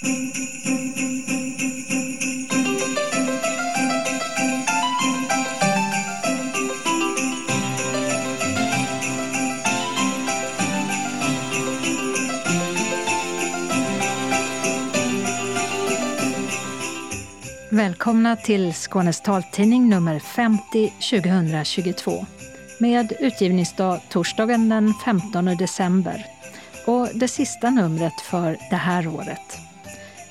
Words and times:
Välkomna 0.00 0.16
till 18.36 18.74
Skånes 18.74 19.20
taltidning 19.20 19.88
nummer 19.88 20.18
50 20.18 20.92
2022 21.10 22.26
med 22.78 23.12
utgivningsdag 23.20 24.00
torsdagen 24.08 24.68
den 24.68 24.94
15 25.04 25.44
december 25.44 26.26
och 26.86 27.08
det 27.14 27.28
sista 27.28 27.70
numret 27.70 28.20
för 28.20 28.56
det 28.70 28.76
här 28.76 29.06
året. 29.06 29.47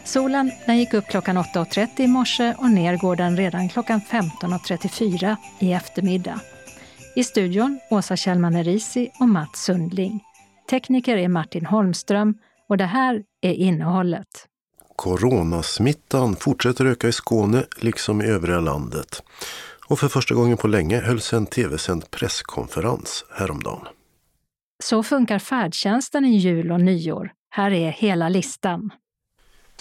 Solen 0.08 0.52
den 0.66 0.78
gick 0.78 0.94
upp 0.94 1.06
klockan 1.08 1.38
8.30 1.38 2.02
i 2.02 2.08
morse 2.08 2.56
och 2.58 2.70
ner 2.70 2.98
går 2.98 3.16
den 3.16 3.38
redan 3.38 3.70
klockan 3.70 4.02
15.34 4.02 5.36
i 5.60 5.74
eftermiddag. 5.74 6.40
I 7.16 7.24
studion 7.24 7.80
Åsa 7.90 8.16
Kjellman 8.16 8.56
Erisi 8.56 9.10
och 9.20 9.30
Mats 9.30 9.64
Sundling. 9.64 10.24
Tekniker 10.70 11.18
är 11.18 11.28
Martin 11.28 11.66
Holmström 11.66 12.34
och 12.70 12.78
det 12.78 12.86
här 12.86 13.24
är 13.42 13.54
innehållet. 13.54 14.28
Coronasmittan 14.96 16.36
fortsätter 16.36 16.86
öka 16.86 17.08
i 17.08 17.12
Skåne 17.12 17.64
liksom 17.78 18.22
i 18.22 18.26
övriga 18.26 18.60
landet. 18.60 19.24
Och 19.88 20.00
för 20.00 20.08
första 20.08 20.36
gången 20.36 20.58
på 20.58 20.68
länge 20.68 21.00
hölls 21.00 21.34
en 21.34 21.46
tv-sänd 21.46 22.12
presskonferens 22.12 23.26
häromdagen. 23.32 23.88
Så 24.84 25.04
funkar 25.04 25.40
färdtjänsten 25.40 26.26
i 26.26 26.38
jul 26.38 26.72
och 26.72 26.82
nyår. 26.82 27.32
Här 27.50 27.72
är 27.72 27.90
hela 27.90 28.30
listan. 28.30 28.92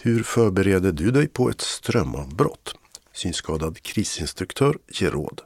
Hur 0.06 0.22
förbereder 0.22 0.92
du 0.92 1.10
dig 1.10 1.28
på 1.28 1.50
ett 1.50 1.60
strömavbrott? 1.60 2.74
Synskadad 3.12 3.82
krisinstruktör 3.82 4.78
ger 4.88 5.10
råd. 5.10 5.40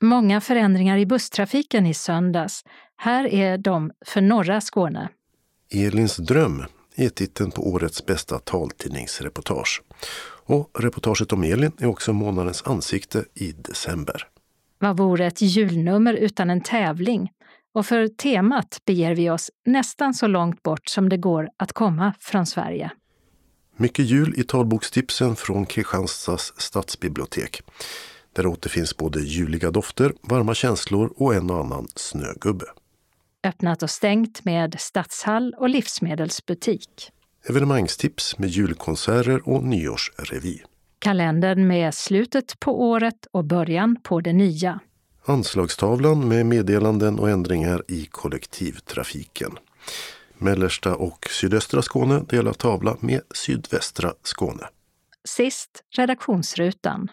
Många 0.00 0.40
förändringar 0.40 0.98
i 0.98 1.06
busstrafiken 1.06 1.86
i 1.86 1.94
söndags. 1.94 2.64
Här 2.96 3.26
är 3.26 3.58
de 3.58 3.92
för 4.06 4.20
norra 4.20 4.60
Skåne. 4.60 5.08
Elins 5.70 6.16
dröm 6.16 6.64
är 6.96 7.08
titeln 7.08 7.50
på 7.50 7.70
årets 7.70 8.06
bästa 8.06 8.38
taltidningsreportage. 8.38 9.82
Och 10.46 10.70
reportaget 10.78 11.32
om 11.32 11.44
Elin 11.44 11.72
är 11.78 11.86
också 11.86 12.12
månadens 12.12 12.62
ansikte 12.66 13.24
i 13.34 13.52
december. 13.52 14.28
Vad 14.78 14.96
vore 14.96 15.26
ett 15.26 15.42
julnummer 15.42 16.14
utan 16.14 16.50
en 16.50 16.60
tävling? 16.60 17.30
Och 17.74 17.86
för 17.86 18.08
temat 18.08 18.78
beger 18.86 19.14
vi 19.14 19.30
oss 19.30 19.50
nästan 19.66 20.14
så 20.14 20.26
långt 20.26 20.62
bort 20.62 20.88
som 20.88 21.08
det 21.08 21.16
går 21.16 21.48
att 21.56 21.72
komma 21.72 22.14
från 22.20 22.46
Sverige. 22.46 22.90
Mycket 23.76 24.04
jul 24.04 24.34
i 24.36 24.44
talbokstipsen 24.44 25.36
från 25.36 25.66
Kristianstads 25.66 26.52
stadsbibliotek. 26.56 27.62
Där 28.32 28.46
återfinns 28.46 28.96
både 28.96 29.20
juliga 29.20 29.70
dofter, 29.70 30.12
varma 30.22 30.54
känslor 30.54 31.12
och 31.16 31.34
en 31.34 31.50
och 31.50 31.58
annan 31.58 31.88
snögubbe. 31.96 32.64
Öppnat 33.44 33.82
och 33.82 33.90
stängt 33.90 34.44
med 34.44 34.76
stadshall 34.78 35.54
och 35.58 35.68
livsmedelsbutik. 35.68 37.10
Evenemangstips 37.48 38.38
med 38.38 38.48
julkonserter 38.48 39.48
och 39.48 39.64
nyårsrevy. 39.64 40.58
Kalendern 40.98 41.66
med 41.66 41.94
slutet 41.94 42.60
på 42.60 42.82
året 42.82 43.26
och 43.30 43.44
början 43.44 43.96
på 44.02 44.20
det 44.20 44.32
nya. 44.32 44.80
Anslagstavlan 45.24 46.28
med 46.28 46.46
meddelanden 46.46 47.18
och 47.18 47.30
ändringar 47.30 47.82
i 47.88 48.06
kollektivtrafiken. 48.10 49.52
Mellersta 50.42 50.94
och 50.94 51.28
sydöstra 51.30 51.82
Skåne 51.82 52.24
delar 52.28 52.52
tavla 52.52 52.96
med 53.00 53.20
sydvästra 53.34 54.14
Skåne. 54.22 54.68
Sist 55.24 55.70
redaktionsrutan. 55.96 57.10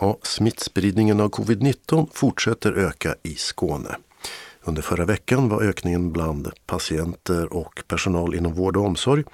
Ja, 0.00 0.18
smittspridningen 0.22 1.20
av 1.20 1.30
covid-19 1.30 2.08
fortsätter 2.12 2.72
öka 2.72 3.14
i 3.22 3.34
Skåne. 3.34 3.96
Under 4.66 4.82
förra 4.82 5.04
veckan 5.04 5.48
var 5.48 5.62
ökningen 5.62 6.12
bland 6.12 6.50
patienter 6.66 7.52
och 7.52 7.82
personal 7.88 8.34
inom 8.34 8.52
vård 8.54 8.76
och 8.76 8.84
omsorg, 8.84 9.24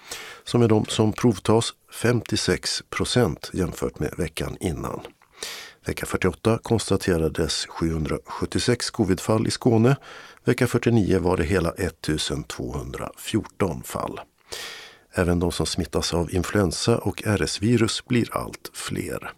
som 0.44 0.62
är 0.62 0.68
de 0.68 0.84
som 0.84 1.12
provtas, 1.12 1.74
56 1.92 2.82
procent 2.90 3.50
jämfört 3.52 3.98
med 3.98 4.14
veckan 4.16 4.56
innan. 4.60 5.00
Vecka 5.86 6.06
48 6.06 6.58
konstaterades 6.62 7.66
776 7.66 8.90
covidfall 8.90 9.46
i 9.46 9.50
Skåne. 9.50 9.96
Vecka 10.44 10.66
49 10.66 11.18
var 11.18 11.36
det 11.36 11.44
hela 11.44 11.70
1214 11.70 13.82
fall. 13.82 14.20
Även 15.12 15.38
de 15.38 15.52
som 15.52 15.66
smittas 15.66 16.14
av 16.14 16.34
influensa 16.34 16.98
och 16.98 17.22
RS-virus 17.26 18.04
blir 18.04 18.36
allt 18.36 18.70
fler. 18.72 19.32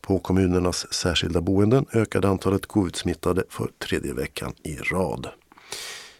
På 0.00 0.18
kommunernas 0.18 0.92
särskilda 0.92 1.40
boenden 1.40 1.86
ökade 1.92 2.28
antalet 2.28 2.66
covid-smittade 2.66 3.44
för 3.48 3.70
tredje 3.78 4.14
veckan 4.14 4.52
i 4.62 4.76
rad. 4.76 5.28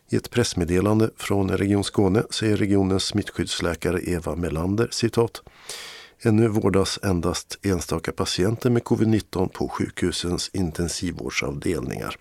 I 0.08 0.16
ett 0.16 0.30
pressmeddelande 0.30 1.10
från 1.16 1.50
Region 1.50 1.84
Skåne 1.84 2.22
säger 2.30 2.56
regionens 2.56 3.04
smittskyddsläkare 3.04 4.00
Eva 4.00 4.36
Melander 4.36 4.88
citat 4.90 5.42
Ännu 6.22 6.48
vårdas 6.48 6.98
endast 7.02 7.58
enstaka 7.62 8.12
patienter 8.12 8.70
med 8.70 8.82
covid-19 8.82 9.48
på 9.48 9.68
sjukhusens 9.68 10.50
intensivvårdsavdelningar. 10.52 12.16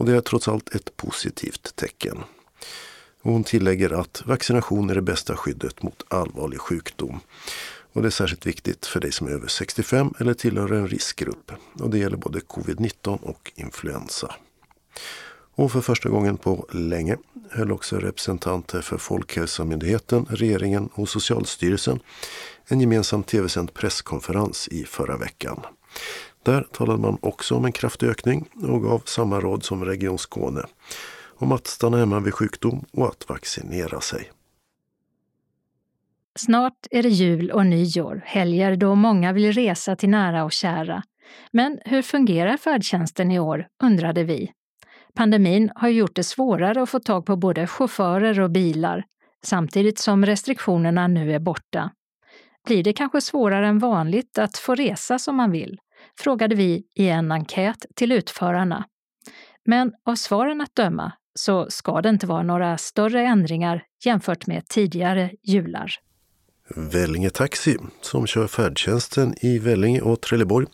Och 0.00 0.06
det 0.06 0.16
är 0.16 0.20
trots 0.20 0.48
allt 0.48 0.74
ett 0.74 0.96
positivt 0.96 1.76
tecken. 1.76 2.18
hon 3.22 3.44
tillägger 3.44 4.00
att 4.00 4.22
vaccination 4.26 4.90
är 4.90 4.94
det 4.94 5.02
bästa 5.02 5.36
skyddet 5.36 5.82
mot 5.82 6.04
allvarlig 6.08 6.60
sjukdom. 6.60 7.20
Och 7.92 8.02
det 8.02 8.08
är 8.08 8.10
särskilt 8.10 8.46
viktigt 8.46 8.86
för 8.86 9.00
dig 9.00 9.12
som 9.12 9.26
är 9.26 9.30
över 9.30 9.48
65 9.48 10.14
eller 10.18 10.34
tillhör 10.34 10.72
en 10.72 10.88
riskgrupp. 10.88 11.52
Och 11.80 11.90
det 11.90 11.98
gäller 11.98 12.16
både 12.16 12.38
covid-19 12.38 13.22
och 13.22 13.52
influensa. 13.54 14.34
Och 15.54 15.72
för 15.72 15.80
första 15.80 16.08
gången 16.08 16.36
på 16.36 16.66
länge 16.72 17.16
höll 17.50 17.72
också 17.72 17.98
representanter 17.98 18.80
för 18.80 18.98
Folkhälsomyndigheten, 18.98 20.26
regeringen 20.30 20.88
och 20.94 21.08
Socialstyrelsen 21.08 22.00
en 22.66 22.80
gemensam 22.80 23.22
tv-sänd 23.22 23.74
presskonferens 23.74 24.68
i 24.68 24.84
förra 24.84 25.16
veckan. 25.16 25.60
Där 26.42 26.62
talade 26.72 27.02
man 27.02 27.18
också 27.22 27.54
om 27.54 27.64
en 27.64 27.72
kraftig 27.72 28.08
ökning 28.08 28.48
och 28.62 28.82
gav 28.82 29.02
samma 29.04 29.40
råd 29.40 29.64
som 29.64 29.84
Region 29.84 30.18
Skåne 30.18 30.62
om 31.40 31.52
att 31.52 31.66
stanna 31.66 31.96
hemma 31.96 32.20
vid 32.20 32.34
sjukdom 32.34 32.84
och 32.92 33.06
att 33.06 33.28
vaccinera 33.28 34.00
sig. 34.00 34.30
Snart 36.38 36.86
är 36.90 37.02
det 37.02 37.08
jul 37.08 37.50
och 37.50 37.66
nyår, 37.66 38.22
helger 38.24 38.76
då 38.76 38.94
många 38.94 39.32
vill 39.32 39.52
resa 39.52 39.96
till 39.96 40.08
nära 40.08 40.44
och 40.44 40.52
kära. 40.52 41.02
Men 41.52 41.78
hur 41.84 42.02
fungerar 42.02 42.56
färdtjänsten 42.56 43.30
i 43.30 43.38
år, 43.38 43.66
undrade 43.82 44.24
vi. 44.24 44.52
Pandemin 45.14 45.70
har 45.74 45.88
gjort 45.88 46.14
det 46.14 46.24
svårare 46.24 46.82
att 46.82 46.90
få 46.90 47.00
tag 47.00 47.26
på 47.26 47.36
både 47.36 47.66
chaufförer 47.66 48.40
och 48.40 48.50
bilar, 48.50 49.04
samtidigt 49.42 49.98
som 49.98 50.26
restriktionerna 50.26 51.08
nu 51.08 51.34
är 51.34 51.38
borta. 51.38 51.90
Blir 52.66 52.82
det 52.84 52.92
kanske 52.92 53.20
svårare 53.20 53.66
än 53.68 53.78
vanligt 53.78 54.38
att 54.38 54.56
få 54.56 54.74
resa 54.74 55.18
som 55.18 55.36
man 55.36 55.50
vill? 55.50 55.78
Frågade 56.20 56.54
vi 56.54 56.84
i 56.94 57.08
en 57.08 57.32
enkät 57.32 57.86
till 57.94 58.12
utförarna. 58.12 58.84
Men 59.64 59.92
av 60.04 60.14
svaren 60.14 60.60
att 60.60 60.74
döma 60.74 61.12
så 61.34 61.70
ska 61.70 62.00
det 62.00 62.08
inte 62.08 62.26
vara 62.26 62.42
några 62.42 62.78
större 62.78 63.26
ändringar 63.26 63.84
jämfört 64.04 64.46
med 64.46 64.68
tidigare 64.68 65.30
jular. 65.42 65.94
Vellinge 66.76 67.30
Taxi, 67.30 67.76
som 68.00 68.26
kör 68.26 68.46
färdtjänsten 68.46 69.34
i 69.40 69.58
Vellinge 69.58 70.00
och 70.00 70.20
Trelleborg, 70.20 70.66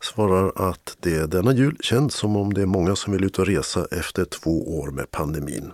svarar 0.00 0.70
att 0.70 0.96
det 1.00 1.30
denna 1.30 1.52
jul 1.52 1.76
känns 1.80 2.14
som 2.14 2.36
om 2.36 2.54
det 2.54 2.62
är 2.62 2.66
många 2.66 2.96
som 2.96 3.12
vill 3.12 3.24
ut 3.24 3.38
och 3.38 3.46
resa 3.46 3.86
efter 3.90 4.24
två 4.24 4.78
år 4.78 4.90
med 4.90 5.10
pandemin. 5.10 5.72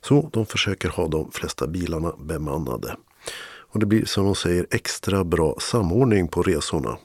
Så 0.00 0.30
de 0.32 0.46
försöker 0.46 0.88
ha 0.88 1.08
de 1.08 1.30
flesta 1.30 1.66
bilarna 1.66 2.12
bemannade. 2.18 2.96
Och 3.68 3.80
det 3.80 3.86
blir 3.86 4.04
som 4.04 4.24
de 4.24 4.34
säger 4.34 4.66
extra 4.70 5.24
bra 5.24 5.56
samordning 5.60 6.28
på 6.28 6.42
resorna. 6.42 6.98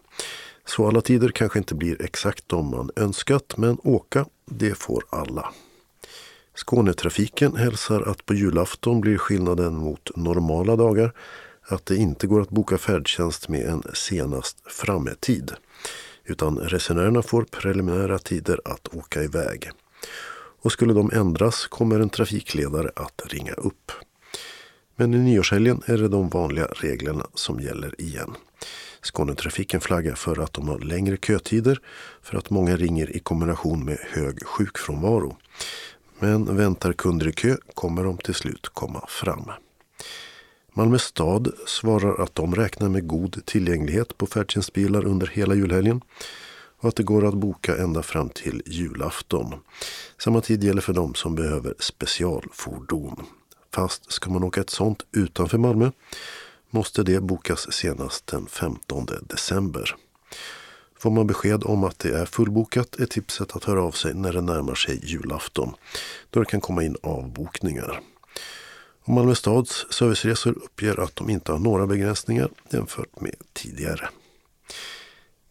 Så 0.65 0.87
alla 0.87 1.01
tider 1.01 1.29
kanske 1.29 1.59
inte 1.59 1.75
blir 1.75 2.01
exakt 2.01 2.43
de 2.47 2.69
man 2.69 2.89
önskat 2.95 3.53
men 3.57 3.77
åka, 3.83 4.25
det 4.45 4.75
får 4.75 5.03
alla. 5.09 5.53
Skånetrafiken 6.55 7.55
hälsar 7.55 8.01
att 8.01 8.25
på 8.25 8.33
julafton 8.33 9.01
blir 9.01 9.17
skillnaden 9.17 9.75
mot 9.75 10.15
normala 10.15 10.75
dagar 10.75 11.13
att 11.61 11.85
det 11.85 11.95
inte 11.95 12.27
går 12.27 12.41
att 12.41 12.49
boka 12.49 12.77
färdtjänst 12.77 13.49
med 13.49 13.65
en 13.65 13.83
senast 13.93 14.57
framme-tid. 14.65 15.51
Utan 16.23 16.57
resenärerna 16.57 17.21
får 17.21 17.43
preliminära 17.43 18.19
tider 18.19 18.59
att 18.65 18.95
åka 18.95 19.23
iväg. 19.23 19.69
Och 20.61 20.71
skulle 20.71 20.93
de 20.93 21.11
ändras 21.13 21.67
kommer 21.67 21.99
en 21.99 22.09
trafikledare 22.09 22.91
att 22.95 23.21
ringa 23.25 23.53
upp. 23.53 23.91
Men 24.95 25.13
i 25.13 25.17
nyårshelgen 25.17 25.81
är 25.85 25.97
det 25.97 26.07
de 26.07 26.29
vanliga 26.29 26.65
reglerna 26.65 27.27
som 27.33 27.59
gäller 27.59 28.01
igen. 28.01 28.35
Skånetrafiken 29.01 29.81
flaggar 29.81 30.15
för 30.15 30.39
att 30.43 30.53
de 30.53 30.67
har 30.67 30.79
längre 30.79 31.17
kötider 31.17 31.79
för 32.21 32.37
att 32.37 32.49
många 32.49 32.75
ringer 32.75 33.15
i 33.15 33.19
kombination 33.19 33.85
med 33.85 33.97
hög 34.09 34.45
sjukfrånvaro. 34.45 35.37
Men 36.19 36.57
väntar 36.57 36.93
kunder 36.93 37.27
i 37.27 37.31
kö 37.31 37.57
kommer 37.73 38.03
de 38.03 38.17
till 38.17 38.33
slut 38.33 38.69
komma 38.73 39.05
fram. 39.07 39.51
Malmö 40.73 40.99
stad 40.99 41.51
svarar 41.65 42.23
att 42.23 42.35
de 42.35 42.55
räknar 42.55 42.89
med 42.89 43.07
god 43.07 43.45
tillgänglighet 43.45 44.17
på 44.17 44.25
färdtjänstbilar 44.25 45.05
under 45.05 45.27
hela 45.27 45.55
julhelgen 45.55 46.01
och 46.79 46.89
att 46.89 46.95
det 46.95 47.03
går 47.03 47.25
att 47.27 47.33
boka 47.33 47.77
ända 47.77 48.03
fram 48.03 48.29
till 48.29 48.61
julafton. 48.65 49.53
Samma 50.17 50.41
tid 50.41 50.63
gäller 50.63 50.81
för 50.81 50.93
de 50.93 51.15
som 51.15 51.35
behöver 51.35 51.73
specialfordon. 51.79 53.25
Fast 53.73 54.11
ska 54.11 54.29
man 54.29 54.43
åka 54.43 54.61
ett 54.61 54.69
sånt 54.69 55.05
utanför 55.11 55.57
Malmö 55.57 55.91
måste 56.71 57.03
det 57.03 57.19
bokas 57.19 57.71
senast 57.71 58.27
den 58.27 58.47
15 58.47 59.07
december. 59.21 59.95
Får 60.99 61.11
man 61.11 61.27
besked 61.27 61.63
om 61.63 61.83
att 61.83 61.99
det 61.99 62.09
är 62.09 62.25
fullbokat 62.25 62.95
är 62.95 63.05
tipset 63.05 63.55
att 63.55 63.63
höra 63.63 63.83
av 63.83 63.91
sig 63.91 64.13
när 64.13 64.33
det 64.33 64.41
närmar 64.41 64.75
sig 64.75 64.99
julafton 65.03 65.73
då 66.29 66.39
det 66.39 66.45
kan 66.45 66.61
komma 66.61 66.83
in 66.83 66.95
avbokningar. 67.03 68.01
Och 69.03 69.13
Malmö 69.13 69.35
stads 69.35 69.85
serviceresor 69.89 70.51
uppger 70.51 70.99
att 70.99 71.15
de 71.15 71.29
inte 71.29 71.51
har 71.51 71.59
några 71.59 71.87
begränsningar 71.87 72.49
jämfört 72.69 73.21
med 73.21 73.35
tidigare. 73.53 74.09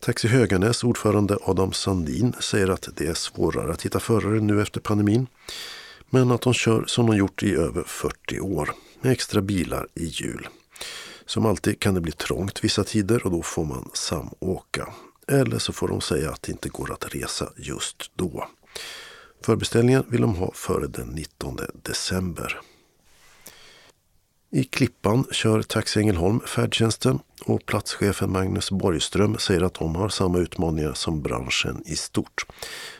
Taxi 0.00 0.28
Höganäs 0.28 0.84
ordförande 0.84 1.38
Adam 1.42 1.72
Sandin 1.72 2.32
säger 2.40 2.68
att 2.68 2.88
det 2.96 3.06
är 3.06 3.14
svårare 3.14 3.72
att 3.72 3.82
hitta 3.82 4.00
förare 4.00 4.40
nu 4.40 4.62
efter 4.62 4.80
pandemin. 4.80 5.26
Men 6.10 6.30
att 6.30 6.40
de 6.40 6.54
kör 6.54 6.84
som 6.86 7.06
de 7.06 7.16
gjort 7.16 7.42
i 7.42 7.54
över 7.54 7.82
40 7.82 8.40
år 8.40 8.70
med 9.00 9.12
extra 9.12 9.40
bilar 9.40 9.88
i 9.94 10.04
jul. 10.04 10.48
Som 11.30 11.46
alltid 11.46 11.80
kan 11.80 11.94
det 11.94 12.00
bli 12.00 12.12
trångt 12.12 12.64
vissa 12.64 12.84
tider 12.84 13.24
och 13.24 13.30
då 13.30 13.42
får 13.42 13.64
man 13.64 13.90
samåka. 13.92 14.88
Eller 15.28 15.58
så 15.58 15.72
får 15.72 15.88
de 15.88 16.00
säga 16.00 16.30
att 16.30 16.42
det 16.42 16.52
inte 16.52 16.68
går 16.68 16.92
att 16.92 17.14
resa 17.14 17.52
just 17.56 18.10
då. 18.14 18.48
Förbeställningen 19.44 20.04
vill 20.08 20.20
de 20.20 20.34
ha 20.34 20.52
före 20.54 20.86
den 20.86 21.08
19 21.08 21.58
december. 21.82 22.60
I 24.50 24.64
Klippan 24.64 25.24
kör 25.30 25.62
Taxi 25.62 26.00
Ängelholm 26.00 26.40
färdtjänsten 26.40 27.18
och 27.44 27.66
platschefen 27.66 28.32
Magnus 28.32 28.70
Borgström 28.70 29.38
säger 29.38 29.62
att 29.62 29.74
de 29.74 29.96
har 29.96 30.08
samma 30.08 30.38
utmaningar 30.38 30.92
som 30.92 31.22
branschen 31.22 31.82
i 31.86 31.96
stort. 31.96 32.46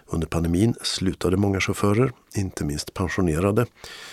Under 0.06 0.26
pandemin 0.26 0.74
slutade 0.82 1.36
många 1.36 1.60
chaufförer, 1.60 2.12
inte 2.34 2.64
minst 2.64 2.94
pensionerade, 2.94 3.66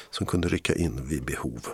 som 0.10 0.26
kunde 0.26 0.48
rycka 0.48 0.76
in 0.76 1.08
vid 1.08 1.24
behov. 1.26 1.68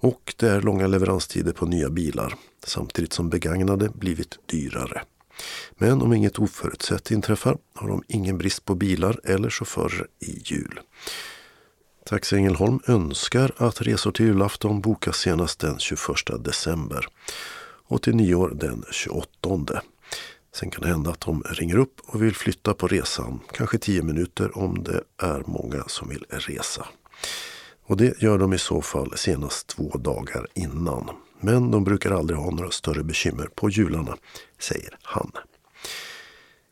Och 0.00 0.34
det 0.36 0.48
är 0.48 0.60
långa 0.60 0.86
leveranstider 0.86 1.52
på 1.52 1.66
nya 1.66 1.90
bilar 1.90 2.34
samtidigt 2.64 3.12
som 3.12 3.28
begagnade 3.28 3.88
blivit 3.88 4.38
dyrare. 4.46 5.02
Men 5.78 6.02
om 6.02 6.12
inget 6.12 6.38
oförutsett 6.38 7.10
inträffar 7.10 7.58
har 7.74 7.88
de 7.88 8.02
ingen 8.08 8.38
brist 8.38 8.64
på 8.64 8.74
bilar 8.74 9.20
eller 9.24 9.50
chaufförer 9.50 10.06
i 10.20 10.42
jul. 10.44 10.80
Taxi 12.06 12.36
Ängelholm 12.36 12.80
önskar 12.86 13.52
att 13.56 13.80
resor 13.80 14.12
till 14.12 14.26
julafton 14.26 14.80
bokas 14.80 15.16
senast 15.16 15.60
den 15.60 15.78
21 15.78 16.00
december 16.44 17.06
och 17.86 18.02
till 18.02 18.16
nyår 18.16 18.52
den 18.54 18.84
28. 18.90 19.82
Sen 20.54 20.70
kan 20.70 20.82
det 20.82 20.88
hända 20.88 21.10
att 21.10 21.20
de 21.20 21.42
ringer 21.42 21.76
upp 21.76 22.00
och 22.06 22.22
vill 22.22 22.34
flytta 22.34 22.74
på 22.74 22.88
resan, 22.88 23.40
kanske 23.52 23.78
10 23.78 24.02
minuter 24.02 24.58
om 24.58 24.84
det 24.84 25.02
är 25.22 25.42
många 25.46 25.84
som 25.86 26.08
vill 26.08 26.24
resa. 26.28 26.86
Och 27.90 27.96
det 27.96 28.22
gör 28.22 28.38
de 28.38 28.52
i 28.52 28.58
så 28.58 28.82
fall 28.82 29.12
senast 29.16 29.66
två 29.66 29.90
dagar 29.98 30.46
innan. 30.54 31.10
Men 31.40 31.70
de 31.70 31.84
brukar 31.84 32.10
aldrig 32.10 32.38
ha 32.38 32.50
några 32.50 32.70
större 32.70 33.04
bekymmer 33.04 33.48
på 33.54 33.70
jularna, 33.70 34.16
säger 34.58 34.98
han. 35.02 35.32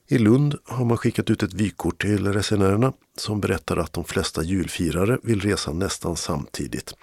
I 0.09 0.19
Lund 0.19 0.59
har 0.65 0.85
man 0.85 0.97
skickat 0.97 1.31
ut 1.31 1.43
ett 1.43 1.55
vykort 1.55 2.03
till 2.03 2.33
resenärerna 2.33 2.93
som 3.17 3.41
berättar 3.41 3.77
att 3.77 3.93
de 3.93 4.05
flesta 4.05 4.43
julfirare 4.43 5.19
vill 5.23 5.41
resa 5.41 5.73
nästan 5.73 6.17
samtidigt 6.17 6.95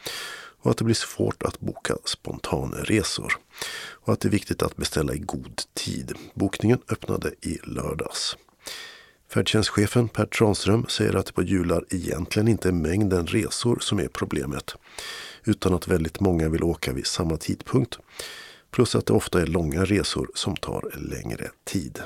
och 0.62 0.72
att 0.72 0.78
det 0.78 0.84
blir 0.84 0.96
svårt 0.96 1.44
att 1.44 1.60
boka 1.60 1.98
spontanresor. 2.06 3.34
Och 3.78 4.14
att 4.14 4.20
det 4.20 4.28
är 4.28 4.32
viktigt 4.32 4.64
att 4.64 4.78
beställa 4.78 5.14
i 5.14 5.20
god 5.20 5.62
tid. 5.74 6.14
Bokningen 6.34 6.80
öppnade 6.90 7.32
i 7.42 7.60
lördags. 7.64 8.38
Färdtjänstchefen 9.36 10.08
Per 10.08 10.26
Tranström 10.26 10.86
säger 10.88 11.16
att 11.16 11.26
det 11.26 11.34
på 11.34 11.44
jular 11.44 11.86
egentligen 11.90 12.48
inte 12.48 12.68
är 12.68 12.72
mängden 12.72 13.28
resor 13.28 13.78
som 13.82 14.00
är 14.00 14.08
problemet. 14.08 14.76
Utan 15.44 15.74
att 15.74 15.88
väldigt 15.88 16.20
många 16.20 16.50
vill 16.50 16.64
åka 16.64 16.94
vid 16.94 17.06
samma 17.06 17.38
tidpunkt. 17.38 18.00
Plus 18.72 18.96
att 18.96 19.06
det 19.06 19.14
ofta 19.14 19.42
är 19.42 19.46
långa 19.46 19.86
resor 19.86 20.32
som 20.34 20.56
tar 20.56 20.92
längre 20.96 21.50
tid. 21.64 22.00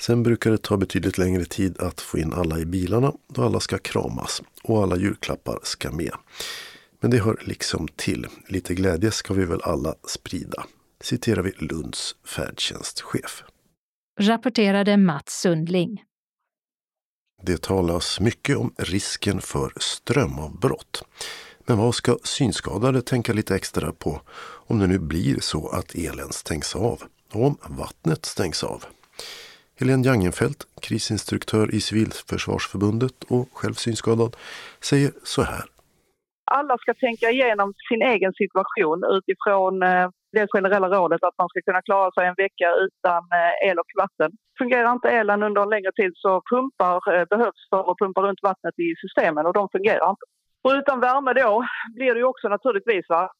Sen 0.00 0.22
brukar 0.22 0.50
det 0.50 0.58
ta 0.58 0.76
betydligt 0.76 1.18
längre 1.18 1.44
tid 1.44 1.80
att 1.80 2.00
få 2.00 2.18
in 2.18 2.32
alla 2.32 2.58
i 2.58 2.66
bilarna 2.66 3.12
då 3.28 3.42
alla 3.42 3.60
ska 3.60 3.78
kramas 3.78 4.42
och 4.62 4.82
alla 4.82 4.96
julklappar 4.96 5.58
ska 5.62 5.90
med. 5.90 6.14
Men 7.00 7.10
det 7.10 7.18
hör 7.18 7.42
liksom 7.46 7.88
till. 7.96 8.26
Lite 8.48 8.74
glädje 8.74 9.10
ska 9.10 9.34
vi 9.34 9.44
väl 9.44 9.60
alla 9.62 9.94
sprida. 10.08 10.64
Citerar 11.00 11.42
vi 11.42 11.52
Lunds 11.58 12.16
färdtjänstchef. 12.24 13.42
Rapporterade 14.20 14.96
Mats 14.96 15.40
Sundling. 15.40 16.02
Det 17.42 17.62
talas 17.62 18.20
mycket 18.20 18.56
om 18.56 18.74
risken 18.78 19.40
för 19.40 19.72
strömavbrott. 19.76 21.04
Men 21.66 21.78
vad 21.78 21.94
ska 21.94 22.18
synskadade 22.22 23.02
tänka 23.02 23.32
lite 23.32 23.54
extra 23.54 23.92
på 23.92 24.20
om 24.66 24.78
det 24.78 24.86
nu 24.86 24.98
blir 24.98 25.40
så 25.40 25.68
att 25.68 25.94
elen 25.94 26.32
stängs 26.32 26.76
av 26.76 27.02
och 27.32 27.46
om 27.46 27.56
vattnet 27.68 28.24
stängs 28.24 28.64
av? 28.64 28.84
Helene 29.80 30.06
Jangenfelt, 30.06 30.66
krisinstruktör 30.82 31.74
i 31.74 31.80
Civilförsvarsförbundet 31.80 33.24
och 33.28 33.48
själv 33.52 33.74
synskadad, 33.74 34.36
säger 34.80 35.12
så 35.24 35.42
här. 35.42 35.64
Alla 36.44 36.78
ska 36.78 36.94
tänka 36.94 37.30
igenom 37.30 37.74
sin 37.88 38.02
egen 38.02 38.32
situation 38.32 39.04
utifrån 39.04 39.82
eh, 39.82 40.10
det 40.32 40.46
generella 40.54 40.88
rådet 40.88 41.22
att 41.24 41.38
man 41.38 41.48
ska 41.48 41.60
kunna 41.60 41.82
klara 41.82 42.10
sig 42.12 42.26
en 42.26 42.40
vecka 42.44 42.68
utan 42.86 43.20
eh, 43.38 43.68
el 43.68 43.78
och 43.78 43.92
vatten. 44.02 44.30
Fungerar 44.58 44.92
inte 44.92 45.10
elen 45.10 45.42
under 45.42 45.62
en 45.62 45.70
längre 45.74 45.92
tid 45.92 46.12
så 46.14 46.42
pumpar 46.50 47.14
eh, 47.14 47.24
behövs 47.32 47.62
för 47.70 47.90
att 47.90 47.98
pumpa 47.98 48.20
runt 48.22 48.42
vattnet 48.42 48.78
i 48.78 48.88
systemen 49.02 49.46
och 49.46 49.52
de 49.58 49.68
fungerar 49.72 50.10
inte. 50.10 50.26
Och 50.64 50.72
utan 50.78 51.00
värme 51.00 51.32
då 51.32 51.64
blir 51.96 52.14
det 52.14 52.20
ju 52.20 52.24
också 52.32 52.48
naturligtvis 52.48 53.06
va? 53.08 53.30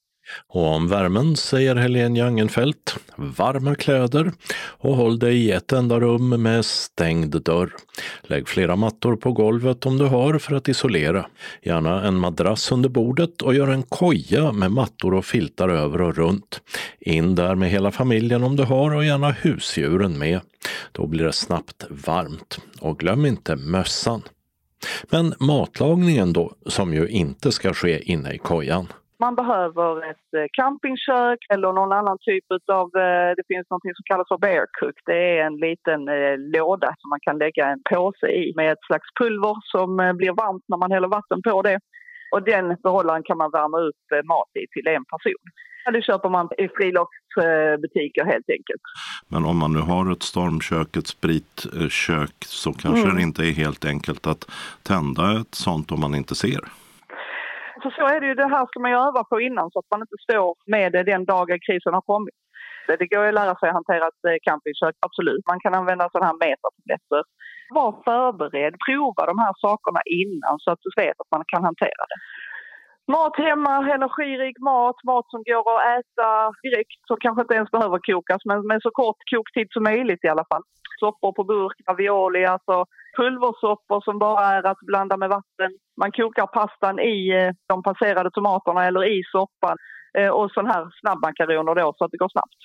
Och 0.47 0.67
om 0.67 0.89
värmen 0.89 1.37
säger 1.37 1.77
Helene 1.77 2.19
Jangenfelt, 2.19 2.97
varma 3.17 3.75
kläder 3.75 4.33
och 4.59 4.97
håll 4.97 5.19
dig 5.19 5.37
i 5.37 5.53
ett 5.53 5.73
enda 5.73 6.01
rum 6.01 6.43
med 6.43 6.65
stängd 6.65 7.43
dörr. 7.43 7.73
Lägg 8.23 8.49
flera 8.49 8.77
mattor 8.77 9.17
på 9.17 9.33
golvet 9.33 9.87
om 9.87 9.99
du 9.99 10.05
har 10.05 10.39
för 10.39 10.55
att 10.55 10.69
isolera. 10.69 11.27
Gärna 11.63 12.03
en 12.03 12.17
madrass 12.17 12.73
under 12.73 12.89
bordet 12.89 13.43
och 13.43 13.55
gör 13.55 13.69
en 13.69 13.83
koja 13.83 14.53
med 14.53 14.73
mattor 14.73 15.15
och 15.15 15.25
filtar 15.25 15.69
över 15.69 16.01
och 16.01 16.17
runt. 16.17 16.61
In 17.01 17.35
där 17.35 17.55
med 17.55 17.71
hela 17.71 17.91
familjen 17.91 18.43
om 18.43 18.57
du 18.57 18.63
har 18.63 18.95
och 18.95 19.05
gärna 19.05 19.31
husdjuren 19.31 20.19
med. 20.19 20.41
Då 20.93 21.07
blir 21.07 21.25
det 21.25 21.33
snabbt 21.33 21.85
varmt. 21.91 22.59
Och 22.81 22.99
glöm 22.99 23.27
inte 23.27 23.57
mössan. 23.57 24.23
Men 25.11 25.35
matlagningen 25.41 26.33
då, 26.33 26.53
som 26.67 26.95
ju 26.95 27.09
inte 27.09 27.53
ska 27.53 27.75
ske 27.75 28.13
inne 28.13 28.33
i 28.33 28.39
kojan. 28.39 28.87
Man 29.21 29.35
behöver 29.35 30.11
ett 30.11 30.35
eh, 30.37 30.49
campingkök 30.53 31.39
eller 31.55 31.73
någon 31.73 31.93
annan 31.93 32.19
typ 32.21 32.45
av... 32.73 32.87
Eh, 32.97 33.31
det 33.37 33.47
finns 33.49 33.67
något 33.71 33.83
som 33.83 34.05
kallas 34.11 34.29
för 34.29 34.39
bear 34.39 34.67
cook. 34.81 34.99
Det 35.07 35.39
är 35.39 35.47
en 35.47 35.57
liten 35.57 36.09
eh, 36.09 36.37
låda 36.57 36.95
som 36.99 37.09
man 37.11 37.21
kan 37.27 37.39
lägga 37.39 37.65
en 37.73 37.83
påse 37.91 38.27
i 38.27 38.53
med 38.57 38.73
ett 38.73 38.85
slags 38.87 39.09
pulver 39.21 39.57
som 39.73 40.17
blir 40.19 40.33
varmt 40.43 40.65
när 40.69 40.77
man 40.77 40.93
häller 40.93 41.09
vatten 41.09 41.43
på 41.43 41.63
det. 41.63 41.79
Och 42.33 42.43
den 42.43 42.77
behållaren 42.83 43.23
kan 43.23 43.39
man 43.39 43.51
värma 43.51 43.79
upp 43.79 44.27
mat 44.33 44.51
i 44.55 44.67
till 44.73 44.89
en 44.89 45.05
person. 45.05 45.45
Det 45.93 46.03
köper 46.03 46.29
man 46.29 46.49
i 46.59 46.69
friluftsbutiker 46.69 48.25
helt 48.25 48.51
enkelt. 48.51 48.83
Men 49.29 49.45
om 49.45 49.57
man 49.59 49.73
nu 49.73 49.79
har 49.79 50.13
ett 50.13 50.23
stormkök, 50.23 50.97
ett 50.97 51.07
spritkök 51.07 52.37
så 52.47 52.73
kanske 52.73 53.05
mm. 53.05 53.17
det 53.17 53.23
inte 53.23 53.43
är 53.43 53.53
helt 53.53 53.85
enkelt 53.85 54.27
att 54.27 54.51
tända 54.83 55.41
ett 55.41 55.55
sånt 55.55 55.93
om 55.93 56.01
man 56.01 56.15
inte 56.15 56.35
ser. 56.35 56.61
Så 57.83 57.91
så 57.91 58.05
är 58.15 58.21
det 58.21 58.27
ju, 58.27 58.35
det 58.35 58.49
här 58.55 58.67
ska 58.67 58.81
man 58.81 58.91
ju 58.91 58.97
öva 58.97 59.23
på 59.31 59.41
innan 59.41 59.71
så 59.71 59.79
att 59.79 59.91
man 59.91 60.01
inte 60.05 60.19
står 60.27 60.49
med 60.75 60.93
det 60.93 61.03
den 61.13 61.25
dagen 61.25 61.59
krisen 61.67 61.95
har 61.95 62.05
kommit. 62.13 62.39
Det 63.01 63.07
går 63.13 63.23
ju 63.23 63.29
att 63.29 63.41
lära 63.41 63.55
sig 63.57 63.69
att 63.69 63.79
hantera 63.81 64.05
ett 64.13 64.25
eh, 64.29 64.39
campingkök, 64.47 64.97
absolut. 65.07 65.45
Man 65.53 65.61
kan 65.61 65.75
använda 65.75 66.09
sådana 66.13 66.27
här 66.31 66.39
metatabletter. 66.47 67.23
Var 67.79 67.93
förberedd, 68.09 68.75
prova 68.87 69.23
de 69.31 69.37
här 69.45 69.55
sakerna 69.67 70.01
innan 70.23 70.55
så 70.63 70.69
att 70.73 70.83
du 70.87 70.91
vet 71.03 71.21
att 71.23 71.33
man 71.37 71.45
kan 71.53 71.63
hantera 71.69 72.05
det. 72.11 72.19
Mat 73.13 73.37
hemma, 73.49 73.75
energirik 73.99 74.57
mat, 74.71 74.99
mat 75.11 75.27
som 75.33 75.43
går 75.51 75.67
att 75.75 75.87
äta 75.99 76.29
direkt 76.67 77.01
som 77.09 77.17
kanske 77.25 77.43
inte 77.43 77.55
ens 77.55 77.71
behöver 77.71 77.99
kokas 78.09 78.43
men 78.49 78.67
med 78.71 78.81
så 78.83 78.91
kort 78.91 79.21
koktid 79.35 79.69
som 79.71 79.83
möjligt 79.83 80.25
i 80.25 80.29
alla 80.29 80.47
fall. 80.51 80.65
Soppor 81.01 81.33
på 81.33 81.45
burk, 81.45 81.77
ravioli, 81.89 82.45
alltså 82.45 82.77
pulversoppor 83.19 84.01
som 84.05 84.19
bara 84.19 84.45
är 84.57 84.63
att 84.67 84.81
blanda 84.91 85.17
med 85.17 85.29
vatten. 85.29 85.71
Man 86.01 86.13
kokar 86.13 86.47
pastan 86.47 86.99
i 86.99 87.17
eh, 87.39 87.51
de 87.69 87.83
passerade 87.83 88.31
tomaterna 88.31 88.87
eller 88.87 89.03
i 89.15 89.23
soppan 89.33 89.77
eh, 90.19 90.29
och 90.29 90.51
sån 90.51 90.67
här 90.67 90.83
snabbmakaroner 91.01 91.75
då 91.75 91.95
så 91.97 92.05
att 92.05 92.11
det 92.11 92.23
går 92.25 92.33
snabbt. 92.37 92.61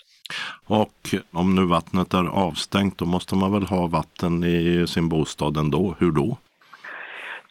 Och 0.79 1.03
om 1.39 1.55
nu 1.55 1.65
vattnet 1.65 2.13
är 2.13 2.27
avstängt 2.47 2.97
då 2.97 3.05
måste 3.05 3.35
man 3.35 3.51
väl 3.53 3.63
ha 3.63 3.87
vatten 3.87 4.43
i 4.43 4.85
sin 4.87 5.09
bostad 5.09 5.57
ändå. 5.57 5.95
Hur 5.99 6.11
då? 6.11 6.37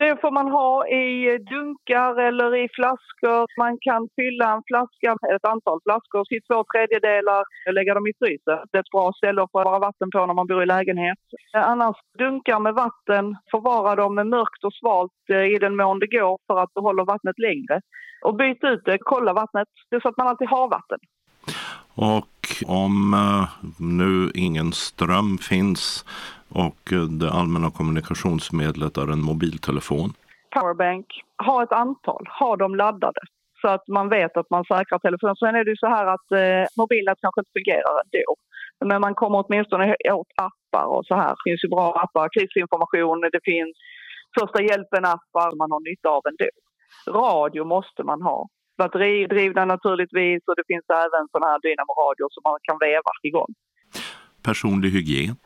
Det 0.02 0.20
får 0.20 0.30
man 0.30 0.48
ha 0.48 0.86
i 0.86 1.38
dunkar 1.38 2.12
eller 2.28 2.56
i 2.64 2.68
flaskor. 2.76 3.40
Man 3.62 3.74
kan 3.86 4.08
fylla 4.18 4.46
en 4.54 4.62
flaska, 4.70 5.10
ett 5.34 5.46
antal 5.54 5.78
flaskor 5.86 6.24
till 6.24 6.42
två 6.48 6.64
tredjedelar 6.72 7.42
och 7.66 7.74
lägga 7.78 7.94
dem 7.94 8.06
i 8.06 8.12
frysen. 8.20 8.58
Det 8.70 8.78
är 8.78 8.80
ett 8.80 8.96
bra 8.96 9.12
ställe 9.16 9.42
att 9.42 9.50
förvara 9.50 9.78
vatten 9.78 10.10
på 10.10 10.26
när 10.26 10.34
man 10.34 10.46
bor 10.46 10.62
i 10.62 10.66
lägenhet. 10.66 11.18
Eh, 11.54 11.68
annars 11.72 11.96
dunkar 12.18 12.60
med 12.60 12.74
vatten, 12.74 13.24
förvara 13.50 13.94
dem 14.02 14.14
mörkt 14.14 14.64
och 14.64 14.74
svalt 14.80 15.22
eh, 15.32 15.46
i 15.54 15.58
den 15.58 15.76
mån 15.76 15.98
det 15.98 16.06
går 16.18 16.38
för 16.46 16.56
att 16.62 16.74
behålla 16.74 17.04
vattnet 17.04 17.38
längre. 17.38 17.80
Och 18.24 18.34
byt 18.36 18.64
ut 18.64 18.84
det, 18.84 18.98
kolla 19.00 19.32
vattnet, 19.32 19.68
det 19.90 19.96
är 19.96 20.00
så 20.00 20.08
att 20.08 20.16
man 20.16 20.28
alltid 20.28 20.48
har 20.48 20.68
vatten. 20.68 20.98
Och 21.94 22.38
om 22.66 23.14
eh, 23.14 23.44
nu 23.78 24.30
ingen 24.34 24.72
ström 24.72 25.38
finns 25.38 26.04
och 26.54 26.92
eh, 26.92 27.02
det 27.02 27.30
allmänna 27.30 27.70
kommunikationsmedlet 27.70 28.96
är 28.96 29.12
en 29.12 29.22
mobiltelefon. 29.22 30.12
Powerbank, 30.54 31.06
ha 31.46 31.62
ett 31.62 31.72
antal, 31.72 32.28
ha 32.40 32.56
dem 32.56 32.74
laddade 32.74 33.20
så 33.62 33.68
att 33.68 33.88
man 33.88 34.08
vet 34.08 34.36
att 34.36 34.50
man 34.50 34.64
säkrar 34.64 34.98
telefonen. 34.98 35.36
Sen 35.36 35.54
är 35.58 35.64
det 35.64 35.70
ju 35.74 35.80
så 35.84 35.90
här 35.96 36.06
att 36.14 36.28
eh, 36.42 36.64
mobilen 36.80 37.16
kanske 37.22 37.40
inte 37.40 37.56
fungerar 37.58 37.94
ändå. 38.04 38.28
Men 38.88 39.00
man 39.06 39.14
kommer 39.20 39.38
åtminstone 39.42 39.84
åt 40.20 40.32
appar 40.46 40.86
och 40.96 41.06
så 41.06 41.14
här. 41.14 41.30
Det 41.36 41.44
finns 41.48 41.64
ju 41.64 41.68
bra 41.76 41.86
appar, 42.04 42.28
krisinformation, 42.36 43.20
det 43.36 43.44
finns 43.52 43.74
första 44.38 44.58
hjälpen-appar 44.68 45.48
man 45.60 45.70
har 45.74 45.82
nytta 45.90 46.08
av 46.16 46.22
ändå. 46.30 46.50
Radio 47.20 47.64
måste 47.64 48.02
man 48.10 48.22
ha. 48.22 48.38
Batteridrivna 48.78 49.64
naturligtvis 49.64 50.42
och 50.48 50.56
det 50.56 50.66
finns 50.66 50.86
även 51.04 51.24
sådana 51.32 51.46
här 51.52 51.60
dynamo-radior 51.66 52.28
som 52.34 52.42
man 52.48 52.58
kan 52.62 52.78
veva 52.88 53.12
igång. 53.22 53.52
Personlig 54.48 54.90
hygien. 54.90 55.36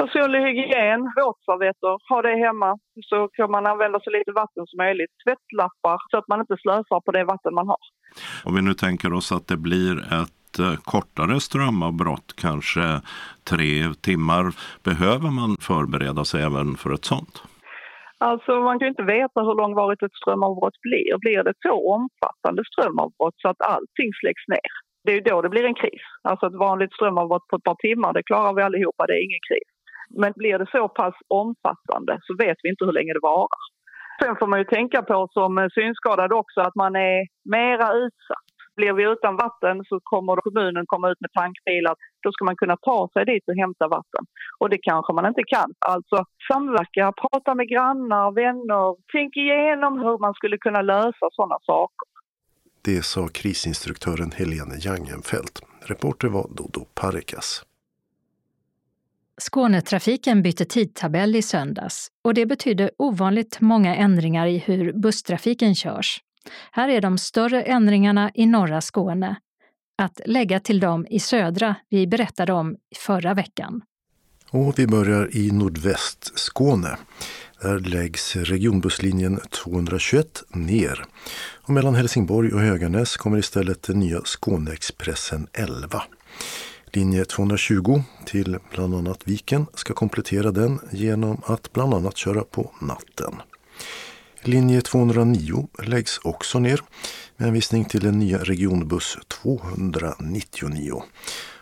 Personlig 0.00 0.40
hygien, 0.46 1.00
våtservetter, 1.20 1.94
ha 2.08 2.22
det 2.22 2.36
hemma 2.46 2.78
så 3.10 3.28
kan 3.28 3.50
man 3.50 3.66
använda 3.66 4.00
så 4.00 4.10
lite 4.10 4.32
vatten 4.32 4.64
som 4.66 4.76
möjligt. 4.76 5.10
Tvättlappar 5.24 5.96
så 6.10 6.18
att 6.18 6.28
man 6.28 6.40
inte 6.40 6.56
slösar 6.62 7.00
på 7.00 7.12
det 7.12 7.24
vatten 7.24 7.54
man 7.54 7.68
har. 7.68 7.82
Om 8.44 8.54
vi 8.54 8.62
nu 8.62 8.74
tänker 8.74 9.12
oss 9.12 9.32
att 9.32 9.46
det 9.48 9.56
blir 9.56 9.94
ett 10.22 10.58
eh, 10.58 10.74
kortare 10.92 11.40
strömavbrott, 11.40 12.28
kanske 12.44 12.86
tre 13.50 13.68
timmar. 14.08 14.44
Behöver 14.84 15.30
man 15.40 15.50
förbereda 15.68 16.24
sig 16.24 16.42
även 16.42 16.68
för 16.80 16.90
ett 16.94 17.04
sånt? 17.04 17.34
Alltså 18.18 18.52
man 18.68 18.78
kan 18.78 18.86
ju 18.86 18.94
inte 18.96 19.12
veta 19.18 19.40
hur 19.46 19.56
långvarigt 19.62 20.02
ett 20.02 20.20
strömavbrott 20.20 20.78
blir. 20.86 21.18
Blir 21.24 21.42
det 21.44 21.54
så 21.66 21.74
omfattande 21.96 22.62
strömavbrott 22.70 23.36
så 23.42 23.48
att 23.48 23.62
allting 23.74 24.10
släcks 24.20 24.44
ner, 24.54 24.72
det 25.04 25.10
är 25.12 25.16
ju 25.16 25.20
då 25.30 25.42
det 25.42 25.48
blir 25.48 25.64
en 25.64 25.80
kris. 25.82 26.04
Alltså 26.22 26.46
ett 26.46 26.62
vanligt 26.68 26.92
strömavbrott 26.92 27.46
på 27.48 27.56
ett 27.56 27.68
par 27.68 27.78
timmar, 27.86 28.12
det 28.12 28.22
klarar 28.22 28.54
vi 28.54 28.62
allihopa, 28.62 29.06
det 29.06 29.12
är 29.12 29.24
ingen 29.28 29.44
kris. 29.50 29.70
Men 30.10 30.32
blir 30.36 30.58
det 30.58 30.70
så 30.70 30.88
pass 30.88 31.14
omfattande 31.28 32.18
så 32.22 32.36
vet 32.44 32.58
vi 32.62 32.68
inte 32.70 32.84
hur 32.84 32.92
länge 32.92 33.12
det 33.12 33.20
varar. 33.22 33.62
Sen 34.22 34.36
får 34.36 34.46
man 34.46 34.58
ju 34.58 34.64
tänka 34.64 35.02
på 35.02 35.28
som 35.30 35.68
synskadad 35.74 36.32
också 36.32 36.60
att 36.60 36.74
man 36.74 36.96
är 36.96 37.26
mera 37.44 37.92
utsatt. 37.92 38.50
Blir 38.76 38.92
vi 38.92 39.04
utan 39.12 39.36
vatten 39.36 39.84
så 39.88 40.00
kommer 40.02 40.36
kommunen 40.36 40.84
komma 40.86 41.10
ut 41.10 41.20
med 41.20 41.32
tankbilar. 41.32 41.94
Då 42.22 42.32
ska 42.32 42.44
man 42.44 42.56
kunna 42.56 42.76
ta 42.76 43.08
sig 43.12 43.24
dit 43.24 43.44
och 43.48 43.54
hämta 43.54 43.88
vatten. 43.88 44.24
Och 44.58 44.70
det 44.70 44.78
kanske 44.82 45.12
man 45.12 45.26
inte 45.26 45.42
kan. 45.46 45.70
Alltså 45.78 46.24
samverka, 46.52 47.12
prata 47.22 47.54
med 47.54 47.68
grannar, 47.68 48.32
vänner. 48.32 48.96
Tänk 49.12 49.36
igenom 49.36 49.98
hur 49.98 50.18
man 50.18 50.34
skulle 50.34 50.58
kunna 50.58 50.82
lösa 50.82 51.26
sådana 51.32 51.58
saker. 51.62 52.06
Det 52.84 53.02
sa 53.04 53.28
krisinstruktören 53.28 54.30
Helene 54.30 54.76
Jangenfelt. 54.86 55.62
Reporter 55.90 56.28
var 56.28 56.46
Dodo 56.56 56.82
Parikas. 57.00 57.69
Skånetrafiken 59.40 60.42
bytte 60.42 60.64
tidtabell 60.64 61.36
i 61.36 61.42
söndags 61.42 62.08
och 62.24 62.34
det 62.34 62.46
betydde 62.46 62.90
ovanligt 62.98 63.60
många 63.60 63.96
ändringar 63.96 64.46
i 64.46 64.58
hur 64.58 64.92
busstrafiken 64.92 65.74
körs. 65.74 66.20
Här 66.72 66.88
är 66.88 67.00
de 67.00 67.18
större 67.18 67.62
ändringarna 67.62 68.30
i 68.34 68.46
norra 68.46 68.80
Skåne. 68.80 69.36
Att 69.98 70.20
lägga 70.26 70.60
till 70.60 70.80
dem 70.80 71.06
i 71.10 71.20
södra 71.20 71.74
vi 71.88 72.06
berättade 72.06 72.52
om 72.52 72.76
förra 72.96 73.34
veckan. 73.34 73.82
Och 74.50 74.78
vi 74.78 74.86
börjar 74.86 75.36
i 75.36 75.50
nordväst 75.50 76.38
Skåne. 76.38 76.96
Där 77.62 77.78
läggs 77.78 78.36
regionbusslinjen 78.36 79.40
221 79.64 80.42
ner. 80.54 81.04
Och 81.62 81.70
mellan 81.70 81.94
Helsingborg 81.94 82.52
och 82.52 82.60
Höganäs 82.60 83.16
kommer 83.16 83.38
istället 83.38 83.82
den 83.82 84.00
nya 84.00 84.20
Skåneexpressen 84.24 85.46
11. 85.52 86.02
Linje 86.92 87.24
220 87.24 88.02
till 88.26 88.58
bland 88.70 88.94
annat 88.94 89.20
Viken 89.24 89.66
ska 89.74 89.94
komplettera 89.94 90.50
den 90.50 90.80
genom 90.90 91.42
att 91.46 91.72
bland 91.72 91.94
annat 91.94 92.16
köra 92.16 92.44
på 92.44 92.70
natten. 92.80 93.34
Linje 94.42 94.80
209 94.80 95.68
läggs 95.82 96.18
också 96.18 96.58
ner 96.58 96.80
med 97.36 97.46
hänvisning 97.46 97.84
till 97.84 98.00
den 98.00 98.18
nya 98.18 98.38
regionbuss 98.38 99.18
299. 99.28 101.02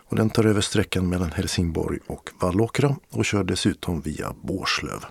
Och 0.09 0.15
den 0.15 0.29
tar 0.29 0.45
över 0.45 0.61
sträckan 0.61 1.09
mellan 1.09 1.31
Helsingborg 1.31 1.99
och 2.07 2.29
Vallåkra 2.41 2.95
och 3.09 3.25
kör 3.25 3.43
dessutom 3.43 4.01
via 4.01 4.33
Bårslöv. 4.41 5.05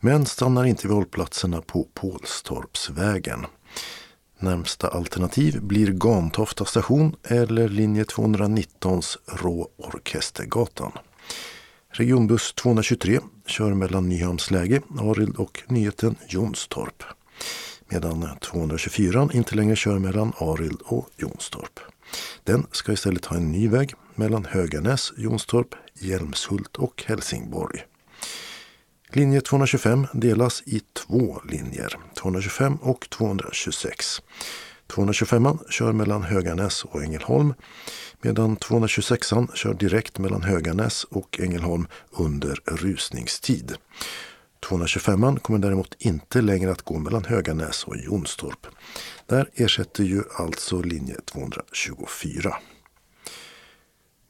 Men 0.00 0.26
stannar 0.26 0.64
inte 0.64 0.86
vid 0.86 0.96
hållplatserna 0.96 1.62
på 1.62 1.88
Pålstorpsvägen. 1.94 3.46
Närmsta 4.42 4.88
alternativ 4.88 5.62
blir 5.62 5.86
Gantofta 5.86 6.64
station 6.64 7.16
eller 7.22 7.68
linje 7.68 8.04
219s 8.04 9.16
Rå 9.26 9.68
Orkestergatan. 9.76 10.92
Regionbuss 11.90 12.52
223 12.52 13.20
kör 13.46 13.74
mellan 13.74 14.08
Nyhamnsläge, 14.08 14.80
Arild 14.98 15.36
och 15.36 15.62
nyheten 15.66 16.16
Jonstorp. 16.28 17.02
Medan 17.88 18.28
224 18.40 19.28
inte 19.32 19.54
längre 19.54 19.76
kör 19.76 19.98
mellan 19.98 20.32
Arild 20.38 20.80
och 20.84 21.08
Jonstorp. 21.16 21.80
Den 22.44 22.66
ska 22.72 22.92
istället 22.92 23.24
ha 23.24 23.36
en 23.36 23.52
ny 23.52 23.68
väg 23.68 23.94
mellan 24.14 24.44
Höganäs, 24.44 25.12
Jonstorp, 25.16 25.74
Hjälmshult 25.94 26.76
och 26.76 27.04
Helsingborg. 27.06 27.84
Linje 29.14 29.40
225 29.40 30.06
delas 30.12 30.62
i 30.66 30.80
två 30.92 31.40
linjer, 31.48 31.98
225 32.14 32.76
och 32.76 33.10
226. 33.10 34.22
225 34.86 35.58
kör 35.70 35.92
mellan 35.92 36.22
Höganäs 36.22 36.84
och 36.84 37.02
Ängelholm 37.02 37.54
medan 38.22 38.56
226 38.56 39.28
kör 39.54 39.74
direkt 39.74 40.18
mellan 40.18 40.42
Höganäs 40.42 41.04
och 41.04 41.40
Ängelholm 41.40 41.86
under 42.10 42.58
rusningstid. 42.64 43.74
225 44.68 45.36
kommer 45.36 45.58
däremot 45.58 45.94
inte 45.98 46.40
längre 46.40 46.70
att 46.70 46.82
gå 46.82 46.98
mellan 46.98 47.24
Höganäs 47.24 47.84
och 47.84 47.96
Jonstorp. 47.96 48.66
Där 49.26 49.48
ersätter 49.54 50.04
ju 50.04 50.22
alltså 50.38 50.82
linje 50.82 51.16
224. 51.24 52.56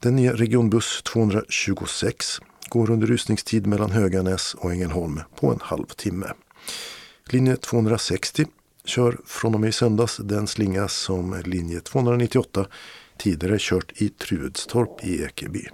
Den 0.00 0.16
nya 0.16 0.32
regionbuss 0.32 1.02
226 1.02 2.40
går 2.72 2.90
under 2.90 3.06
rusningstid 3.06 3.66
mellan 3.66 3.90
Höganäs 3.90 4.54
och 4.54 4.72
Ängelholm 4.72 5.20
på 5.36 5.50
en 5.50 5.58
halvtimme. 5.62 6.26
Linje 7.26 7.56
260 7.56 8.46
kör 8.84 9.18
från 9.26 9.54
och 9.54 9.60
med 9.60 9.68
i 9.68 9.72
söndags 9.72 10.16
den 10.16 10.46
slinga 10.46 10.88
som 10.88 11.42
linje 11.44 11.80
298 11.80 12.66
tidigare 13.18 13.56
kört 13.60 13.92
i 14.02 14.08
Trudstorp 14.08 15.04
i 15.04 15.22
Ekeby. 15.22 15.68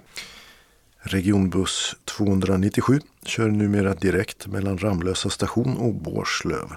Regionbuss 0.99 1.95
297 2.05 2.99
kör 3.25 3.47
numera 3.47 3.93
direkt 3.93 4.47
mellan 4.47 4.77
Ramlösa 4.77 5.29
station 5.29 5.77
och 5.77 5.93
Bårslöv 5.93 6.69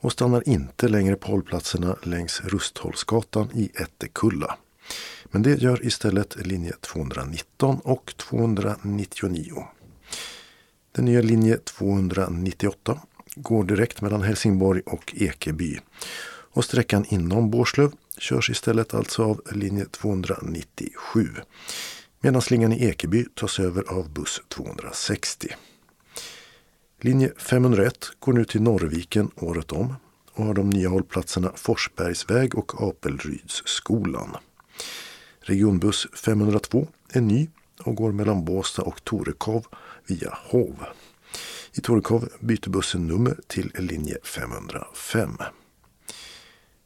och 0.00 0.12
stannar 0.12 0.48
inte 0.48 0.88
längre 0.88 1.16
på 1.16 1.30
hållplatserna 1.30 1.96
längs 2.02 2.40
Rustholmsgatan 2.44 3.48
i 3.54 3.70
Ättekulla. 3.74 4.58
Men 5.30 5.42
det 5.42 5.62
gör 5.62 5.86
istället 5.86 6.46
linje 6.46 6.72
219 6.80 7.80
och 7.84 8.14
299. 8.16 9.64
Den 10.92 11.04
nya 11.04 11.20
linje 11.20 11.58
298 11.58 13.00
går 13.36 13.64
direkt 13.64 14.00
mellan 14.00 14.22
Helsingborg 14.22 14.82
och 14.86 15.14
Ekeby. 15.16 15.78
Och 16.52 16.64
sträckan 16.64 17.04
inom 17.08 17.50
Bårslöv 17.50 17.92
körs 18.18 18.50
istället 18.50 18.94
alltså 18.94 19.24
av 19.24 19.40
linje 19.52 19.84
297. 19.84 21.28
Medan 22.20 22.42
slingan 22.42 22.72
i 22.72 22.84
Ekeby 22.84 23.24
tas 23.34 23.60
över 23.60 23.82
av 23.82 24.10
buss 24.10 24.42
260. 24.48 25.48
Linje 27.00 27.32
501 27.36 28.10
går 28.18 28.32
nu 28.32 28.44
till 28.44 28.62
Norrviken 28.62 29.30
året 29.36 29.72
om 29.72 29.94
och 30.32 30.44
har 30.44 30.54
de 30.54 30.70
nya 30.70 30.88
hållplatserna 30.88 31.52
Forsbergsväg 31.54 32.54
och 32.54 32.82
Apelrydsskolan. 32.82 34.36
Regionbuss 35.48 36.06
502 36.12 36.88
är 37.12 37.20
ny 37.20 37.48
och 37.84 37.94
går 37.94 38.12
mellan 38.12 38.44
Båstad 38.44 38.82
och 38.82 39.04
Torekov 39.04 39.66
via 40.06 40.38
Hov. 40.44 40.84
I 41.72 41.80
Torekov 41.80 42.28
byter 42.40 42.70
bussen 42.70 43.06
nummer 43.06 43.40
till 43.46 43.72
linje 43.78 44.18
505. 44.24 45.36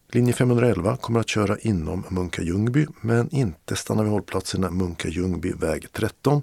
Linje 0.09 0.33
511 0.33 0.97
kommer 0.97 1.21
att 1.21 1.29
köra 1.29 1.59
inom 1.59 2.05
Munka-Ljungby 2.09 2.87
men 3.01 3.35
inte 3.35 3.77
stanna 3.77 4.03
vid 4.03 4.13
hållplatserna 4.13 4.71
Munka-Ljungby 4.71 5.53
väg 5.53 5.93
13 5.93 6.43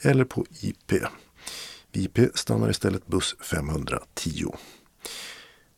eller 0.00 0.24
på 0.24 0.46
IP. 0.60 0.92
Vid 1.92 2.04
IP 2.04 2.36
stannar 2.38 2.70
istället 2.70 3.06
buss 3.06 3.36
510. 3.40 4.46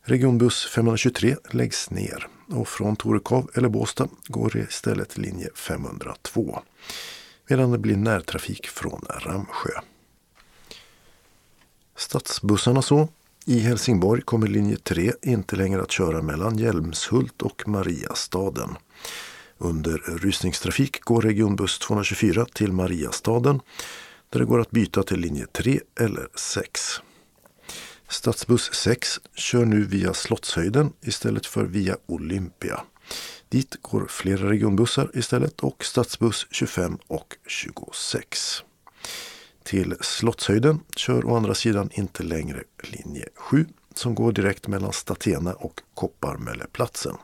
Regionbuss 0.04 0.66
523 0.66 1.36
läggs 1.50 1.90
ner 1.90 2.28
och 2.50 2.68
från 2.68 2.96
Torekov 2.96 3.50
eller 3.54 3.68
Båstad 3.68 4.08
går 4.26 4.50
det 4.50 4.58
istället 4.58 5.18
linje 5.18 5.48
502. 5.54 6.60
Medan 7.48 7.70
det 7.70 7.78
blir 7.78 7.96
närtrafik 7.96 8.66
från 8.66 9.04
Ramsjö. 9.08 9.70
Stadsbussarna 11.96 12.82
så. 12.82 13.08
I 13.44 13.58
Helsingborg 13.58 14.22
kommer 14.22 14.46
linje 14.46 14.76
3 14.76 15.12
inte 15.22 15.56
längre 15.56 15.82
att 15.82 15.90
köra 15.90 16.22
mellan 16.22 16.58
Hjälmshult 16.58 17.42
och 17.42 17.68
Mariastaden. 17.68 18.76
Under 19.58 19.98
rusningstrafik 19.98 21.00
går 21.00 21.22
regionbuss 21.22 21.78
224 21.78 22.46
till 22.52 22.72
Mariastaden 22.72 23.60
där 24.30 24.40
det 24.40 24.46
går 24.46 24.60
att 24.60 24.70
byta 24.70 25.02
till 25.02 25.20
linje 25.20 25.46
3 25.46 25.80
eller 26.00 26.28
6. 26.34 27.00
Stadsbuss 28.08 28.74
6 28.74 29.20
kör 29.34 29.64
nu 29.64 29.84
via 29.84 30.14
Slottshöjden 30.14 30.92
istället 31.00 31.46
för 31.46 31.64
via 31.64 31.96
Olympia. 32.06 32.80
Dit 33.48 33.76
går 33.82 34.06
flera 34.08 34.50
regionbussar 34.50 35.10
istället 35.14 35.60
och 35.60 35.84
stadsbuss 35.84 36.46
25 36.50 36.98
och 37.06 37.36
26. 37.46 38.62
Till 39.62 39.96
Slottshöjden 40.00 40.80
kör 40.96 41.26
å 41.26 41.36
andra 41.36 41.54
sidan 41.54 41.90
inte 41.92 42.22
längre 42.22 42.62
linje 42.82 43.28
7 43.34 43.66
som 43.94 44.14
går 44.14 44.32
direkt 44.32 44.68
mellan 44.68 44.92
Statena 44.92 45.52
och 45.52 45.80
Kopparmölleplatsen. 45.94 47.16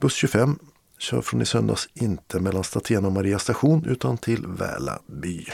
Buss 0.00 0.14
25 0.14 0.58
kör 0.98 1.22
från 1.22 1.42
i 1.42 1.46
söndags 1.46 1.88
inte 1.94 2.40
mellan 2.40 2.64
Statena 2.64 3.06
och 3.06 3.12
Maria 3.12 3.38
station 3.38 3.84
utan 3.84 4.18
till 4.18 4.46
Väla 4.46 4.98
by. 5.06 5.46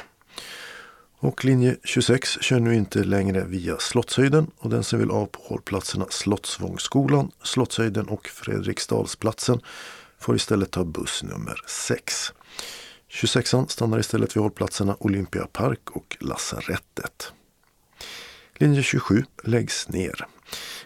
Och 1.22 1.44
linje 1.44 1.76
26 1.84 2.38
kör 2.40 2.60
nu 2.60 2.74
inte 2.74 3.04
längre 3.04 3.44
via 3.44 3.78
Slottshöjden 3.78 4.50
och 4.58 4.70
den 4.70 4.84
som 4.84 4.98
vill 4.98 5.10
av 5.10 5.26
på 5.26 5.40
hållplatserna 5.42 6.06
Slottsvångsskolan, 6.10 7.30
Slottshöjden 7.42 8.08
och 8.08 8.26
Fredriksdalsplatsen 8.28 9.60
får 10.18 10.36
istället 10.36 10.70
ta 10.70 10.84
buss 10.84 11.22
nummer 11.22 11.54
6. 11.66 12.32
26an 13.10 13.66
stannar 13.66 13.98
istället 13.98 14.36
vid 14.36 14.42
hållplatserna 14.42 14.96
Olympia 15.00 15.46
Park 15.46 15.90
och 15.90 16.16
Lasarettet. 16.20 17.32
Linje 18.54 18.82
27 18.82 19.24
läggs 19.44 19.88
ner. 19.88 20.26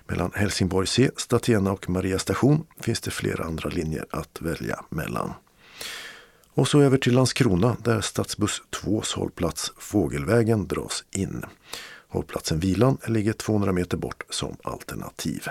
Mellan 0.06 0.32
Helsingborg 0.34 0.86
C, 0.86 1.10
Statena 1.16 1.72
och 1.72 1.88
Maria 1.90 2.18
station 2.18 2.66
finns 2.80 3.00
det 3.00 3.10
flera 3.10 3.44
andra 3.44 3.68
linjer 3.68 4.06
att 4.10 4.38
välja 4.40 4.84
mellan. 4.88 5.32
Och 6.54 6.68
så 6.68 6.80
över 6.80 6.98
till 6.98 7.14
Landskrona 7.14 7.76
där 7.82 8.00
stadsbuss 8.00 8.62
2s 8.82 9.16
hållplats 9.16 9.72
Fågelvägen 9.78 10.66
dras 10.66 11.04
in. 11.10 11.44
Hållplatsen 12.08 12.60
Vilan 12.60 12.98
ligger 13.06 13.32
200 13.32 13.72
meter 13.72 13.96
bort 13.96 14.22
som 14.30 14.56
alternativ. 14.62 15.48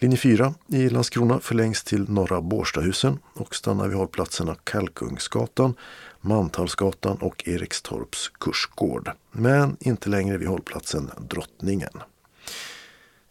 Linje 0.00 0.18
4 0.18 0.54
i 0.68 0.88
Landskrona 0.88 1.40
förlängs 1.40 1.84
till 1.84 2.10
Norra 2.10 2.40
Bårstahusen 2.40 3.18
och 3.34 3.54
stannar 3.54 3.88
vid 3.88 3.96
hållplatserna 3.96 4.56
Kalkungsgatan, 4.64 5.74
Mantalsgatan 6.20 7.16
och 7.16 7.48
Erikstorps 7.48 8.28
kursgård. 8.40 9.10
Men 9.32 9.76
inte 9.80 10.08
längre 10.08 10.38
vid 10.38 10.48
hållplatsen 10.48 11.10
Drottningen. 11.30 11.92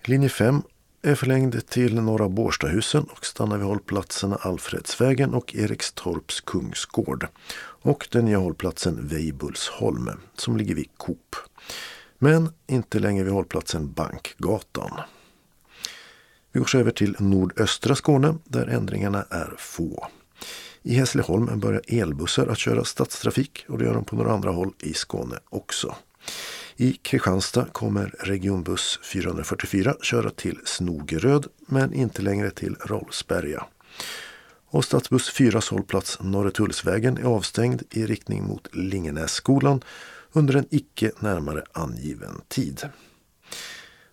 Linje 0.04 0.30
5 0.30 0.62
är 1.02 1.16
förlängd 1.16 1.68
till 1.68 2.02
Norra 2.02 2.30
Bårstahusen 2.30 3.04
och 3.04 3.26
stannar 3.26 3.58
vid 3.58 3.68
hållplatserna 3.68 4.36
Alfredsvägen 4.36 5.34
och 5.34 5.56
Erikstorps 5.56 6.42
kungsgård. 6.42 7.28
Och 7.60 8.08
den 8.12 8.26
nya 8.26 8.38
hållplatsen 8.38 9.08
Weibullsholm 9.08 10.10
som 10.36 10.58
ligger 10.58 10.76
vid 10.76 10.90
Coop. 10.98 11.36
Men 12.18 12.50
inte 12.68 13.00
längre 13.00 13.24
vid 13.24 13.34
hållplatsen 13.34 13.92
Bankgatan. 13.92 14.92
Vi 16.52 16.60
går 16.60 16.68
så 16.68 16.78
över 16.78 16.92
till 16.92 17.16
nordöstra 17.20 17.96
Skåne 17.96 18.36
där 18.44 18.68
ändringarna 18.68 19.26
är 19.30 19.54
få. 19.58 20.08
I 20.84 20.96
Hässleholm 20.96 21.60
börjar 21.60 21.82
elbussar 21.88 22.48
att 22.48 22.58
köra 22.58 22.84
stadstrafik 22.84 23.66
och 23.70 23.78
det 23.78 23.86
gör 23.86 23.94
de 23.94 24.06
på 24.06 24.16
några 24.16 24.34
andra 24.34 24.52
håll 24.52 24.74
i 24.80 24.94
Skåne 24.94 25.40
också. 25.50 25.96
I 26.80 26.94
Kristianstad 26.94 27.66
kommer 27.72 28.16
regionbuss 28.20 29.00
444 29.04 29.96
köra 30.02 30.30
till 30.30 30.60
Snogeröd 30.66 31.48
men 31.68 31.94
inte 31.94 32.22
längre 32.22 32.52
till 32.52 32.76
Rollsberga. 32.76 33.66
Och 34.70 34.86
stadsbuss 34.86 35.30
4 35.30 35.62
hållplats 35.72 36.18
Norretullsvägen 36.22 37.18
är 37.18 37.24
avstängd 37.24 37.84
i 37.90 38.06
riktning 38.06 38.44
mot 38.44 38.76
Lingenässkolan 38.76 39.82
under 40.32 40.56
en 40.56 40.66
icke 40.70 41.12
närmare 41.20 41.64
angiven 41.72 42.42
tid. 42.48 42.90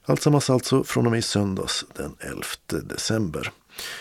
Alltsammans 0.04 0.50
alltså 0.50 0.84
från 0.84 1.06
och 1.06 1.12
med 1.12 1.24
söndags 1.24 1.84
den 1.96 2.16
11 2.20 2.42
december. 2.88 3.52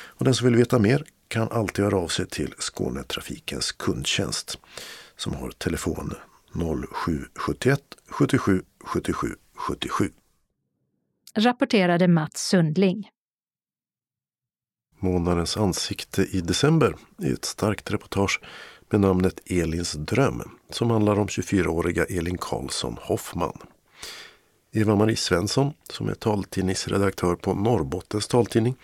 Och 0.05 0.25
den 0.25 0.33
som 0.33 0.47
vill 0.47 0.55
veta 0.55 0.79
mer 0.79 1.03
kan 1.27 1.51
alltid 1.51 1.85
höra 1.85 1.97
av 1.97 2.07
sig 2.07 2.27
till 2.27 2.53
Skånetrafikens 2.57 3.71
kundtjänst 3.71 4.57
som 5.17 5.33
har 5.33 5.51
telefon 5.51 6.13
0771 6.53 7.81
77 8.09 8.61
77 8.83 9.35
77. 9.55 10.09
Rapporterade 11.35 12.07
Mats 12.07 12.47
Sundling. 12.47 13.09
Månadens 14.99 15.57
ansikte 15.57 16.21
i 16.21 16.41
december 16.41 16.95
är 17.17 17.33
ett 17.33 17.45
starkt 17.45 17.91
reportage 17.91 18.41
med 18.89 19.01
namnet 19.01 19.41
Elins 19.45 19.93
dröm 19.93 20.41
som 20.69 20.89
handlar 20.89 21.19
om 21.19 21.27
24-åriga 21.27 22.05
Elin 22.05 22.37
Karlsson 22.37 22.97
Hoffman. 23.01 23.57
Eva-Marie 24.71 25.15
Svensson, 25.15 25.73
som 25.89 26.09
är 26.09 26.13
taltidningsredaktör 26.13 27.35
på 27.35 27.53
Norrbottens 27.53 28.27
taltidning, 28.27 28.75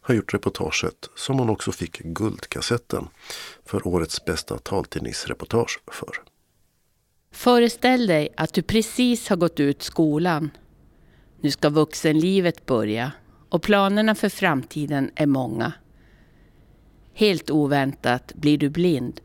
har 0.00 0.14
gjort 0.14 0.34
reportaget 0.34 1.10
som 1.16 1.38
hon 1.38 1.50
också 1.50 1.72
fick 1.72 1.98
Guldkassetten 1.98 3.08
för 3.64 3.86
årets 3.86 4.24
bästa 4.24 4.58
taltidningsreportage 4.58 5.80
för. 5.86 6.31
Föreställ 7.32 8.06
dig 8.06 8.28
att 8.36 8.54
du 8.54 8.62
precis 8.62 9.28
har 9.28 9.36
gått 9.36 9.60
ut 9.60 9.82
skolan. 9.82 10.50
Nu 11.40 11.50
ska 11.50 11.68
vuxenlivet 11.68 12.66
börja 12.66 13.12
och 13.48 13.62
planerna 13.62 14.14
för 14.14 14.28
framtiden 14.28 15.10
är 15.14 15.26
många. 15.26 15.72
Helt 17.14 17.50
oväntat 17.50 18.32
blir 18.34 18.58
du 18.58 18.68
blind 18.68 19.20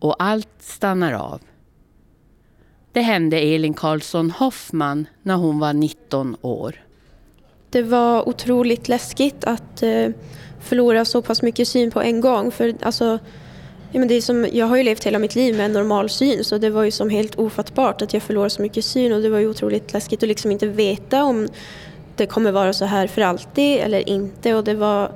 och 0.00 0.22
allt 0.22 0.48
stannar 0.58 1.12
av. 1.12 1.40
Det 2.92 3.00
hände 3.00 3.38
Elin 3.38 3.74
Karlsson 3.74 4.30
Hoffman 4.30 5.06
när 5.22 5.36
hon 5.36 5.58
var 5.58 5.72
19 5.72 6.36
år. 6.40 6.84
Det 7.70 7.82
var 7.82 8.28
otroligt 8.28 8.88
läskigt 8.88 9.44
att 9.44 9.82
eh, 9.82 10.08
förlora 10.60 11.04
så 11.04 11.22
pass 11.22 11.42
mycket 11.42 11.68
syn 11.68 11.90
på 11.90 12.00
en 12.00 12.20
gång. 12.20 12.50
För 12.50 12.74
alltså, 12.82 13.18
ja, 13.92 13.98
men 13.98 14.08
det 14.08 14.14
är 14.14 14.20
som, 14.20 14.48
jag 14.52 14.66
har 14.66 14.76
ju 14.76 14.82
levt 14.82 15.04
hela 15.04 15.18
mitt 15.18 15.34
liv 15.34 15.56
med 15.56 15.66
en 15.66 15.72
normal 15.72 16.10
syn 16.10 16.44
så 16.44 16.58
det 16.58 16.70
var 16.70 16.84
ju 16.84 16.90
som 16.90 17.10
helt 17.10 17.38
ofattbart 17.38 18.02
att 18.02 18.14
jag 18.14 18.22
förlorade 18.22 18.50
så 18.50 18.62
mycket 18.62 18.84
syn 18.84 19.12
och 19.12 19.22
det 19.22 19.28
var 19.28 19.38
ju 19.38 19.48
otroligt 19.48 19.92
läskigt 19.92 20.22
att 20.22 20.28
liksom 20.28 20.50
inte 20.50 20.66
veta 20.66 21.24
om 21.24 21.48
det 22.20 22.26
kommer 22.26 22.52
vara 22.52 22.72
så 22.72 22.84
här 22.84 23.06
för 23.06 23.22
alltid 23.22 23.78
eller 23.78 24.08
inte. 24.08 24.54
Och 24.54 24.64
det 24.64 24.74
var, 24.74 25.12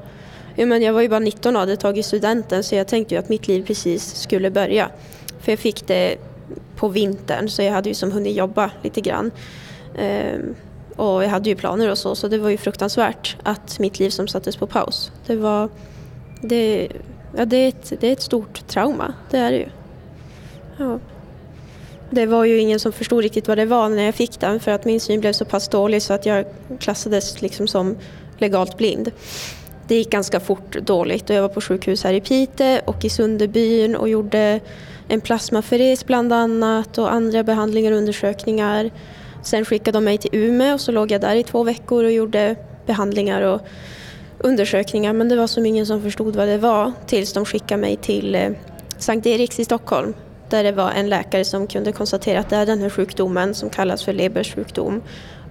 ja, 0.54 0.66
men 0.66 0.82
jag 0.82 0.92
var 0.92 1.02
ju 1.02 1.08
bara 1.08 1.20
19 1.20 1.56
och 1.56 1.60
hade 1.60 1.76
tagit 1.76 2.06
studenten 2.06 2.64
så 2.64 2.74
jag 2.74 2.88
tänkte 2.88 3.14
ju 3.14 3.20
att 3.20 3.28
mitt 3.28 3.48
liv 3.48 3.66
precis 3.66 4.14
skulle 4.14 4.50
börja. 4.50 4.90
För 5.40 5.52
jag 5.52 5.58
fick 5.58 5.86
det 5.86 6.16
på 6.76 6.88
vintern 6.88 7.48
så 7.48 7.62
jag 7.62 7.72
hade 7.72 7.88
ju 7.88 7.94
som 7.94 8.12
hunnit 8.12 8.36
jobba 8.36 8.70
lite 8.82 9.00
grann. 9.00 9.30
Ehm, 9.98 10.54
och 10.96 11.24
jag 11.24 11.28
hade 11.28 11.48
ju 11.48 11.56
planer 11.56 11.90
och 11.90 11.98
så 11.98 12.14
så 12.14 12.28
det 12.28 12.38
var 12.38 12.50
ju 12.50 12.56
fruktansvärt 12.56 13.36
att 13.42 13.78
mitt 13.78 13.98
liv 13.98 14.10
som 14.10 14.28
sattes 14.28 14.56
på 14.56 14.66
paus. 14.66 15.12
Det 15.26 15.36
var... 15.36 15.68
Det, 16.40 16.88
ja, 17.36 17.44
det, 17.44 17.56
är, 17.56 17.68
ett, 17.68 17.92
det 18.00 18.08
är 18.08 18.12
ett 18.12 18.22
stort 18.22 18.66
trauma, 18.66 19.14
det 19.30 19.38
är 19.38 19.50
det 19.50 19.58
ju. 19.58 19.68
Ja. 20.78 20.98
Det 22.10 22.26
var 22.26 22.44
ju 22.44 22.58
ingen 22.58 22.80
som 22.80 22.92
förstod 22.92 23.22
riktigt 23.22 23.48
vad 23.48 23.58
det 23.58 23.66
var 23.66 23.88
när 23.88 24.02
jag 24.02 24.14
fick 24.14 24.40
den 24.40 24.60
för 24.60 24.70
att 24.70 24.84
min 24.84 25.00
syn 25.00 25.20
blev 25.20 25.32
så 25.32 25.44
pass 25.44 25.68
dålig 25.68 26.02
så 26.02 26.12
att 26.12 26.26
jag 26.26 26.44
klassades 26.80 27.42
liksom 27.42 27.68
som 27.68 27.96
legalt 28.38 28.76
blind. 28.76 29.10
Det 29.88 29.94
gick 29.94 30.10
ganska 30.10 30.40
fort 30.40 30.76
dåligt 30.80 31.30
och 31.30 31.36
jag 31.36 31.42
var 31.42 31.48
på 31.48 31.60
sjukhus 31.60 32.04
här 32.04 32.14
i 32.14 32.20
Pite 32.20 32.80
och 32.84 33.04
i 33.04 33.10
Sunderbyn 33.10 33.96
och 33.96 34.08
gjorde 34.08 34.60
en 35.08 35.20
plasmaferes 35.20 36.06
bland 36.06 36.32
annat 36.32 36.98
och 36.98 37.12
andra 37.12 37.42
behandlingar 37.42 37.92
och 37.92 37.98
undersökningar. 37.98 38.90
Sen 39.42 39.64
skickade 39.64 39.96
de 39.96 40.04
mig 40.04 40.18
till 40.18 40.30
Umeå 40.32 40.74
och 40.74 40.80
så 40.80 40.92
låg 40.92 41.10
jag 41.10 41.20
där 41.20 41.36
i 41.36 41.42
två 41.42 41.62
veckor 41.64 42.04
och 42.04 42.12
gjorde 42.12 42.56
behandlingar 42.86 43.42
och 43.42 43.60
undersökningar 44.44 45.12
men 45.12 45.28
det 45.28 45.36
var 45.36 45.46
som 45.46 45.66
ingen 45.66 45.86
som 45.86 46.02
förstod 46.02 46.36
vad 46.36 46.48
det 46.48 46.58
var 46.58 46.92
tills 47.06 47.32
de 47.32 47.44
skickade 47.44 47.80
mig 47.80 47.96
till 47.96 48.34
eh, 48.34 48.50
Sankt 48.98 49.26
Eriks 49.26 49.60
i 49.60 49.64
Stockholm 49.64 50.14
där 50.50 50.64
det 50.64 50.72
var 50.72 50.90
en 50.90 51.08
läkare 51.08 51.44
som 51.44 51.66
kunde 51.66 51.92
konstatera 51.92 52.40
att 52.40 52.50
det 52.50 52.56
är 52.56 52.66
den 52.66 52.78
här 52.78 52.90
sjukdomen 52.90 53.54
som 53.54 53.70
kallas 53.70 54.04
för 54.04 54.12
Lebers 54.12 54.54
sjukdom 54.54 55.02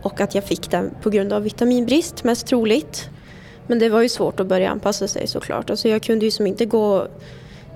och 0.02 0.22
att 0.22 0.36
jag 0.36 0.44
fick 0.44 0.72
den 0.72 0.92
på 1.02 1.10
grund 1.10 1.34
av 1.34 1.44
vitaminbrist 1.44 2.24
mest 2.24 2.48
troligt. 2.48 3.10
Men 3.68 3.80
det 3.80 3.90
var 3.90 4.02
ju 4.02 4.10
svårt 4.10 4.40
att 4.40 4.48
börja 4.48 4.70
anpassa 4.70 5.08
sig 5.08 5.28
såklart. 5.28 5.70
Alltså 5.70 5.90
jag 5.90 6.04
kunde 6.04 6.26
ju 6.26 6.32
som 6.32 6.48
inte 6.48 6.66
gå 6.66 7.08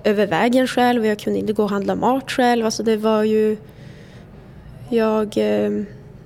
över 0.03 0.27
vägen 0.27 0.67
själv 0.67 1.01
och 1.01 1.08
jag 1.08 1.19
kunde 1.19 1.39
inte 1.39 1.53
gå 1.53 1.63
och 1.63 1.69
handla 1.69 1.95
mat 1.95 2.32
själv. 2.32 2.65
Alltså 2.65 2.84
det 2.84 2.97
var 2.97 3.23
ju... 3.23 3.58
Jag... 4.89 5.38
Eh, 5.38 5.71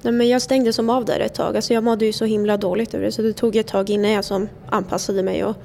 Nej, 0.01 0.13
men 0.13 0.29
jag 0.29 0.41
stängde 0.41 0.73
som 0.73 0.89
av 0.89 1.05
där 1.05 1.19
ett 1.19 1.33
tag. 1.33 1.55
Alltså 1.55 1.73
jag 1.73 1.83
mådde 1.83 2.05
ju 2.05 2.13
så 2.13 2.25
himla 2.25 2.57
dåligt 2.57 2.93
över 2.93 3.05
det 3.05 3.11
så 3.11 3.21
det 3.21 3.33
tog 3.33 3.55
ett 3.55 3.67
tag 3.67 3.89
innan 3.89 4.11
jag 4.11 4.25
som 4.25 4.49
anpassade 4.69 5.23
mig 5.23 5.43
och, 5.43 5.55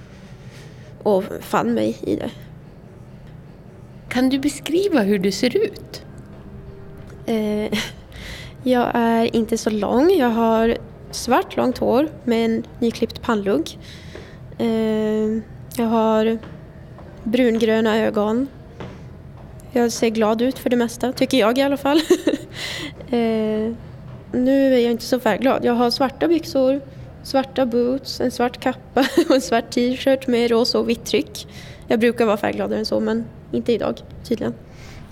och 1.02 1.24
fann 1.40 1.74
mig 1.74 1.98
i 2.02 2.16
det. 2.16 2.30
Kan 4.08 4.28
du 4.28 4.38
beskriva 4.38 5.00
hur 5.00 5.18
du 5.18 5.32
ser 5.32 5.56
ut? 5.56 6.02
Eh, 7.26 7.78
jag 8.62 8.90
är 8.94 9.36
inte 9.36 9.58
så 9.58 9.70
lång. 9.70 10.10
Jag 10.10 10.30
har 10.30 10.76
svart 11.10 11.56
långt 11.56 11.78
hår 11.78 12.08
med 12.24 12.44
en 12.44 12.64
nyklippt 12.78 13.22
pannlugg. 13.22 13.78
Eh, 14.58 15.42
jag 15.76 15.86
har 15.86 16.38
brungröna 17.24 17.96
ögon. 17.96 18.48
Jag 19.72 19.92
ser 19.92 20.08
glad 20.08 20.42
ut 20.42 20.58
för 20.58 20.70
det 20.70 20.76
mesta, 20.76 21.12
tycker 21.12 21.38
jag 21.38 21.58
i 21.58 21.62
alla 21.62 21.76
fall. 21.76 22.00
eh, 23.10 23.72
nu 24.32 24.74
är 24.74 24.78
jag 24.78 24.90
inte 24.90 25.04
så 25.04 25.20
färgglad. 25.20 25.64
Jag 25.64 25.72
har 25.72 25.90
svarta 25.90 26.28
byxor, 26.28 26.80
svarta 27.22 27.66
boots, 27.66 28.20
en 28.20 28.30
svart 28.30 28.60
kappa 28.60 29.06
och 29.28 29.34
en 29.34 29.40
svart 29.40 29.70
t-shirt 29.70 30.26
med 30.26 30.50
rosa 30.50 30.78
och 30.78 30.88
vitt 30.88 31.04
tryck. 31.04 31.46
Jag 31.88 32.00
brukar 32.00 32.26
vara 32.26 32.36
färggladare 32.36 32.78
än 32.78 32.86
så 32.86 33.00
men 33.00 33.24
inte 33.52 33.72
idag 33.72 34.00
tydligen. 34.24 34.54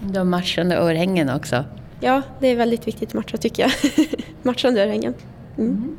Du 0.00 0.18
har 0.18 0.24
matchande 0.24 0.76
örhängen 0.76 1.30
också. 1.30 1.64
Ja, 2.00 2.22
det 2.40 2.48
är 2.48 2.56
väldigt 2.56 2.86
viktigt 2.86 3.08
att 3.08 3.14
matcha 3.14 3.36
tycker 3.36 3.62
jag. 3.62 3.72
Matchande 4.42 4.82
örhängen. 4.82 5.14
Mm. 5.58 5.96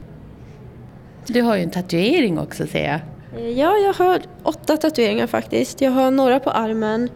Du 1.28 1.42
har 1.42 1.56
ju 1.56 1.64
en 1.64 1.72
tatuering 1.72 2.40
också 2.40 2.68
ser 2.68 2.86
jag. 2.88 3.00
Eh, 3.42 3.50
ja, 3.50 3.78
jag 3.78 3.94
har 3.94 4.22
åtta 4.44 4.78
tatueringar 4.78 5.28
faktiskt. 5.28 5.82
Jag 5.82 5.92
har 5.92 6.12
några 6.12 6.40
på 6.40 6.50
armen 6.50 7.10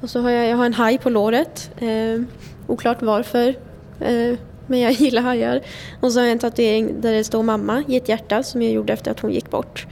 och 0.00 0.10
så 0.10 0.20
har 0.20 0.30
jag, 0.30 0.48
jag 0.48 0.56
har 0.56 0.66
en 0.66 0.74
haj 0.74 0.98
på 0.98 1.10
låret. 1.10 1.70
Eh, 1.78 2.22
oklart 2.66 3.02
varför, 3.02 3.48
eh, 4.00 4.38
men 4.66 4.80
jag 4.80 4.92
gillar 5.00 5.22
hajar. 5.22 5.60
Och 6.00 6.12
så 6.12 6.18
har 6.18 6.24
jag 6.24 6.32
en 6.32 6.38
tatuering 6.38 7.00
där 7.00 7.12
det 7.12 7.24
står 7.24 7.42
mamma 7.42 7.84
i 7.88 7.96
ett 7.96 8.08
hjärta 8.08 8.42
som 8.42 8.62
jag 8.62 8.72
gjorde 8.72 8.92
efter 8.92 9.10
att 9.10 9.20
hon 9.20 9.32
gick 9.32 9.50
bort. 9.50 9.86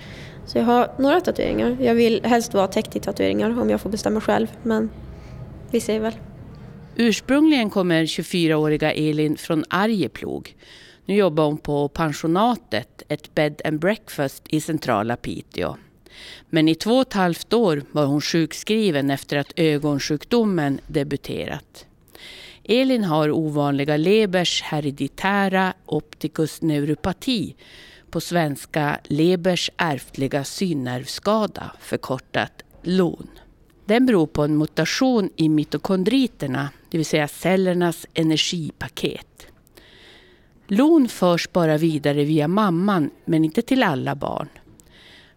Så 0.47 0.59
jag 0.59 0.65
har 0.65 0.91
några 0.99 1.21
tatueringar. 1.21 1.77
Jag 1.81 1.95
vill 1.95 2.21
helst 2.25 2.55
vara 2.55 2.67
täckt 2.67 2.97
i 2.97 3.01
tatueringar 3.01 3.61
om 3.61 3.71
jag 3.71 3.81
får 3.81 3.91
bestämma 3.91 4.21
själv, 4.21 4.47
men 4.63 4.91
vi 5.71 5.81
ser 5.81 6.01
väl. 6.01 6.13
Ursprungligen 6.97 7.71
kommer 7.71 8.05
24-åriga 8.05 8.93
Elin 8.93 9.37
från 9.37 9.65
Arjeplog. 9.69 10.57
Nu 11.05 11.15
jobbar 11.15 11.45
hon 11.45 11.59
på 11.59 11.89
pensionatet, 11.89 13.03
ett 13.09 13.35
bed 13.35 13.63
and 13.65 13.81
breakfast 13.81 14.43
i 14.49 14.61
centrala 14.61 15.17
Piteå. 15.17 15.77
Men 16.51 16.69
i 16.69 16.75
två 16.75 16.95
och 16.95 17.03
ett 17.03 17.13
halvt 17.13 17.53
år 17.53 17.83
var 17.93 18.07
hon 18.07 18.21
sjukskriven 18.21 19.11
efter 19.11 19.37
att 19.37 19.53
ögonsjukdomen 19.57 20.81
debuterat. 20.87 21.87
Elin 22.65 23.05
har 23.05 23.31
ovanliga 23.31 23.97
Lebers 23.97 24.63
hereditära 24.63 25.75
opticus 25.87 26.63
neuropati, 26.63 27.55
på 28.11 28.21
svenska 28.21 28.99
Lebers 29.05 29.71
ärftliga 29.77 30.45
synnervskada, 30.45 31.73
förkortat 31.81 32.63
LON. 32.83 33.29
Den 33.85 34.07
beror 34.07 34.27
på 34.27 34.45
en 34.45 34.57
mutation 34.57 35.31
i 35.37 35.49
mitokondriterna, 35.49 36.71
det 36.91 36.99
vill 36.99 37.07
säga 37.07 37.29
cellernas 37.29 38.07
energipaket. 38.15 39.47
LON 40.67 41.09
förs 41.09 41.53
bara 41.53 41.77
vidare 41.77 42.25
via 42.25 42.49
mamman, 42.49 43.11
men 43.25 43.45
inte 43.45 43.63
till 43.63 43.83
alla 43.83 44.15
barn. 44.15 44.49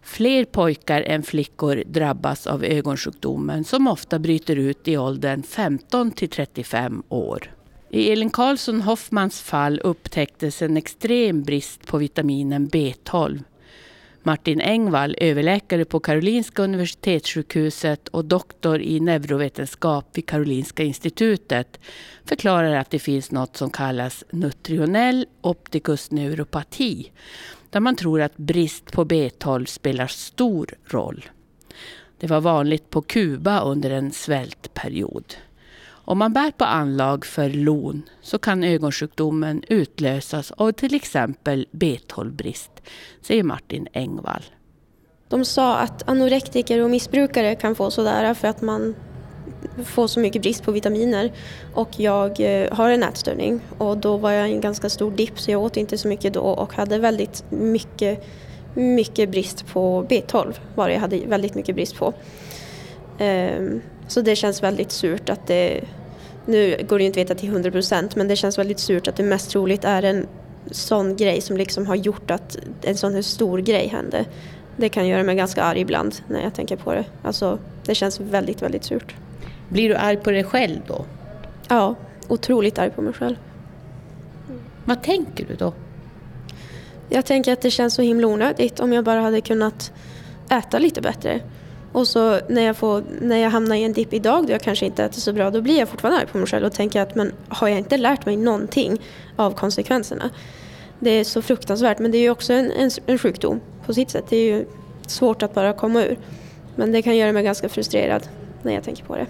Fler 0.06 0.44
pojkar 0.44 1.02
än 1.02 1.22
flickor 1.22 1.82
drabbas 1.86 2.46
av 2.46 2.64
ögonsjukdomen 2.64 3.64
som 3.64 3.86
ofta 3.86 4.18
bryter 4.18 4.56
ut 4.56 4.88
i 4.88 4.96
åldern 4.96 5.42
15 5.42 6.10
till 6.10 6.28
35 6.28 7.02
år. 7.08 7.50
I 7.90 8.12
Elin 8.12 8.30
Karlsson 8.30 8.80
Hoffmans 8.80 9.42
fall 9.42 9.80
upptäcktes 9.84 10.62
en 10.62 10.76
extrem 10.76 11.42
brist 11.42 11.86
på 11.86 11.98
vitaminen 11.98 12.68
B12 12.68 13.42
Martin 14.26 14.60
Engvall, 14.60 15.16
överläkare 15.20 15.84
på 15.84 16.00
Karolinska 16.00 16.62
Universitetssjukhuset 16.62 18.08
och 18.08 18.24
doktor 18.24 18.80
i 18.80 19.00
neurovetenskap 19.00 20.10
vid 20.12 20.26
Karolinska 20.26 20.82
institutet, 20.82 21.80
förklarar 22.24 22.76
att 22.76 22.90
det 22.90 22.98
finns 22.98 23.30
något 23.30 23.56
som 23.56 23.70
kallas 23.70 24.24
nutrionell 24.30 25.26
opticus 25.40 26.10
neuropati, 26.10 27.12
där 27.76 27.80
man 27.80 27.96
tror 27.96 28.20
att 28.20 28.36
brist 28.36 28.92
på 28.92 29.04
B12 29.04 29.64
spelar 29.64 30.06
stor 30.06 30.74
roll. 30.84 31.24
Det 32.18 32.26
var 32.26 32.40
vanligt 32.40 32.90
på 32.90 33.02
Kuba 33.02 33.60
under 33.60 33.90
en 33.90 34.12
svältperiod. 34.12 35.34
Om 35.86 36.18
man 36.18 36.32
bär 36.32 36.50
på 36.50 36.64
anlag 36.64 37.26
för 37.26 37.48
LON 37.50 38.02
så 38.22 38.38
kan 38.38 38.64
ögonsjukdomen 38.64 39.64
utlösas 39.68 40.50
av 40.50 40.72
till 40.72 40.94
exempel 40.94 41.66
B12-brist, 41.70 42.70
säger 43.20 43.42
Martin 43.42 43.88
Engvall. 43.92 44.44
De 45.28 45.44
sa 45.44 45.78
att 45.78 46.08
anorektiker 46.08 46.80
och 46.80 46.90
missbrukare 46.90 47.54
kan 47.54 47.74
få 47.74 47.90
sådär 47.90 48.34
för 48.34 48.48
att 48.48 48.62
man 48.62 48.94
får 49.84 50.06
så 50.06 50.20
mycket 50.20 50.42
brist 50.42 50.62
på 50.62 50.72
vitaminer. 50.72 51.32
Och 51.74 51.88
jag 51.96 52.40
eh, 52.40 52.72
har 52.72 52.90
en 52.90 53.02
ätstörning 53.02 53.60
och 53.78 53.98
då 53.98 54.16
var 54.16 54.30
jag 54.30 54.50
i 54.50 54.52
en 54.52 54.60
ganska 54.60 54.88
stor 54.88 55.10
dipp 55.10 55.40
så 55.40 55.50
jag 55.50 55.62
åt 55.62 55.76
inte 55.76 55.98
så 55.98 56.08
mycket 56.08 56.32
då 56.32 56.40
och 56.40 56.72
hade 56.72 56.98
väldigt 56.98 57.44
mycket, 57.50 58.24
mycket 58.74 59.30
brist 59.30 59.66
på 59.66 60.06
B12 60.08 60.54
var 60.74 60.88
det 60.88 60.94
jag 60.94 61.00
hade 61.00 61.18
väldigt 61.26 61.54
mycket 61.54 61.74
brist 61.74 61.96
på. 61.96 62.12
Ehm, 63.18 63.80
så 64.08 64.20
det 64.20 64.36
känns 64.36 64.62
väldigt 64.62 64.90
surt 64.90 65.28
att 65.28 65.46
det, 65.46 65.80
nu 66.46 66.86
går 66.88 66.98
det 66.98 67.04
inte 67.04 67.20
att 67.20 67.26
veta 67.26 67.40
till 67.40 67.48
100 67.48 67.70
procent, 67.70 68.16
men 68.16 68.28
det 68.28 68.36
känns 68.36 68.58
väldigt 68.58 68.78
surt 68.78 69.08
att 69.08 69.16
det 69.16 69.22
mest 69.22 69.50
troligt 69.50 69.84
är 69.84 70.02
en 70.02 70.26
sån 70.70 71.16
grej 71.16 71.40
som 71.40 71.56
liksom 71.56 71.86
har 71.86 71.96
gjort 71.96 72.30
att 72.30 72.58
en 72.82 72.96
sån 72.96 73.14
här 73.14 73.22
stor 73.22 73.58
grej 73.58 73.88
hände. 73.88 74.24
Det 74.76 74.88
kan 74.88 75.06
göra 75.06 75.22
mig 75.22 75.36
ganska 75.36 75.62
arg 75.62 75.80
ibland 75.80 76.14
när 76.28 76.42
jag 76.42 76.54
tänker 76.54 76.76
på 76.76 76.94
det. 76.94 77.04
Alltså, 77.22 77.58
det 77.84 77.94
känns 77.94 78.20
väldigt, 78.20 78.62
väldigt 78.62 78.84
surt. 78.84 79.14
Blir 79.68 79.88
du 79.88 79.94
arg 79.94 80.16
på 80.16 80.30
dig 80.30 80.44
själv 80.44 80.80
då? 80.86 81.04
Ja, 81.68 81.94
otroligt 82.28 82.78
arg 82.78 82.90
på 82.90 83.02
mig 83.02 83.12
själv. 83.12 83.36
Vad 84.84 85.02
tänker 85.02 85.46
du 85.46 85.54
då? 85.54 85.72
Jag 87.08 87.24
tänker 87.24 87.52
att 87.52 87.60
det 87.60 87.70
känns 87.70 87.94
så 87.94 88.02
himla 88.02 88.26
onödigt 88.26 88.80
om 88.80 88.92
jag 88.92 89.04
bara 89.04 89.20
hade 89.20 89.40
kunnat 89.40 89.92
äta 90.50 90.78
lite 90.78 91.00
bättre. 91.00 91.40
Och 91.92 92.08
så 92.08 92.40
när 92.48 92.62
jag, 92.62 92.76
får, 92.76 93.02
när 93.20 93.36
jag 93.36 93.50
hamnar 93.50 93.76
i 93.76 93.84
en 93.84 93.92
dipp 93.92 94.12
idag 94.12 94.46
då 94.46 94.52
jag 94.52 94.60
kanske 94.60 94.86
inte 94.86 95.04
äter 95.04 95.20
så 95.20 95.32
bra, 95.32 95.50
då 95.50 95.60
blir 95.60 95.78
jag 95.78 95.88
fortfarande 95.88 96.20
arg 96.20 96.26
på 96.26 96.38
mig 96.38 96.46
själv 96.46 96.66
och 96.66 96.72
tänker 96.72 97.00
att 97.00 97.14
men 97.14 97.32
har 97.48 97.68
jag 97.68 97.78
inte 97.78 97.96
lärt 97.96 98.26
mig 98.26 98.36
någonting 98.36 99.00
av 99.36 99.50
konsekvenserna? 99.50 100.30
Det 100.98 101.10
är 101.10 101.24
så 101.24 101.42
fruktansvärt, 101.42 101.98
men 101.98 102.10
det 102.10 102.18
är 102.18 102.22
ju 102.22 102.30
också 102.30 102.52
en, 102.52 102.70
en, 102.70 102.90
en 103.06 103.18
sjukdom 103.18 103.60
på 103.86 103.94
sitt 103.94 104.10
sätt. 104.10 104.24
Det 104.28 104.36
är 104.36 104.54
ju 104.54 104.64
svårt 105.06 105.42
att 105.42 105.54
bara 105.54 105.72
komma 105.72 106.04
ur. 106.04 106.18
Men 106.76 106.92
det 106.92 107.02
kan 107.02 107.16
göra 107.16 107.32
mig 107.32 107.42
ganska 107.42 107.68
frustrerad 107.68 108.28
när 108.62 108.72
jag 108.72 108.84
tänker 108.84 109.04
på 109.04 109.16
det. 109.16 109.26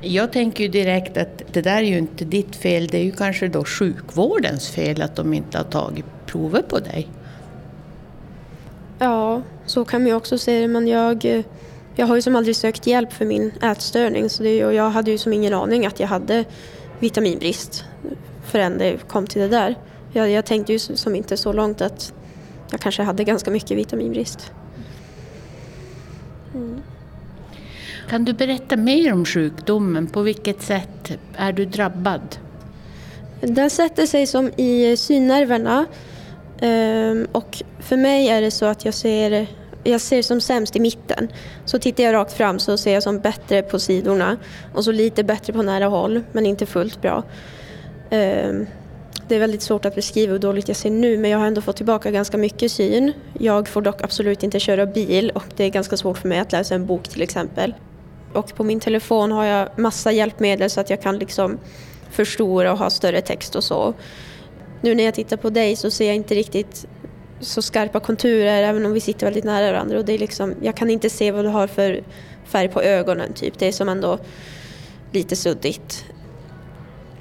Jag 0.00 0.32
tänker 0.32 0.64
ju 0.64 0.70
direkt 0.70 1.16
att 1.16 1.42
det 1.52 1.62
där 1.62 1.76
är 1.76 1.82
ju 1.82 1.98
inte 1.98 2.24
ditt 2.24 2.56
fel, 2.56 2.86
det 2.86 2.98
är 2.98 3.04
ju 3.04 3.12
kanske 3.12 3.48
då 3.48 3.64
sjukvårdens 3.64 4.68
fel 4.70 5.02
att 5.02 5.16
de 5.16 5.34
inte 5.34 5.58
har 5.58 5.64
tagit 5.64 6.04
prover 6.26 6.62
på 6.62 6.78
dig. 6.78 7.08
Ja, 8.98 9.42
så 9.66 9.84
kan 9.84 10.00
man 10.02 10.08
ju 10.08 10.14
också 10.14 10.38
se 10.38 10.60
det, 10.60 10.68
men 10.68 10.88
jag 10.88 11.44
jag 12.00 12.06
har 12.06 12.16
ju 12.16 12.22
som 12.22 12.36
aldrig 12.36 12.56
sökt 12.56 12.86
hjälp 12.86 13.12
för 13.12 13.24
min 13.24 13.52
ätstörning 13.62 14.30
så 14.30 14.42
det, 14.42 14.64
och 14.64 14.74
jag 14.74 14.90
hade 14.90 15.10
ju 15.10 15.18
som 15.18 15.32
ingen 15.32 15.54
aning 15.54 15.86
att 15.86 16.00
jag 16.00 16.08
hade 16.08 16.44
vitaminbrist 16.98 17.84
förrän 18.44 18.78
det 18.78 19.08
kom 19.08 19.26
till 19.26 19.42
det 19.42 19.48
där. 19.48 19.74
Jag, 20.12 20.30
jag 20.30 20.46
tänkte 20.46 20.72
ju 20.72 20.78
som 20.78 21.16
inte 21.16 21.36
så 21.36 21.52
långt 21.52 21.80
att 21.80 22.12
jag 22.70 22.80
kanske 22.80 23.02
hade 23.02 23.24
ganska 23.24 23.50
mycket 23.50 23.78
vitaminbrist. 23.78 24.52
Mm. 26.54 26.82
Kan 28.10 28.24
du 28.24 28.32
berätta 28.32 28.76
mer 28.76 29.12
om 29.12 29.24
sjukdomen? 29.24 30.06
På 30.06 30.22
vilket 30.22 30.62
sätt 30.62 31.12
är 31.36 31.52
du 31.52 31.64
drabbad? 31.64 32.36
Den 33.40 33.70
sätter 33.70 34.06
sig 34.06 34.26
som 34.26 34.50
i 34.56 34.96
synnerverna 34.96 35.86
ehm, 36.60 37.26
och 37.32 37.62
för 37.78 37.96
mig 37.96 38.28
är 38.28 38.40
det 38.40 38.50
så 38.50 38.66
att 38.66 38.84
jag 38.84 38.94
ser 38.94 39.46
jag 39.84 40.00
ser 40.00 40.22
som 40.22 40.40
sämst 40.40 40.76
i 40.76 40.80
mitten. 40.80 41.28
Så 41.64 41.78
tittar 41.78 42.04
jag 42.04 42.14
rakt 42.14 42.32
fram 42.32 42.58
så 42.58 42.76
ser 42.76 42.94
jag 42.94 43.02
som 43.02 43.20
bättre 43.20 43.62
på 43.62 43.78
sidorna 43.78 44.36
och 44.74 44.84
så 44.84 44.92
lite 44.92 45.24
bättre 45.24 45.52
på 45.52 45.62
nära 45.62 45.86
håll 45.86 46.22
men 46.32 46.46
inte 46.46 46.66
fullt 46.66 47.02
bra. 47.02 47.22
Ehm, 48.10 48.66
det 49.28 49.34
är 49.34 49.40
väldigt 49.40 49.62
svårt 49.62 49.84
att 49.84 49.94
beskriva 49.94 50.32
hur 50.32 50.38
dåligt 50.38 50.68
jag 50.68 50.76
ser 50.76 50.90
nu 50.90 51.18
men 51.18 51.30
jag 51.30 51.38
har 51.38 51.46
ändå 51.46 51.60
fått 51.60 51.76
tillbaka 51.76 52.10
ganska 52.10 52.38
mycket 52.38 52.72
syn. 52.72 53.12
Jag 53.38 53.68
får 53.68 53.82
dock 53.82 54.02
absolut 54.02 54.42
inte 54.42 54.60
köra 54.60 54.86
bil 54.86 55.30
och 55.34 55.44
det 55.56 55.64
är 55.64 55.70
ganska 55.70 55.96
svårt 55.96 56.18
för 56.18 56.28
mig 56.28 56.38
att 56.38 56.52
läsa 56.52 56.74
en 56.74 56.86
bok 56.86 57.08
till 57.08 57.22
exempel. 57.22 57.74
Och 58.32 58.54
på 58.56 58.64
min 58.64 58.80
telefon 58.80 59.32
har 59.32 59.44
jag 59.44 59.78
massa 59.78 60.12
hjälpmedel 60.12 60.70
så 60.70 60.80
att 60.80 60.90
jag 60.90 61.02
kan 61.02 61.18
liksom 61.18 61.58
förstora 62.10 62.72
och 62.72 62.78
ha 62.78 62.90
större 62.90 63.20
text 63.20 63.56
och 63.56 63.64
så. 63.64 63.94
Nu 64.80 64.94
när 64.94 65.04
jag 65.04 65.14
tittar 65.14 65.36
på 65.36 65.50
dig 65.50 65.76
så 65.76 65.90
ser 65.90 66.06
jag 66.06 66.16
inte 66.16 66.34
riktigt 66.34 66.86
så 67.40 67.62
skarpa 67.62 68.00
konturer 68.00 68.62
även 68.62 68.86
om 68.86 68.92
vi 68.92 69.00
sitter 69.00 69.26
väldigt 69.26 69.44
nära 69.44 69.72
varandra. 69.72 69.98
Och 69.98 70.04
det 70.04 70.12
är 70.12 70.18
liksom, 70.18 70.54
jag 70.62 70.76
kan 70.76 70.90
inte 70.90 71.10
se 71.10 71.32
vad 71.32 71.44
du 71.44 71.48
har 71.48 71.66
för 71.66 72.02
färg 72.44 72.68
på 72.68 72.82
ögonen. 72.82 73.32
Typ. 73.32 73.58
Det 73.58 73.66
är 73.66 73.72
som 73.72 73.88
ändå 73.88 74.18
lite 75.12 75.36
suddigt. 75.36 76.04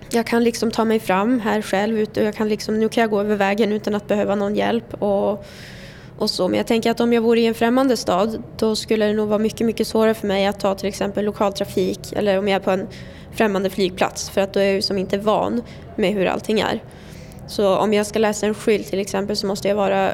jag 0.09 0.27
kan 0.27 0.43
liksom 0.43 0.71
ta 0.71 0.85
mig 0.85 0.99
fram 0.99 1.39
här 1.39 1.61
själv. 1.61 2.01
Och 2.01 2.17
jag 2.17 2.35
kan 2.35 2.49
liksom, 2.49 2.79
nu 2.79 2.89
kan 2.89 3.01
jag 3.01 3.11
gå 3.11 3.19
över 3.19 3.35
vägen 3.35 3.71
utan 3.71 3.95
att 3.95 4.07
behöva 4.07 4.35
någon 4.35 4.55
hjälp. 4.55 5.03
Och, 5.03 5.45
och 6.19 6.29
så. 6.29 6.47
Men 6.47 6.57
jag 6.57 6.67
tänker 6.67 6.91
att 6.91 6.99
om 6.99 7.13
jag 7.13 7.21
vore 7.21 7.39
i 7.39 7.45
en 7.45 7.53
främmande 7.53 7.97
stad 7.97 8.43
då 8.57 8.75
skulle 8.75 9.05
det 9.05 9.13
nog 9.13 9.27
vara 9.27 9.39
mycket, 9.39 9.67
mycket 9.67 9.87
svårare 9.87 10.13
för 10.13 10.27
mig 10.27 10.45
att 10.45 10.59
ta 10.59 10.75
till 10.75 10.89
exempel 10.89 11.25
lokaltrafik 11.25 12.13
eller 12.13 12.39
om 12.39 12.47
jag 12.47 12.55
är 12.55 12.59
på 12.59 12.71
en 12.71 12.87
främmande 13.31 13.69
flygplats 13.69 14.29
för 14.29 14.41
att 14.41 14.53
då 14.53 14.59
är 14.59 14.63
jag 14.63 14.73
ju 14.73 14.81
som 14.81 14.97
inte 14.97 15.17
van 15.17 15.61
med 15.95 16.13
hur 16.13 16.25
allting 16.25 16.59
är. 16.59 16.83
Så 17.47 17.77
om 17.77 17.93
jag 17.93 18.05
ska 18.05 18.19
läsa 18.19 18.47
en 18.47 18.53
skylt 18.53 18.87
till 18.87 18.99
exempel 18.99 19.35
så 19.35 19.47
måste 19.47 19.67
jag 19.67 19.75
vara 19.75 20.13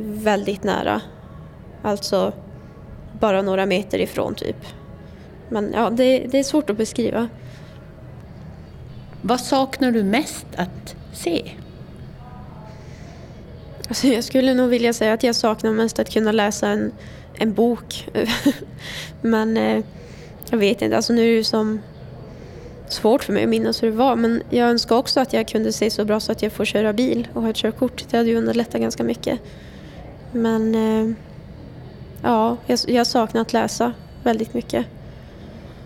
väldigt 0.00 0.64
nära. 0.64 1.00
Alltså 1.82 2.32
bara 3.20 3.42
några 3.42 3.66
meter 3.66 3.98
ifrån 3.98 4.34
typ. 4.34 4.56
Men 5.48 5.72
ja, 5.74 5.90
det, 5.90 6.18
det 6.18 6.38
är 6.38 6.44
svårt 6.44 6.70
att 6.70 6.76
beskriva. 6.76 7.28
Vad 9.22 9.40
saknar 9.40 9.90
du 9.90 10.02
mest 10.02 10.46
att 10.56 10.96
se? 11.12 11.50
Alltså 13.88 14.06
jag 14.06 14.24
skulle 14.24 14.54
nog 14.54 14.70
vilja 14.70 14.92
säga 14.92 15.12
att 15.12 15.22
jag 15.22 15.34
saknar 15.34 15.72
mest 15.72 15.98
att 15.98 16.12
kunna 16.12 16.32
läsa 16.32 16.68
en, 16.68 16.92
en 17.34 17.52
bok. 17.54 18.08
men 19.20 19.56
eh, 19.56 19.84
jag 20.50 20.58
vet 20.58 20.82
inte, 20.82 20.96
alltså 20.96 21.12
nu 21.12 21.22
är 21.22 21.26
det 21.26 21.32
ju 21.32 21.44
som 21.44 21.80
svårt 22.88 23.24
för 23.24 23.32
mig 23.32 23.42
att 23.42 23.48
minnas 23.48 23.82
hur 23.82 23.90
det 23.90 23.96
var. 23.96 24.16
Men 24.16 24.42
jag 24.50 24.70
önskar 24.70 24.96
också 24.96 25.20
att 25.20 25.32
jag 25.32 25.48
kunde 25.48 25.72
se 25.72 25.90
så 25.90 26.04
bra 26.04 26.20
så 26.20 26.32
att 26.32 26.42
jag 26.42 26.52
får 26.52 26.64
köra 26.64 26.92
bil 26.92 27.28
och 27.34 27.42
ha 27.42 27.50
ett 27.50 27.56
körkort. 27.56 28.04
Det 28.10 28.16
hade 28.16 28.28
ju 28.28 28.36
underlättat 28.36 28.80
ganska 28.80 29.04
mycket. 29.04 29.40
Men 30.32 30.74
eh, 30.74 31.14
ja, 32.22 32.56
jag, 32.66 32.78
jag 32.86 33.06
saknar 33.06 33.40
att 33.40 33.52
läsa 33.52 33.92
väldigt 34.22 34.54
mycket. 34.54 34.86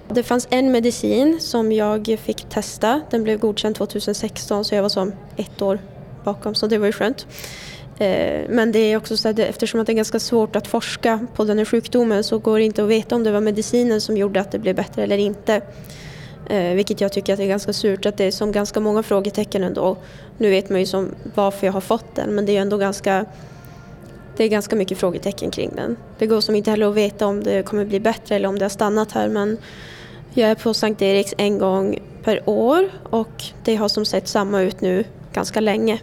Det 0.09 0.23
fanns 0.23 0.49
en 0.51 0.73
medicin 0.73 1.41
som 1.41 1.73
jag 1.73 2.19
fick 2.23 2.49
testa. 2.49 3.01
Den 3.11 3.25
blev 3.25 3.39
godkänd 3.39 3.77
2016 3.77 4.65
så 4.65 4.75
jag 4.75 4.83
var 4.83 4.89
som 4.89 5.13
ett 5.37 5.63
år 5.63 5.79
bakom 6.25 6.55
så 6.55 6.67
det 6.67 6.79
var 6.79 6.87
ju 6.87 6.93
skönt. 6.93 7.27
Eh, 7.99 8.45
men 8.49 8.73
det 8.73 8.79
är 8.79 8.97
också 8.97 9.17
så 9.17 9.29
att 9.29 9.39
eftersom 9.39 9.85
det 9.85 9.93
är 9.93 9.95
ganska 9.95 10.21
svårt 10.21 10.57
att 10.57 10.67
forska 10.67 11.27
på 11.35 11.45
den 11.45 11.59
här 11.59 11.65
sjukdomen 11.65 12.25
så 12.25 12.39
går 12.39 12.59
det 12.59 12.65
inte 12.65 12.83
att 12.83 12.89
veta 12.89 13.15
om 13.15 13.25
det 13.25 13.31
var 13.31 13.41
medicinen 13.41 14.01
som 14.01 14.17
gjorde 14.17 14.41
att 14.41 14.53
det 14.53 14.59
blev 14.59 14.77
bättre 14.77 15.03
eller 15.03 15.19
inte. 15.19 15.63
Eh, 16.51 16.75
vilket 16.75 17.01
jag 17.01 17.13
tycker 17.13 17.33
att 17.35 17.41
är 17.41 17.47
ganska 17.47 17.73
surt, 17.73 18.07
att 18.07 18.17
det 18.17 18.25
är 18.25 18.31
som 18.31 18.53
ganska 18.53 18.81
många 18.81 19.03
frågetecken 19.03 19.65
ändå. 19.65 19.97
Nu 20.39 20.51
vet 20.51 20.71
man 20.71 20.81
ju 20.81 20.87
som 20.87 21.15
varför 21.35 21.67
jag 21.67 21.73
har 21.73 21.81
fått 21.81 22.15
den 22.15 22.35
men 22.35 22.47
det 22.47 22.57
är 22.57 22.61
ändå 22.61 22.77
ganska 22.77 23.25
det 24.37 24.45
är 24.45 24.49
ganska 24.49 24.77
mycket 24.77 24.99
frågetecken 24.99 25.51
kring 25.51 25.73
den. 25.77 25.97
Det 26.19 26.27
går 26.27 26.41
som 26.41 26.55
inte 26.55 26.71
heller 26.71 26.89
att 26.89 26.95
veta 26.95 27.27
om 27.27 27.43
det 27.43 27.63
kommer 27.63 27.85
bli 27.85 28.01
bättre 28.01 28.37
eller 28.37 28.49
om 28.49 28.59
det 28.59 28.65
har 28.65 28.71
stannat 28.71 29.13
här 29.13 29.29
men 29.29 29.59
jag 30.35 30.51
är 30.51 30.55
på 30.55 30.75
Sankt 30.75 31.03
Eriks 31.03 31.35
en 31.39 31.59
gång 31.59 32.03
per 32.25 32.49
år 32.49 32.89
och 33.11 33.45
det 33.65 33.77
har 33.77 33.89
som 33.89 34.05
sett 34.05 34.29
samma 34.29 34.63
ut 34.63 34.81
nu 34.81 35.05
ganska 35.33 35.61
länge. 35.61 36.01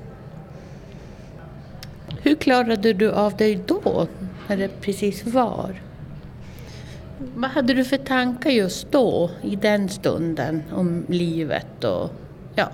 Hur 2.26 2.36
klarade 2.36 2.94
du 2.94 3.12
av 3.12 3.38
dig 3.38 3.60
då, 3.66 4.08
när 4.48 4.58
det 4.58 4.82
precis 4.82 5.26
var? 5.26 5.82
Vad 7.36 7.52
hade 7.52 7.74
du 7.74 7.86
för 7.86 7.98
tankar 7.98 8.50
just 8.50 8.92
då, 8.92 9.30
i 9.42 9.56
den 9.56 9.90
stunden, 9.90 10.64
om 10.74 11.06
livet 11.10 11.84
och 11.84 12.10
ja? 12.56 12.70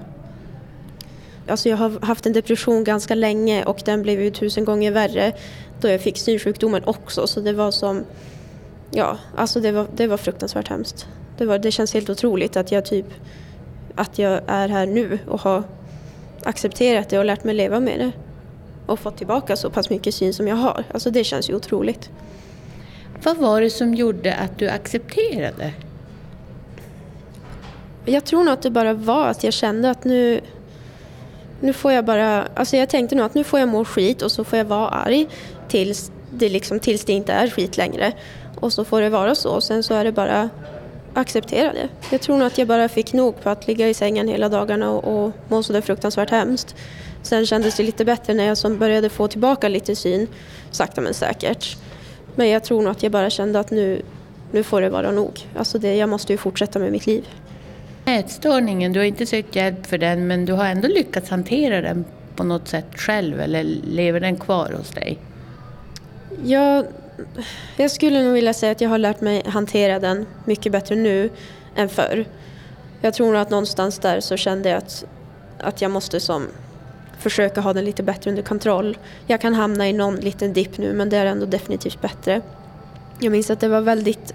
Alltså 1.48 1.70
jag 1.70 1.78
har 1.78 2.06
haft 2.06 2.26
en 2.26 2.34
depression 2.34 2.84
ganska 2.84 3.16
länge 3.16 3.64
och 3.66 3.82
den 3.86 4.02
blev 4.02 4.22
ju 4.22 4.32
tusen 4.32 4.66
gånger 4.66 4.92
värre 4.92 5.34
då 5.82 5.88
jag 5.88 6.02
fick 6.02 6.18
synsjukdomen 6.18 6.84
också 6.84 7.28
så 7.28 7.40
det 7.40 7.54
var 7.54 7.72
som, 7.72 8.04
ja, 8.92 9.18
alltså 9.36 9.60
det 9.60 9.72
var, 9.72 9.88
det 9.96 10.08
var 10.08 10.18
fruktansvärt 10.18 10.68
hemskt. 10.68 11.08
Det, 11.38 11.46
var, 11.46 11.60
det 11.60 11.72
känns 11.72 11.94
helt 11.94 12.10
otroligt 12.10 12.58
att 12.58 12.72
jag 12.72 12.86
typ, 12.86 13.08
att 13.96 14.20
jag 14.20 14.42
är 14.48 14.68
här 14.68 14.86
nu 14.86 15.20
och 15.28 15.42
har 15.42 15.64
accepterat 16.44 17.10
det 17.10 17.20
och 17.20 17.26
lärt 17.26 17.44
mig 17.44 17.56
leva 17.56 17.80
med 17.80 18.00
det 18.00 18.12
och 18.92 19.00
fått 19.00 19.18
tillbaka 19.18 19.56
så 19.56 19.70
pass 19.70 19.90
mycket 19.90 20.16
syn 20.16 20.34
som 20.34 20.48
jag 20.48 20.56
har. 20.56 20.84
Alltså 20.94 21.12
det 21.12 21.24
känns 21.24 21.50
ju 21.50 21.56
otroligt. 21.56 22.10
Vad 23.24 23.38
var 23.38 23.62
det 23.62 23.70
som 23.70 23.96
gjorde 23.96 24.36
att 24.36 24.60
du 24.60 24.70
accepterade? 24.70 25.74
Jag 28.06 28.26
tror 28.26 28.44
nog 28.44 28.54
att 28.54 28.62
det 28.62 28.70
bara 28.70 28.94
var 28.94 29.28
att 29.28 29.44
jag 29.44 29.54
kände 29.54 29.90
att 29.90 30.04
nu, 30.04 30.42
nu 31.60 31.74
får 31.74 31.92
jag 31.92 32.06
bara, 32.06 32.48
alltså 32.56 32.78
jag 32.78 32.90
tänkte 32.90 33.16
nog 33.16 33.26
att 33.26 33.34
nu 33.34 33.44
får 33.44 33.60
jag 33.60 33.70
må 33.70 33.86
skit 33.86 34.22
och 34.22 34.32
så 34.32 34.44
får 34.44 34.58
jag 34.58 34.66
vara 34.66 34.88
arg 34.88 35.28
tills 35.68 36.12
det, 36.30 36.50
liksom, 36.50 36.80
tills 36.80 37.06
det 37.06 37.14
inte 37.14 37.34
är 37.34 37.50
skit 37.50 37.78
längre. 37.78 38.14
Och 38.60 38.74
så 38.74 38.86
får 38.86 39.02
det 39.02 39.10
vara 39.10 39.36
så. 39.36 39.62
Sen 39.62 39.84
så 39.84 39.94
är 39.94 40.04
det 40.04 40.12
bara 40.12 40.50
acceptera 41.14 41.74
det. 41.74 41.88
Jag 42.12 42.22
tror 42.22 42.38
nog 42.38 42.48
att 42.48 42.58
jag 42.58 42.68
bara 42.68 42.90
fick 42.90 43.14
nog 43.14 43.42
på 43.42 43.50
att 43.50 43.68
ligga 43.68 43.90
i 43.90 43.94
sängen 43.94 44.28
hela 44.28 44.50
dagarna 44.50 44.92
och, 44.92 45.26
och 45.26 45.32
må 45.48 45.64
sådär 45.64 45.82
fruktansvärt 45.82 46.30
hemskt. 46.30 46.76
Sen 47.24 47.46
kändes 47.46 47.76
det 47.76 47.84
lite 47.84 48.06
bättre 48.06 48.34
när 48.34 48.44
jag 48.44 48.58
som 48.58 48.78
började 48.78 49.10
få 49.10 49.28
tillbaka 49.28 49.68
lite 49.68 49.96
syn, 49.96 50.28
sakta 50.72 51.02
men 51.02 51.14
säkert. 51.14 51.78
Men 52.36 52.50
jag 52.50 52.64
tror 52.64 52.82
nog 52.82 52.92
att 52.92 53.04
jag 53.04 53.12
bara 53.12 53.30
kände 53.30 53.60
att 53.60 53.72
nu, 53.72 54.02
nu 54.52 54.64
får 54.64 54.82
det 54.82 54.90
vara 54.90 55.12
nog. 55.12 55.48
Alltså 55.56 55.80
det, 55.80 55.96
jag 55.96 56.10
måste 56.10 56.34
ju 56.34 56.38
fortsätta 56.38 56.80
med 56.80 56.92
mitt 56.92 57.06
liv. 57.06 57.28
Ätstörningen, 58.06 58.94
du 58.94 59.00
har 59.00 59.06
inte 59.06 59.26
sökt 59.26 59.56
hjälp 59.56 59.86
för 59.86 59.98
den 59.98 60.28
men 60.28 60.46
du 60.46 60.54
har 60.54 60.66
ändå 60.66 60.88
lyckats 60.88 61.30
hantera 61.30 61.82
den 61.82 62.06
på 62.36 62.44
något 62.44 62.68
sätt 62.68 62.86
själv 62.96 63.42
eller 63.42 63.64
lever 63.84 64.20
den 64.20 64.38
kvar 64.38 64.74
hos 64.78 64.90
dig? 64.90 65.20
Jag, 66.44 66.86
jag 67.78 67.92
skulle 67.92 68.24
nog 68.24 68.34
vilja 68.34 68.54
säga 68.54 68.72
att 68.72 68.82
jag 68.82 68.90
har 68.90 68.98
lärt 68.98 69.22
mig 69.22 69.44
hantera 69.46 70.00
den 70.00 70.26
mycket 70.46 70.72
bättre 70.72 70.96
nu 70.96 71.30
än 71.76 71.90
förr. 71.90 72.26
Jag 73.02 73.14
tror 73.14 73.28
nog 73.28 73.42
att 73.42 73.50
någonstans 73.50 74.00
där 74.00 74.20
så 74.20 74.38
kände 74.38 74.70
jag 74.70 74.78
att, 74.78 75.06
att 75.60 75.82
jag 75.82 75.92
måste 75.92 76.20
som 76.20 76.48
försöka 77.22 77.62
ha 77.62 77.74
den 77.74 77.86
lite 77.86 78.04
bättre 78.04 78.30
under 78.30 78.44
kontroll. 78.44 78.98
Jag 79.28 79.42
kan 79.42 79.54
hamna 79.54 79.90
i 79.90 79.94
någon 79.94 80.16
liten 80.16 80.54
dipp 80.54 80.78
nu 80.78 80.94
men 80.94 81.10
det 81.10 81.18
är 81.18 81.26
ändå 81.26 81.46
definitivt 81.46 82.02
bättre. 82.02 82.42
Jag 83.20 83.32
minns 83.32 83.50
att 83.50 83.60
det 83.60 83.68
var 83.68 83.82
väldigt, 83.82 84.34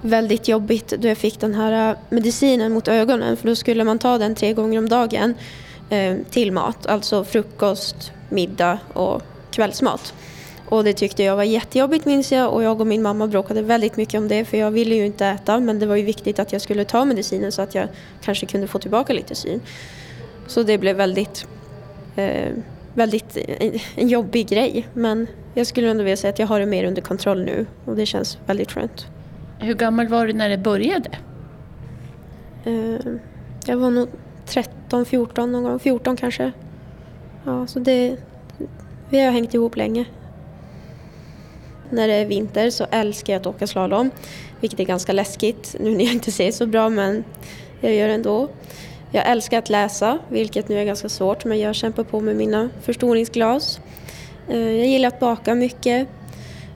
väldigt 0.00 0.48
jobbigt 0.48 0.88
då 0.88 1.08
jag 1.08 1.18
fick 1.18 1.40
den 1.40 1.54
här 1.54 1.90
äh, 1.90 1.96
medicinen 2.08 2.72
mot 2.72 2.88
ögonen 2.88 3.36
för 3.36 3.48
då 3.48 3.56
skulle 3.56 3.84
man 3.84 3.98
ta 3.98 4.18
den 4.18 4.34
tre 4.34 4.52
gånger 4.52 4.78
om 4.78 4.88
dagen 4.88 5.34
eh, 5.90 6.16
till 6.30 6.52
mat, 6.52 6.86
alltså 6.86 7.24
frukost, 7.24 8.12
middag 8.28 8.78
och 8.92 9.22
kvällsmat. 9.50 10.14
Och 10.68 10.84
det 10.84 10.92
tyckte 10.92 11.22
jag 11.22 11.36
var 11.36 11.42
jättejobbigt 11.42 12.04
minns 12.04 12.32
jag 12.32 12.52
och 12.52 12.62
jag 12.62 12.80
och 12.80 12.86
min 12.86 13.02
mamma 13.02 13.26
bråkade 13.26 13.62
väldigt 13.62 13.96
mycket 13.96 14.18
om 14.18 14.28
det 14.28 14.44
för 14.44 14.56
jag 14.56 14.70
ville 14.70 14.94
ju 14.94 15.06
inte 15.06 15.26
äta 15.26 15.60
men 15.60 15.78
det 15.78 15.86
var 15.86 15.96
ju 15.96 16.02
viktigt 16.02 16.38
att 16.38 16.52
jag 16.52 16.62
skulle 16.62 16.84
ta 16.84 17.04
medicinen 17.04 17.52
så 17.52 17.62
att 17.62 17.74
jag 17.74 17.88
kanske 18.24 18.46
kunde 18.46 18.68
få 18.68 18.78
tillbaka 18.78 19.12
lite 19.12 19.34
syn. 19.34 19.60
Så 20.46 20.62
det 20.62 20.78
blev 20.78 20.96
väldigt 20.96 21.46
eh, 22.16 22.52
väldigt 22.94 23.36
en, 23.36 23.78
en 23.96 24.08
jobbig 24.08 24.48
grej. 24.48 24.88
Men 24.94 25.26
jag 25.54 25.66
skulle 25.66 25.90
ändå 25.90 26.04
vilja 26.04 26.16
säga 26.16 26.32
att 26.32 26.38
jag 26.38 26.46
har 26.46 26.60
det 26.60 26.66
mer 26.66 26.84
under 26.84 27.02
kontroll 27.02 27.44
nu 27.44 27.66
och 27.84 27.96
det 27.96 28.06
känns 28.06 28.38
väldigt 28.46 28.72
skönt. 28.72 29.06
Hur 29.58 29.74
gammal 29.74 30.08
var 30.08 30.26
du 30.26 30.32
när 30.32 30.48
det 30.48 30.58
började? 30.58 31.10
Eh, 32.64 33.12
jag 33.66 33.76
var 33.76 33.90
nog 33.90 34.08
13, 34.46 35.04
14 35.04 35.52
någon 35.52 35.62
gång. 35.62 35.78
14 35.78 36.16
kanske. 36.16 36.52
Ja, 37.44 37.66
så 37.66 37.78
det, 37.78 38.16
vi 39.10 39.20
har 39.24 39.32
hängt 39.32 39.54
ihop 39.54 39.76
länge. 39.76 40.04
När 41.90 42.08
det 42.08 42.14
är 42.14 42.26
vinter 42.26 42.70
så 42.70 42.86
älskar 42.90 43.32
jag 43.32 43.40
att 43.40 43.46
åka 43.46 43.66
slalom, 43.66 44.10
vilket 44.60 44.80
är 44.80 44.84
ganska 44.84 45.12
läskigt 45.12 45.76
nu 45.80 45.90
när 45.90 46.04
jag 46.04 46.12
inte 46.12 46.32
ser 46.32 46.52
så 46.52 46.66
bra 46.66 46.88
men 46.88 47.24
jag 47.80 47.94
gör 47.94 48.08
det 48.08 48.14
ändå. 48.14 48.48
Jag 49.14 49.30
älskar 49.30 49.58
att 49.58 49.68
läsa, 49.68 50.18
vilket 50.28 50.68
nu 50.68 50.78
är 50.78 50.84
ganska 50.84 51.08
svårt, 51.08 51.44
men 51.44 51.60
jag 51.60 51.74
kämpar 51.74 52.04
på 52.04 52.20
med 52.20 52.36
mina 52.36 52.70
förstoringsglas. 52.82 53.80
Eh, 54.48 54.58
jag 54.58 54.86
gillar 54.86 55.08
att 55.08 55.20
baka 55.20 55.54
mycket 55.54 56.08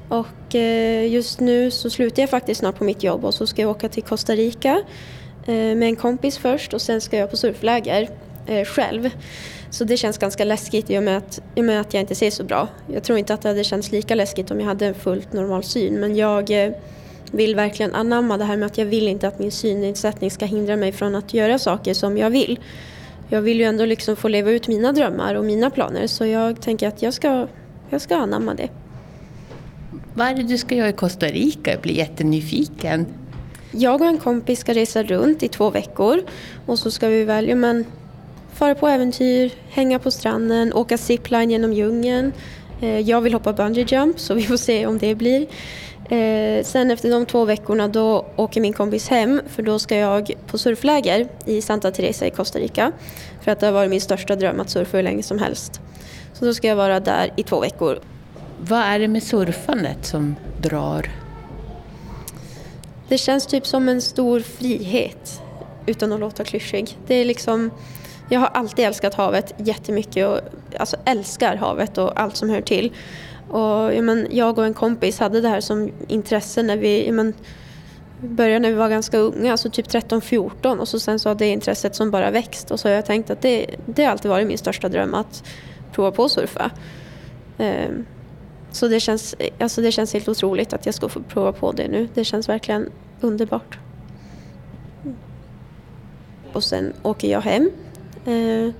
och 0.08 0.54
eh, 0.54 1.12
just 1.12 1.40
nu 1.40 1.70
så 1.70 1.90
slutar 1.90 2.22
jag 2.22 2.30
faktiskt 2.30 2.60
snart 2.60 2.78
på 2.78 2.84
mitt 2.84 3.02
jobb 3.02 3.24
och 3.24 3.34
så 3.34 3.46
ska 3.46 3.62
jag 3.62 3.70
åka 3.70 3.88
till 3.88 4.02
Costa 4.02 4.34
Rica 4.34 4.82
eh, 5.46 5.54
med 5.54 5.82
en 5.82 5.96
kompis 5.96 6.38
först 6.38 6.74
och 6.74 6.82
sen 6.82 7.00
ska 7.00 7.16
jag 7.16 7.30
på 7.30 7.36
surfläger 7.36 8.08
själv. 8.64 9.10
Så 9.70 9.84
det 9.84 9.96
känns 9.96 10.18
ganska 10.18 10.44
läskigt 10.44 10.90
i 10.90 10.98
och, 10.98 11.02
med 11.02 11.16
att, 11.16 11.40
i 11.54 11.60
och 11.60 11.64
med 11.64 11.80
att 11.80 11.94
jag 11.94 12.00
inte 12.00 12.14
ser 12.14 12.30
så 12.30 12.44
bra. 12.44 12.68
Jag 12.92 13.04
tror 13.04 13.18
inte 13.18 13.34
att 13.34 13.42
det 13.42 13.48
hade 13.48 13.64
känts 13.64 13.92
lika 13.92 14.14
läskigt 14.14 14.50
om 14.50 14.60
jag 14.60 14.66
hade 14.66 14.86
en 14.86 14.94
fullt 14.94 15.32
normal 15.32 15.62
syn 15.62 16.00
men 16.00 16.16
jag 16.16 16.50
vill 17.32 17.56
verkligen 17.56 17.94
anamma 17.94 18.38
det 18.38 18.44
här 18.44 18.56
med 18.56 18.66
att 18.66 18.78
jag 18.78 18.86
vill 18.86 19.08
inte 19.08 19.28
att 19.28 19.38
min 19.38 19.50
synnedsättning 19.50 20.30
ska 20.30 20.44
hindra 20.46 20.76
mig 20.76 20.92
från 20.92 21.14
att 21.14 21.34
göra 21.34 21.58
saker 21.58 21.94
som 21.94 22.18
jag 22.18 22.30
vill. 22.30 22.60
Jag 23.28 23.42
vill 23.42 23.58
ju 23.58 23.64
ändå 23.64 23.84
liksom 23.84 24.16
få 24.16 24.28
leva 24.28 24.50
ut 24.50 24.68
mina 24.68 24.92
drömmar 24.92 25.34
och 25.34 25.44
mina 25.44 25.70
planer 25.70 26.06
så 26.06 26.26
jag 26.26 26.60
tänker 26.60 26.88
att 26.88 27.02
jag 27.02 27.14
ska, 27.14 27.48
jag 27.90 28.00
ska 28.00 28.16
anamma 28.16 28.54
det. 28.54 28.68
Vad 30.14 30.26
är 30.26 30.34
det 30.34 30.42
du 30.42 30.58
ska 30.58 30.74
göra 30.74 30.88
i 30.88 30.92
Costa 30.92 31.26
Rica? 31.26 31.70
Jag 31.70 31.80
blir 31.80 31.94
jättenyfiken. 31.94 33.06
Jag 33.70 34.00
och 34.00 34.06
en 34.06 34.18
kompis 34.18 34.60
ska 34.60 34.74
resa 34.74 35.02
runt 35.02 35.42
i 35.42 35.48
två 35.48 35.70
veckor 35.70 36.20
och 36.66 36.78
så 36.78 36.90
ska 36.90 37.08
vi 37.08 37.24
välja 37.24 37.54
men 37.56 37.84
fara 38.54 38.74
på 38.74 38.88
äventyr, 38.88 39.52
hänga 39.68 39.98
på 39.98 40.10
stranden, 40.10 40.72
åka 40.72 40.98
zipline 40.98 41.50
genom 41.50 41.72
djungeln. 41.72 42.32
Eh, 42.80 43.00
jag 43.00 43.20
vill 43.20 43.34
hoppa 43.34 43.52
bungee 43.52 43.86
jump 43.88 44.20
så 44.20 44.34
vi 44.34 44.42
får 44.42 44.56
se 44.56 44.86
om 44.86 44.98
det 44.98 45.14
blir. 45.14 45.46
Eh, 46.10 46.64
sen 46.64 46.90
efter 46.90 47.10
de 47.10 47.26
två 47.26 47.44
veckorna 47.44 47.88
då 47.88 48.26
åker 48.36 48.60
min 48.60 48.72
kompis 48.72 49.08
hem 49.08 49.40
för 49.46 49.62
då 49.62 49.78
ska 49.78 49.96
jag 49.96 50.32
på 50.46 50.58
surfläger 50.58 51.28
i 51.44 51.62
Santa 51.62 51.90
Teresa 51.90 52.26
i 52.26 52.30
Costa 52.30 52.58
Rica. 52.58 52.92
För 53.40 53.52
att 53.52 53.60
det 53.60 53.66
har 53.66 53.72
varit 53.72 53.90
min 53.90 54.00
största 54.00 54.36
dröm 54.36 54.60
att 54.60 54.70
surfa 54.70 54.96
hur 54.96 55.04
länge 55.04 55.22
som 55.22 55.38
helst. 55.38 55.80
Så 56.32 56.44
då 56.44 56.54
ska 56.54 56.68
jag 56.68 56.76
vara 56.76 57.00
där 57.00 57.32
i 57.36 57.42
två 57.42 57.60
veckor. 57.60 57.98
Vad 58.60 58.80
är 58.80 58.98
det 58.98 59.08
med 59.08 59.22
surfandet 59.22 60.06
som 60.06 60.36
drar? 60.62 61.10
Det 63.08 63.18
känns 63.18 63.46
typ 63.46 63.66
som 63.66 63.88
en 63.88 64.02
stor 64.02 64.40
frihet 64.40 65.42
utan 65.86 66.12
att 66.12 66.20
låta 66.20 66.44
klyschig. 66.44 66.98
Det 67.06 67.14
är 67.14 67.24
liksom, 67.24 67.70
jag 68.28 68.40
har 68.40 68.46
alltid 68.46 68.84
älskat 68.84 69.14
havet 69.14 69.54
jättemycket 69.58 70.26
och 70.26 70.40
alltså 70.78 70.96
älskar 71.04 71.56
havet 71.56 71.98
och 71.98 72.20
allt 72.20 72.36
som 72.36 72.50
hör 72.50 72.60
till. 72.60 72.92
Och, 73.48 73.94
ja, 73.94 74.02
men, 74.02 74.26
jag 74.30 74.58
och 74.58 74.66
en 74.66 74.74
kompis 74.74 75.18
hade 75.18 75.40
det 75.40 75.48
här 75.48 75.60
som 75.60 75.90
intresse 76.08 76.62
när 76.62 76.76
vi 76.76 77.06
ja, 77.06 77.12
men, 77.12 77.34
började 78.20 78.58
när 78.58 78.70
vi 78.70 78.76
var 78.76 78.88
ganska 78.88 79.18
unga, 79.18 79.52
alltså 79.52 79.70
typ 79.70 79.86
13-14 79.86 80.78
och 80.78 80.88
så 80.88 81.00
sen 81.00 81.18
så 81.18 81.28
har 81.28 81.34
det 81.34 81.46
intresset 81.46 81.94
som 81.94 82.10
bara 82.10 82.30
växt 82.30 82.70
och 82.70 82.80
så 82.80 82.88
har 82.88 82.94
jag 82.94 83.06
tänkt 83.06 83.30
att 83.30 83.42
det, 83.42 83.66
det 83.86 84.04
har 84.04 84.10
alltid 84.10 84.30
varit 84.30 84.46
min 84.46 84.58
största 84.58 84.88
dröm 84.88 85.14
att 85.14 85.44
prova 85.92 86.10
på 86.10 86.24
att 86.24 86.30
surfa. 86.30 86.70
Um, 87.58 88.06
så 88.70 88.88
det 88.88 89.00
känns, 89.00 89.34
alltså 89.58 89.82
det 89.82 89.92
känns 89.92 90.12
helt 90.12 90.28
otroligt 90.28 90.72
att 90.72 90.86
jag 90.86 90.94
ska 90.94 91.08
få 91.08 91.20
prova 91.22 91.52
på 91.52 91.72
det 91.72 91.88
nu. 91.88 92.08
Det 92.14 92.24
känns 92.24 92.48
verkligen 92.48 92.90
underbart. 93.20 93.78
Och 96.52 96.64
sen 96.64 96.92
åker 97.02 97.28
jag 97.28 97.40
hem. 97.40 97.70
Uh, 98.28 98.72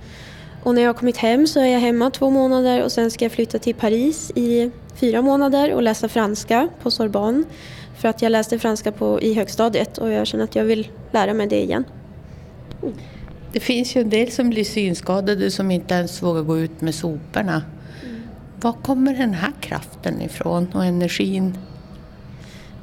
och 0.63 0.75
när 0.75 0.81
jag 0.81 0.89
har 0.89 0.93
kommit 0.93 1.17
hem 1.17 1.47
så 1.47 1.59
är 1.59 1.65
jag 1.65 1.79
hemma 1.79 2.09
två 2.09 2.29
månader 2.29 2.83
och 2.83 2.91
sen 2.91 3.11
ska 3.11 3.25
jag 3.25 3.31
flytta 3.31 3.59
till 3.59 3.75
Paris 3.75 4.31
i 4.35 4.71
fyra 4.95 5.21
månader 5.21 5.73
och 5.73 5.83
läsa 5.83 6.09
franska 6.09 6.69
på 6.81 6.91
Sorbonne. 6.91 7.43
För 7.97 8.07
att 8.07 8.21
jag 8.21 8.31
läste 8.31 8.59
franska 8.59 8.91
på, 8.91 9.21
i 9.21 9.33
högstadiet 9.33 9.97
och 9.97 10.11
jag 10.11 10.27
känner 10.27 10.43
att 10.43 10.55
jag 10.55 10.65
vill 10.65 10.87
lära 11.11 11.33
mig 11.33 11.47
det 11.47 11.63
igen. 11.63 11.83
Det 13.51 13.59
finns 13.59 13.95
ju 13.95 14.01
en 14.01 14.09
del 14.09 14.31
som 14.31 14.49
blir 14.49 14.63
synskadade 14.63 15.51
som 15.51 15.71
inte 15.71 15.93
ens 15.93 16.23
vågar 16.23 16.41
gå 16.41 16.59
ut 16.59 16.81
med 16.81 16.95
soporna. 16.95 17.63
Mm. 18.03 18.21
Var 18.61 18.73
kommer 18.73 19.13
den 19.13 19.33
här 19.33 19.51
kraften 19.59 20.21
ifrån 20.21 20.67
och 20.73 20.85
energin? 20.85 21.57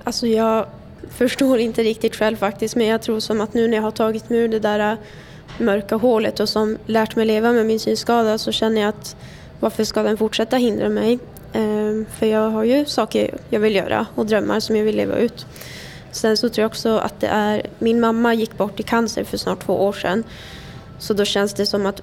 Alltså 0.04 0.26
jag 0.26 0.66
förstår 1.10 1.58
inte 1.58 1.82
riktigt 1.82 2.16
själv 2.16 2.36
faktiskt 2.36 2.76
men 2.76 2.86
jag 2.86 3.02
tror 3.02 3.20
som 3.20 3.40
att 3.40 3.54
nu 3.54 3.68
när 3.68 3.76
jag 3.76 3.82
har 3.82 3.90
tagit 3.90 4.30
mig 4.30 4.38
ur 4.38 4.48
det 4.48 4.58
där 4.58 4.96
mörka 5.58 5.96
hålet 5.96 6.40
och 6.40 6.48
som 6.48 6.78
lärt 6.86 7.16
mig 7.16 7.26
leva 7.26 7.52
med 7.52 7.66
min 7.66 7.80
synskada 7.80 8.38
så 8.38 8.52
känner 8.52 8.80
jag 8.80 8.88
att 8.88 9.16
varför 9.60 9.84
ska 9.84 10.02
den 10.02 10.16
fortsätta 10.16 10.56
hindra 10.56 10.88
mig? 10.88 11.18
Ehm, 11.52 12.06
för 12.18 12.26
jag 12.26 12.50
har 12.50 12.64
ju 12.64 12.84
saker 12.84 13.34
jag 13.50 13.60
vill 13.60 13.74
göra 13.74 14.06
och 14.14 14.26
drömmar 14.26 14.60
som 14.60 14.76
jag 14.76 14.84
vill 14.84 14.96
leva 14.96 15.16
ut. 15.16 15.46
Sen 16.12 16.36
så 16.36 16.48
tror 16.48 16.62
jag 16.62 16.68
också 16.68 16.96
att 16.98 17.20
det 17.20 17.26
är, 17.26 17.66
min 17.78 18.00
mamma 18.00 18.34
gick 18.34 18.58
bort 18.58 18.80
i 18.80 18.82
cancer 18.82 19.24
för 19.24 19.36
snart 19.36 19.64
två 19.66 19.72
år 19.72 19.92
sedan. 19.92 20.24
Så 20.98 21.14
då 21.14 21.24
känns 21.24 21.54
det 21.54 21.66
som 21.66 21.86
att 21.86 22.02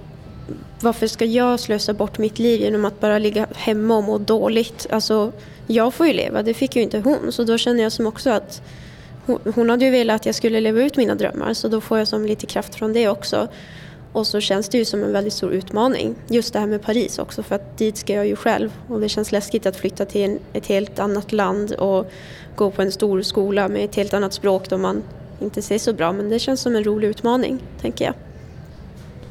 varför 0.82 1.08
ska 1.08 1.26
jag 1.26 1.60
slösa 1.60 1.94
bort 1.94 2.18
mitt 2.18 2.40
liv 2.40 2.62
genom 2.62 2.86
att 2.86 3.00
bara 3.00 3.20
ligga 3.20 3.48
hemma 3.56 3.98
och 3.98 4.04
må 4.04 4.18
dåligt? 4.18 4.88
Alltså, 4.90 5.32
jag 5.68 5.94
får 5.94 6.08
ju 6.08 6.14
leva, 6.14 6.44
det 6.44 6.54
fick 6.54 6.76
ju 6.76 6.82
inte 6.82 7.00
hon. 7.00 7.32
Så 7.32 7.44
då 7.44 7.58
känner 7.58 7.84
jag 7.84 7.92
som 7.92 8.08
också 8.08 8.30
att 8.30 8.62
hon 9.26 9.70
hade 9.70 9.86
ju 9.86 9.92
velat 9.92 10.16
att 10.16 10.26
jag 10.26 10.36
skulle 10.36 10.62
leva 10.62 10.82
ut 10.82 10.98
mina 10.98 11.16
drömmar 11.16 11.54
så 11.54 11.68
då 11.68 11.82
får 11.82 11.98
jag 11.98 12.08
som 12.08 12.26
lite 12.26 12.46
kraft 12.46 12.76
från 12.76 12.94
det 12.94 13.08
också. 13.08 13.48
Och 14.14 14.28
så 14.28 14.40
känns 14.40 14.70
det 14.70 14.78
ju 14.78 14.86
som 14.86 15.04
en 15.04 15.12
väldigt 15.12 15.34
stor 15.34 15.52
utmaning. 15.52 16.16
Just 16.28 16.54
det 16.54 16.60
här 16.60 16.68
med 16.68 16.82
Paris 16.82 17.20
också 17.20 17.44
för 17.44 17.56
att 17.56 17.78
dit 17.78 17.98
ska 17.98 18.14
jag 18.14 18.28
ju 18.28 18.36
själv 18.36 18.70
och 18.88 19.00
det 19.00 19.10
känns 19.10 19.32
läskigt 19.32 19.66
att 19.66 19.76
flytta 19.76 20.06
till 20.06 20.22
en, 20.22 20.40
ett 20.54 20.68
helt 20.68 21.00
annat 21.00 21.32
land 21.32 21.72
och 21.72 22.12
gå 22.56 22.72
på 22.72 22.82
en 22.82 22.92
stor 22.92 23.22
skola 23.22 23.68
med 23.68 23.86
ett 23.86 23.96
helt 23.96 24.14
annat 24.14 24.34
språk 24.34 24.70
då 24.70 24.78
man 24.78 25.04
inte 25.42 25.62
ser 25.62 25.78
så 25.78 25.94
bra 25.94 26.12
men 26.12 26.30
det 26.30 26.40
känns 26.40 26.62
som 26.62 26.76
en 26.76 26.84
rolig 26.84 27.08
utmaning, 27.08 27.60
tänker 27.82 28.06
jag. 28.06 28.14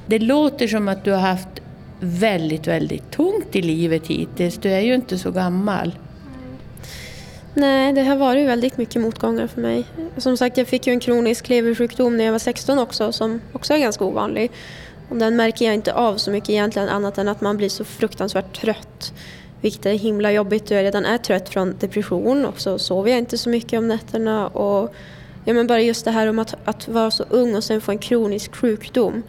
Det 0.07 0.19
låter 0.19 0.69
som 0.69 0.89
att 0.89 1.05
du 1.05 1.11
har 1.11 1.21
haft 1.21 1.49
väldigt, 2.01 2.67
väldigt 2.67 3.11
tungt 3.11 3.57
i 3.57 3.63
livet 3.63 4.07
hittills. 4.07 4.59
Du 4.59 4.71
är 4.71 4.81
ju 4.81 4.95
inte 4.95 5.19
så 5.19 5.31
gammal. 5.31 5.95
Nej, 7.55 7.93
det 7.93 8.03
har 8.03 8.17
varit 8.17 8.49
väldigt 8.49 8.77
mycket 8.77 9.03
motgångar 9.03 9.47
för 9.47 9.61
mig. 9.61 9.85
Som 10.17 10.37
sagt, 10.37 10.57
jag 10.57 10.67
fick 10.67 10.87
ju 10.87 10.93
en 10.93 11.01
kronisk 11.01 11.49
leversjukdom 11.49 12.17
när 12.17 12.25
jag 12.25 12.33
var 12.33 12.39
16 12.39 12.79
också, 12.79 13.13
som 13.13 13.41
också 13.53 13.75
är 13.75 13.79
ganska 13.79 14.05
ovanlig. 14.05 14.51
Och 15.09 15.17
den 15.17 15.37
märker 15.37 15.65
jag 15.65 15.75
inte 15.75 15.95
av 15.95 16.17
så 16.17 16.31
mycket 16.31 16.51
egentligen, 16.51 16.89
annat 16.89 17.19
än 17.19 17.29
att 17.29 17.41
man 17.41 17.57
blir 17.57 17.69
så 17.69 17.85
fruktansvärt 17.85 18.61
trött. 18.61 19.13
Vilket 19.61 19.87
är 19.87 19.93
himla 19.93 20.33
jobbigt 20.33 20.67
då 20.67 20.75
jag 20.75 20.83
redan 20.83 21.05
är 21.05 21.19
trött 21.19 21.49
från 21.49 21.77
depression 21.81 22.47
och 22.47 22.61
så 22.61 22.79
sover 22.79 23.11
jag 23.11 23.19
inte 23.19 23.39
så 23.39 23.49
mycket 23.49 23.79
om 23.79 23.89
nätterna. 23.89 24.49
Och, 24.49 24.95
ja, 25.45 25.55
men 25.55 25.67
bara 25.67 25.81
just 25.81 26.05
det 26.05 26.11
här 26.11 26.27
om 26.27 26.39
att, 26.39 26.55
att 26.65 26.89
vara 26.89 27.11
så 27.11 27.25
ung 27.31 27.55
och 27.55 27.65
sen 27.65 27.81
få 27.81 27.93
en 27.93 27.99
kronisk 27.99 28.57
sjukdom. 28.57 29.23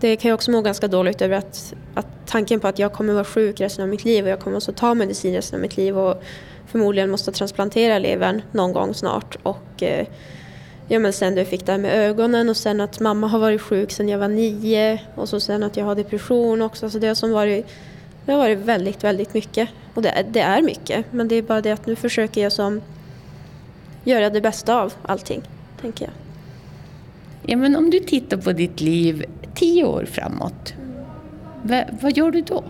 Det 0.00 0.16
kan 0.16 0.28
jag 0.28 0.34
också 0.34 0.50
må 0.50 0.62
ganska 0.62 0.88
dåligt 0.88 1.22
över 1.22 1.36
att, 1.36 1.74
att 1.94 2.06
tanken 2.26 2.60
på 2.60 2.68
att 2.68 2.78
jag 2.78 2.92
kommer 2.92 3.12
vara 3.12 3.24
sjuk 3.24 3.60
resten 3.60 3.82
av 3.82 3.88
mitt 3.88 4.04
liv 4.04 4.24
och 4.24 4.30
jag 4.30 4.40
kommer 4.40 4.56
att 4.56 4.76
ta 4.76 4.94
medicin 4.94 5.34
resten 5.34 5.56
av 5.56 5.60
mitt 5.60 5.76
liv. 5.76 5.98
Och, 5.98 6.22
förmodligen 6.70 7.10
måste 7.10 7.32
transplantera 7.32 7.98
levern 7.98 8.42
någon 8.52 8.72
gång 8.72 8.94
snart. 8.94 9.36
Och, 9.42 9.82
eh, 9.82 10.06
ja, 10.88 10.98
men 10.98 11.12
sen 11.12 11.34
du 11.34 11.44
fick 11.44 11.66
det 11.66 11.72
här 11.72 11.78
med 11.78 11.94
ögonen 11.94 12.48
och 12.48 12.56
sen 12.56 12.80
att 12.80 13.00
mamma 13.00 13.26
har 13.26 13.38
varit 13.38 13.60
sjuk 13.60 13.90
sedan 13.90 14.08
jag 14.08 14.18
var 14.18 14.28
nio 14.28 15.00
och 15.14 15.28
så 15.28 15.40
sen 15.40 15.62
att 15.62 15.76
jag 15.76 15.84
har 15.84 15.94
depression 15.94 16.62
också. 16.62 16.90
Så 16.90 16.98
det 16.98 17.06
har, 17.06 17.14
som 17.14 17.32
varit, 17.32 17.66
det 18.24 18.32
har 18.32 18.38
varit 18.38 18.58
väldigt, 18.58 19.04
väldigt 19.04 19.34
mycket. 19.34 19.68
Och 19.94 20.02
det, 20.02 20.26
det 20.30 20.40
är 20.40 20.62
mycket, 20.62 21.12
men 21.12 21.28
det 21.28 21.34
är 21.34 21.42
bara 21.42 21.60
det 21.60 21.70
att 21.70 21.86
nu 21.86 21.96
försöker 21.96 22.42
jag 22.42 22.52
som 22.52 22.80
göra 24.04 24.30
det 24.30 24.40
bästa 24.40 24.80
av 24.80 24.92
allting, 25.02 25.42
tänker 25.80 26.04
jag. 26.04 26.12
Ja, 27.46 27.56
men 27.56 27.76
om 27.76 27.90
du 27.90 28.00
tittar 28.00 28.36
på 28.36 28.52
ditt 28.52 28.80
liv 28.80 29.24
tio 29.54 29.84
år 29.84 30.04
framåt, 30.04 30.74
vad, 31.62 31.84
vad 32.02 32.16
gör 32.16 32.30
du 32.30 32.40
då? 32.40 32.64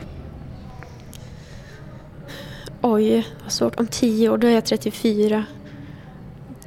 Oj, 2.82 3.26
vad 3.42 3.52
svårt. 3.52 3.80
Om 3.80 3.86
tio 3.86 4.28
år, 4.28 4.38
då 4.38 4.46
är 4.46 4.50
jag 4.50 4.64
34. 4.64 5.44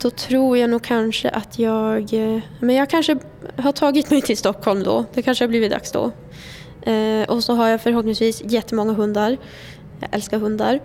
Då 0.02 0.10
tror 0.10 0.58
jag 0.58 0.70
nog 0.70 0.84
kanske 0.84 1.30
att 1.30 1.60
jag... 1.60 2.14
Eh, 2.14 2.42
men 2.60 2.76
jag 2.76 2.90
kanske 2.90 3.18
har 3.58 3.72
tagit 3.72 4.10
mig 4.10 4.22
till 4.22 4.38
Stockholm 4.38 4.84
då. 4.84 5.06
Det 5.14 5.22
kanske 5.22 5.44
har 5.44 5.50
blivit 5.50 5.72
dags 5.72 5.92
då. 5.92 6.12
Eh, 6.92 7.30
och 7.30 7.44
så 7.44 7.54
har 7.54 7.68
jag 7.68 7.82
förhoppningsvis 7.82 8.42
jättemånga 8.46 8.94
hundar. 8.94 9.38
Jag 10.00 10.10
älskar 10.12 10.40
hundar. 10.40 10.80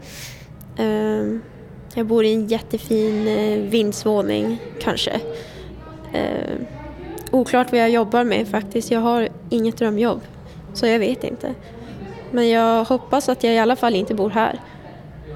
Eh, 0.76 1.38
jag 1.94 2.06
bor 2.06 2.24
i 2.24 2.32
en 2.32 2.46
jättefin 2.46 3.28
eh, 3.28 3.58
vindsvåning, 3.58 4.58
kanske. 4.80 5.20
Eh, 6.12 6.54
oklart 7.30 7.72
vad 7.72 7.80
jag 7.80 7.90
jobbar 7.90 8.24
med 8.24 8.48
faktiskt. 8.48 8.90
Jag 8.90 9.00
har 9.00 9.28
inget 9.50 9.76
drömjobb. 9.76 10.20
Så 10.74 10.86
jag 10.86 10.98
vet 10.98 11.24
inte. 11.24 11.54
Men 12.30 12.48
jag 12.48 12.84
hoppas 12.84 13.28
att 13.28 13.44
jag 13.44 13.54
i 13.54 13.58
alla 13.58 13.76
fall 13.76 13.94
inte 13.94 14.14
bor 14.14 14.30
här. 14.30 14.60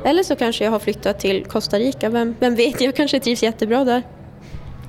Eller 0.05 0.23
så 0.23 0.37
kanske 0.37 0.65
jag 0.65 0.71
har 0.71 0.79
flyttat 0.79 1.19
till 1.19 1.45
Costa 1.45 1.79
Rica, 1.79 2.09
vem, 2.09 2.37
vem 2.41 2.55
vet, 2.55 2.81
jag 2.81 2.97
kanske 2.97 3.21
trivs 3.21 3.43
jättebra 3.43 3.85
där. 3.85 4.03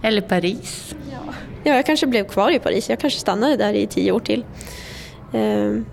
Eller 0.03 0.21
Paris. 0.21 0.95
Ja. 1.11 1.33
ja, 1.63 1.75
jag 1.75 1.85
kanske 1.85 2.07
blev 2.07 2.23
kvar 2.23 2.51
i 2.51 2.59
Paris, 2.59 2.89
jag 2.89 2.99
kanske 2.99 3.19
stannade 3.19 3.57
där 3.57 3.73
i 3.73 3.87
tio 3.87 4.11
år 4.11 4.19
till. 4.19 4.45
Ehm, 5.33 5.85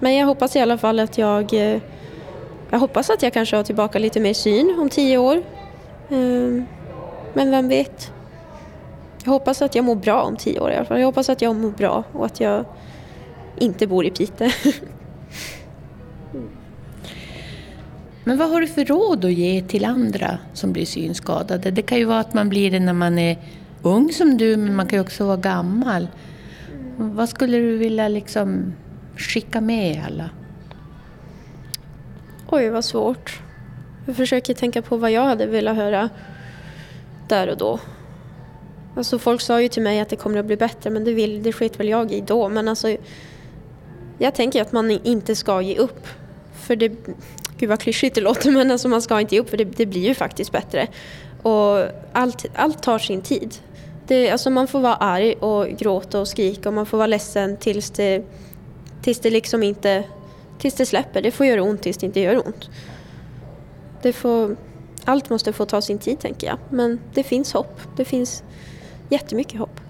men 0.00 0.14
jag 0.14 0.26
hoppas 0.26 0.56
i 0.56 0.60
alla 0.60 0.78
fall 0.78 0.98
att 1.00 1.18
jag... 1.18 1.54
Eh, 1.54 1.80
jag 2.70 2.78
hoppas 2.78 3.10
att 3.10 3.22
jag 3.22 3.32
kanske 3.32 3.56
har 3.56 3.62
tillbaka 3.62 3.98
lite 3.98 4.20
mer 4.20 4.34
syn 4.34 4.76
om 4.78 4.88
tio 4.88 5.18
år. 5.18 5.42
Ehm, 6.10 6.66
men 7.34 7.50
vem 7.50 7.68
vet? 7.68 8.12
Jag 9.24 9.32
hoppas 9.32 9.62
att 9.62 9.74
jag 9.74 9.84
mår 9.84 9.94
bra 9.94 10.22
om 10.22 10.36
tio 10.36 10.60
år 10.60 10.70
i 10.70 10.76
alla 10.76 10.84
fall. 10.84 10.98
Jag 10.98 11.06
hoppas 11.06 11.28
att 11.28 11.42
jag 11.42 11.56
mår 11.56 11.70
bra 11.70 12.04
och 12.12 12.26
att 12.26 12.40
jag 12.40 12.64
inte 13.58 13.86
bor 13.86 14.06
i 14.06 14.10
Piteå. 14.10 14.50
Men 18.24 18.38
vad 18.38 18.50
har 18.50 18.60
du 18.60 18.66
för 18.66 18.84
råd 18.84 19.24
att 19.24 19.32
ge 19.32 19.62
till 19.62 19.84
andra 19.84 20.38
som 20.52 20.72
blir 20.72 20.86
synskadade? 20.86 21.70
Det 21.70 21.82
kan 21.82 21.98
ju 21.98 22.04
vara 22.04 22.20
att 22.20 22.34
man 22.34 22.48
blir 22.48 22.70
det 22.70 22.80
när 22.80 22.92
man 22.92 23.18
är 23.18 23.38
ung 23.82 24.12
som 24.12 24.38
du, 24.38 24.56
men 24.56 24.76
man 24.76 24.86
kan 24.86 24.96
ju 24.96 25.00
också 25.00 25.26
vara 25.26 25.36
gammal. 25.36 26.08
Vad 26.96 27.28
skulle 27.28 27.56
du 27.58 27.76
vilja 27.76 28.08
liksom 28.08 28.74
skicka 29.16 29.60
med 29.60 30.02
alla? 30.06 30.30
Oj, 32.50 32.68
vad 32.68 32.84
svårt. 32.84 33.40
Jag 34.06 34.16
försöker 34.16 34.54
tänka 34.54 34.82
på 34.82 34.96
vad 34.96 35.10
jag 35.10 35.24
hade 35.24 35.46
velat 35.46 35.76
höra 35.76 36.08
där 37.28 37.48
och 37.48 37.56
då. 37.56 37.78
Alltså 38.96 39.18
folk 39.18 39.40
sa 39.40 39.60
ju 39.60 39.68
till 39.68 39.82
mig 39.82 40.00
att 40.00 40.08
det 40.08 40.16
kommer 40.16 40.38
att 40.38 40.46
bli 40.46 40.56
bättre, 40.56 40.90
men 40.90 41.04
det, 41.04 41.12
vill, 41.12 41.42
det 41.42 41.52
sket 41.52 41.80
väl 41.80 41.88
jag 41.88 42.12
i 42.12 42.20
då. 42.20 42.48
Men 42.48 42.68
alltså, 42.68 42.96
jag 44.18 44.34
tänker 44.34 44.62
att 44.62 44.72
man 44.72 44.90
inte 44.90 45.36
ska 45.36 45.62
ge 45.62 45.76
upp. 45.76 46.06
För 46.52 46.76
det, 46.76 46.92
gud 47.62 47.68
vad 47.68 47.80
klyschigt 47.80 48.14
det 48.14 48.20
låter 48.20 48.50
men 48.50 48.70
alltså 48.70 48.88
man 48.88 49.02
ska 49.02 49.20
inte 49.20 49.34
ge 49.34 49.40
upp 49.40 49.50
för 49.50 49.56
det, 49.56 49.64
det 49.64 49.86
blir 49.86 50.08
ju 50.08 50.14
faktiskt 50.14 50.52
bättre. 50.52 50.86
Och 51.42 51.84
allt, 52.12 52.46
allt 52.54 52.82
tar 52.82 52.98
sin 52.98 53.22
tid. 53.22 53.54
Det, 54.06 54.30
alltså 54.30 54.50
man 54.50 54.66
får 54.66 54.80
vara 54.80 54.94
arg 54.94 55.32
och 55.32 55.68
gråta 55.68 56.20
och 56.20 56.28
skrika 56.28 56.68
och 56.68 56.74
man 56.74 56.86
får 56.86 56.98
vara 56.98 57.06
ledsen 57.06 57.56
tills 57.56 57.90
det, 57.90 58.24
tills 59.02 59.20
det 59.20 59.30
liksom 59.30 59.62
inte 59.62 60.04
tills 60.58 60.74
det 60.74 60.86
släpper. 60.86 61.22
Det 61.22 61.30
får 61.30 61.46
göra 61.46 61.62
ont 61.62 61.82
tills 61.82 61.96
det 61.96 62.06
inte 62.06 62.20
gör 62.20 62.46
ont. 62.46 62.70
Det 64.02 64.12
får, 64.12 64.56
allt 65.04 65.30
måste 65.30 65.52
få 65.52 65.64
ta 65.64 65.82
sin 65.82 65.98
tid 65.98 66.20
tänker 66.20 66.46
jag. 66.46 66.58
Men 66.70 67.00
det 67.14 67.22
finns 67.22 67.52
hopp. 67.52 67.80
Det 67.96 68.04
finns 68.04 68.44
jättemycket 69.08 69.58
hopp. 69.58 69.80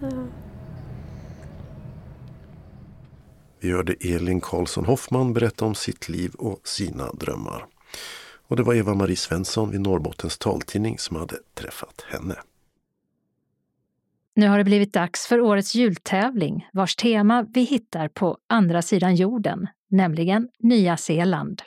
Ja. 0.00 0.41
Vi 3.62 3.72
hörde 3.72 3.94
Elin 4.00 4.40
Karlsson 4.40 4.84
Hoffman 4.84 5.32
berätta 5.32 5.64
om 5.64 5.74
sitt 5.74 6.08
liv 6.08 6.34
och 6.34 6.68
sina 6.68 7.12
drömmar. 7.12 7.66
Och 8.48 8.56
det 8.56 8.62
var 8.62 8.74
Eva-Marie 8.74 9.16
Svensson 9.16 9.70
vid 9.70 9.80
Norrbottens 9.80 10.38
taltidning 10.38 10.98
som 10.98 11.16
hade 11.16 11.36
träffat 11.54 12.04
henne. 12.08 12.34
Nu 14.34 14.48
har 14.48 14.58
det 14.58 14.64
blivit 14.64 14.92
dags 14.92 15.26
för 15.26 15.40
årets 15.40 15.74
jultävling 15.74 16.68
vars 16.72 16.96
tema 16.96 17.46
vi 17.54 17.62
hittar 17.62 18.08
på 18.08 18.38
andra 18.48 18.82
sidan 18.82 19.14
jorden, 19.14 19.68
nämligen 19.88 20.48
Nya 20.58 20.96
Zeeland. 20.96 21.62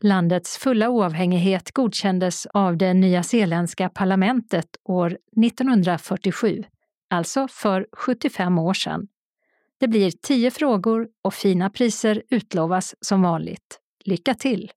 Landets 0.00 0.58
fulla 0.58 0.88
oavhängighet 0.88 1.72
godkändes 1.72 2.46
av 2.46 2.76
det 2.76 2.94
nyzeeländska 2.94 3.88
parlamentet 3.88 4.68
år 4.84 5.18
1947, 5.46 6.64
alltså 7.10 7.48
för 7.48 7.86
75 7.92 8.58
år 8.58 8.74
sedan. 8.74 9.08
Det 9.78 9.88
blir 9.88 10.10
tio 10.10 10.50
frågor 10.50 11.08
och 11.24 11.34
fina 11.34 11.70
priser 11.70 12.22
utlovas 12.30 12.94
som 13.00 13.22
vanligt. 13.22 13.80
Lycka 14.04 14.34
till! 14.34 14.72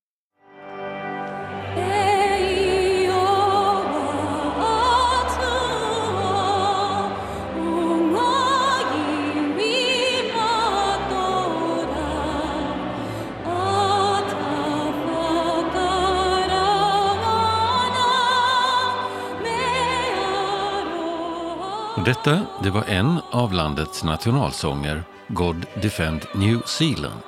Detta 22.06 22.42
det 22.64 22.70
var 22.70 22.84
en 22.84 23.20
av 23.32 23.54
landets 23.54 24.04
nationalsånger, 24.04 25.04
God 25.28 25.66
Defend 25.82 26.26
New 26.36 26.62
Zealand. 26.66 27.22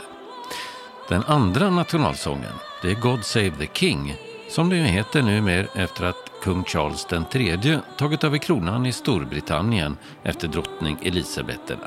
Den 1.10 1.24
andra 1.24 1.70
nationalsången, 1.70 2.54
det 2.82 2.92
är 2.92 2.96
God 2.96 3.26
Save 3.26 3.52
the 3.52 3.68
King, 3.74 4.16
som 4.50 4.70
det 4.70 4.76
heter 4.76 5.22
numera 5.22 5.68
efter 5.74 6.06
att 6.06 6.32
kung 6.44 6.64
Charles 6.64 7.08
III 7.34 7.80
tagit 7.98 8.24
över 8.24 8.38
kronan 8.38 8.86
i 8.86 8.92
Storbritannien 8.92 9.98
efter 10.24 10.48
drottning 10.48 10.98
Elisabeth 11.02 11.72
II. 11.72 11.78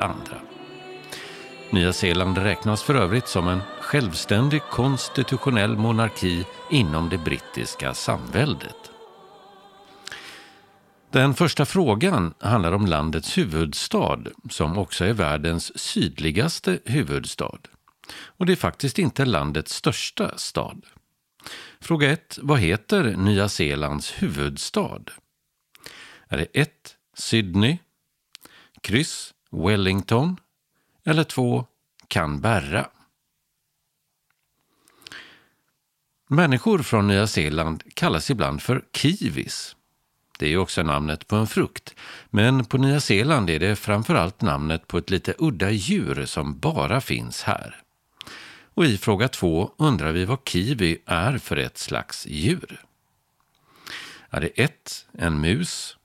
Nya 1.69 1.93
Zeeland 1.93 2.37
räknas 2.37 2.83
för 2.83 2.95
övrigt 2.95 3.27
som 3.27 3.47
en 3.47 3.61
självständig 3.81 4.61
konstitutionell 4.69 5.77
monarki 5.77 6.45
inom 6.69 7.09
det 7.09 7.17
brittiska 7.17 7.93
samväldet. 7.93 8.94
Den 11.15 11.33
första 11.33 11.65
frågan 11.65 12.33
handlar 12.39 12.71
om 12.71 12.85
landets 12.85 13.37
huvudstad, 13.37 14.19
som 14.49 14.77
också 14.77 15.05
är 15.05 15.13
världens 15.13 15.79
sydligaste 15.79 16.79
huvudstad. 16.85 17.59
Och 18.13 18.45
det 18.45 18.51
är 18.51 18.55
faktiskt 18.55 18.99
inte 18.99 19.25
landets 19.25 19.73
största 19.73 20.37
stad. 20.37 20.85
Fråga 21.79 22.11
1. 22.11 22.39
Vad 22.41 22.59
heter 22.59 23.03
Nya 23.03 23.49
Zeelands 23.49 24.11
huvudstad? 24.11 25.01
Är 26.27 26.37
det 26.37 26.47
1. 26.53 26.71
Sydney, 27.13 27.77
kryss 28.81 29.33
Wellington 29.51 30.37
eller 31.05 31.23
2. 31.23 31.65
Canberra? 32.07 32.89
Människor 36.27 36.79
från 36.79 37.07
Nya 37.07 37.27
Zeeland 37.27 37.83
kallas 37.93 38.31
ibland 38.31 38.61
för 38.61 38.85
kiwis. 38.93 39.74
Det 40.37 40.53
är 40.53 40.57
också 40.57 40.83
namnet 40.83 41.27
på 41.27 41.35
en 41.35 41.47
frukt. 41.47 41.95
Men 42.29 42.65
på 42.65 42.77
Nya 42.77 42.99
Zeeland 42.99 43.49
är 43.49 43.59
det 43.59 43.75
framförallt 43.75 44.41
namnet 44.41 44.87
på 44.87 44.97
ett 44.97 45.09
lite 45.09 45.33
udda 45.37 45.71
djur 45.71 46.25
som 46.25 46.59
bara 46.59 47.01
finns 47.01 47.43
här. 47.43 47.81
Och 48.73 48.85
i 48.85 48.97
fråga 48.97 49.27
två 49.27 49.71
undrar 49.77 50.11
vi 50.11 50.25
vad 50.25 50.39
kiwi 50.45 50.97
är 51.05 51.37
för 51.37 51.57
ett 51.57 51.77
slags 51.77 52.27
djur. 52.27 52.85
Är 54.29 54.41
det 54.41 54.47
ett, 54.47 55.07
en 55.13 55.41
mus, 55.41 55.97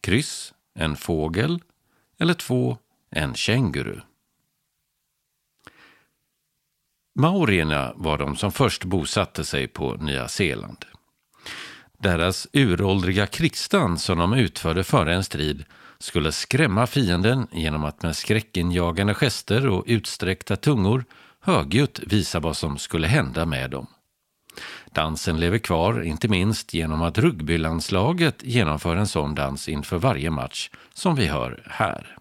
kryss, 0.00 0.54
en 0.74 0.96
fågel 0.96 1.62
eller 2.18 2.34
två, 2.34 2.78
en 3.10 3.34
känguru? 3.34 4.00
Maorierna 7.14 7.92
var 7.96 8.18
de 8.18 8.36
som 8.36 8.52
först 8.52 8.84
bosatte 8.84 9.44
sig 9.44 9.68
på 9.68 9.94
Nya 9.94 10.28
Zeeland. 10.28 10.84
Deras 12.02 12.48
uråldriga 12.52 13.26
krigsdans 13.26 14.04
som 14.04 14.18
de 14.18 14.32
utförde 14.32 14.84
före 14.84 15.14
en 15.14 15.24
strid 15.24 15.64
skulle 15.98 16.32
skrämma 16.32 16.86
fienden 16.86 17.46
genom 17.52 17.84
att 17.84 18.02
med 18.02 18.16
skräckinjagande 18.16 19.14
gester 19.14 19.68
och 19.68 19.84
utsträckta 19.86 20.56
tungor 20.56 21.04
högljutt 21.40 22.00
visa 22.06 22.40
vad 22.40 22.56
som 22.56 22.78
skulle 22.78 23.06
hända 23.06 23.46
med 23.46 23.70
dem. 23.70 23.86
Dansen 24.92 25.40
lever 25.40 25.58
kvar, 25.58 26.02
inte 26.02 26.28
minst 26.28 26.74
genom 26.74 27.02
att 27.02 27.18
rugbylandslaget 27.18 28.36
genomför 28.42 28.96
en 28.96 29.06
sån 29.06 29.34
dans 29.34 29.68
inför 29.68 29.98
varje 29.98 30.30
match, 30.30 30.70
som 30.94 31.14
vi 31.16 31.26
hör 31.26 31.62
här. 31.70 32.16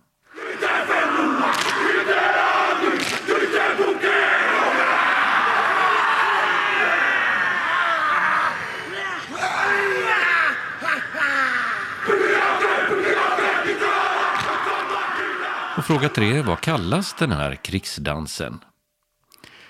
Fråga 15.89 16.09
tre, 16.09 16.41
vad 16.41 16.61
kallas 16.61 17.13
den 17.13 17.31
här 17.31 17.55
krigsdansen? 17.55 18.59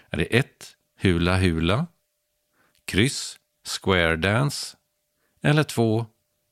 Är 0.09 0.17
det 0.17 0.37
1. 0.37 0.47
Hula 1.01 1.37
Hula, 1.37 1.87
kryss 2.85 3.39
Square 3.67 4.15
Dance 4.15 4.77
eller 5.41 5.63
2. 5.63 6.05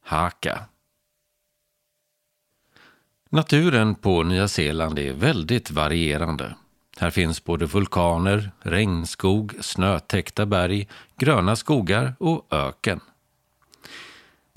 Haka? 0.05 0.65
Naturen 3.30 3.95
på 3.95 4.24
Nya 4.24 4.47
Zeeland 4.47 4.99
är 4.99 5.13
väldigt 5.13 5.72
varierande. 5.72 6.55
Här 6.97 7.09
finns 7.09 7.43
både 7.43 7.65
vulkaner, 7.65 8.51
regnskog, 8.59 9.53
snötäckta 9.61 10.45
berg, 10.45 10.88
gröna 11.18 11.55
skogar 11.55 12.15
och 12.20 12.47
öken. 12.53 12.99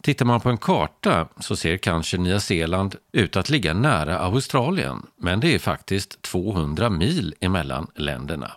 Tittar 0.03 0.25
man 0.25 0.41
på 0.41 0.49
en 0.49 0.59
karta 0.59 1.29
så 1.41 1.57
ser 1.57 1.77
kanske 1.77 2.19
Nya 2.19 2.41
Zeeland 2.41 2.97
ut 3.13 3.37
att 3.37 3.51
ligga 3.51 3.75
nära 3.75 4.19
Australien, 4.19 5.07
men 5.17 5.41
det 5.41 5.55
är 5.55 5.59
faktiskt 5.59 6.23
200 6.23 6.91
mil 6.91 7.35
emellan 7.41 7.87
länderna. 7.95 8.53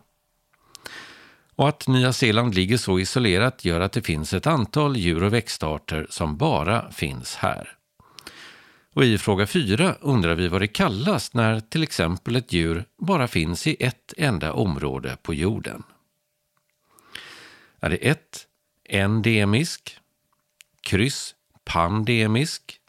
Och 1.56 1.70
att 1.70 1.88
Nya 1.88 2.14
Zeeland 2.14 2.56
ligger 2.56 2.78
så 2.78 3.00
isolerat 3.00 3.66
gör 3.66 3.80
att 3.82 3.92
det 3.92 4.02
finns 4.02 4.34
ett 4.34 4.48
antal 4.48 4.98
djur 4.98 5.24
och 5.24 5.34
växtarter 5.34 6.08
som 6.10 6.38
bara 6.38 6.92
finns 6.92 7.36
här. 7.36 7.70
Och 8.94 9.04
i 9.04 9.18
fråga 9.18 9.48
4 9.48 9.96
undrar 10.02 10.36
vi 10.36 10.48
vad 10.48 10.62
det 10.62 10.68
kallas 10.68 11.34
när 11.34 11.60
till 11.60 11.84
exempel 11.84 12.36
ett 12.36 12.54
djur 12.54 12.86
bara 12.98 13.28
finns 13.28 13.68
i 13.68 13.76
ett 13.80 14.14
enda 14.18 14.54
område 14.54 15.18
på 15.22 15.34
jorden. 15.34 15.84
Är 17.80 17.90
det 17.90 17.96
1. 17.96 18.48
Endemisk, 18.90 19.98
kryss 20.84 21.36
pandemisk 21.66 22.80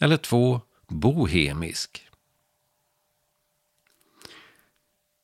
eller 0.00 0.16
2. 0.16 0.60
Bohemisk. 0.88 2.08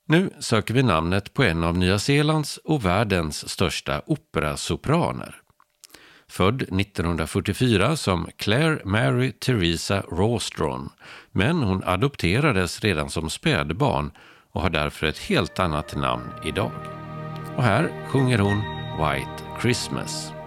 Nu 0.06 0.30
söker 0.38 0.74
vi 0.74 0.82
namnet 0.82 1.34
på 1.34 1.42
en 1.42 1.64
av 1.64 1.78
Nya 1.78 1.98
Zeelands 1.98 2.56
och 2.56 2.84
världens 2.84 3.48
största 3.48 4.02
operasopraner. 4.06 5.36
Född 6.28 6.62
1944 6.62 7.96
som 7.96 8.28
Claire 8.36 8.80
Mary 8.84 9.32
Theresa 9.32 10.00
Rawstron, 10.00 10.90
men 11.32 11.62
hon 11.62 11.84
adopterades 11.84 12.80
redan 12.80 13.10
som 13.10 13.30
spädbarn 13.30 14.10
och 14.52 14.62
har 14.62 14.70
därför 14.70 15.06
ett 15.06 15.18
helt 15.18 15.58
annat 15.58 15.96
namn 15.96 16.30
idag. 16.44 16.72
Och 17.56 17.62
här 17.62 18.08
sjunger 18.08 18.38
hon 18.38 18.62
White 18.98 19.60
Christmas. 19.60 20.39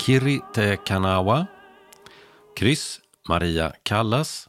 Kiri 0.00 0.40
Te 0.54 0.76
Kanawa 0.76 1.46
Kryss 2.56 3.00
Maria 3.28 3.72
Callas 3.82 4.48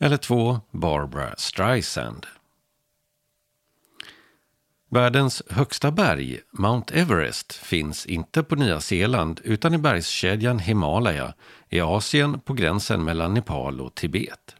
eller 0.00 0.16
2. 0.16 0.60
Barbara 0.70 1.34
Streisand. 1.36 2.26
Världens 4.90 5.42
högsta 5.50 5.90
berg, 5.90 6.40
Mount 6.50 6.94
Everest, 6.94 7.52
finns 7.52 8.06
inte 8.06 8.42
på 8.42 8.56
Nya 8.56 8.80
Zeeland 8.80 9.40
utan 9.44 9.74
i 9.74 9.78
bergskedjan 9.78 10.58
Himalaya 10.58 11.34
i 11.68 11.80
Asien 11.80 12.40
på 12.40 12.52
gränsen 12.52 13.04
mellan 13.04 13.34
Nepal 13.34 13.80
och 13.80 13.94
Tibet. 13.94 14.56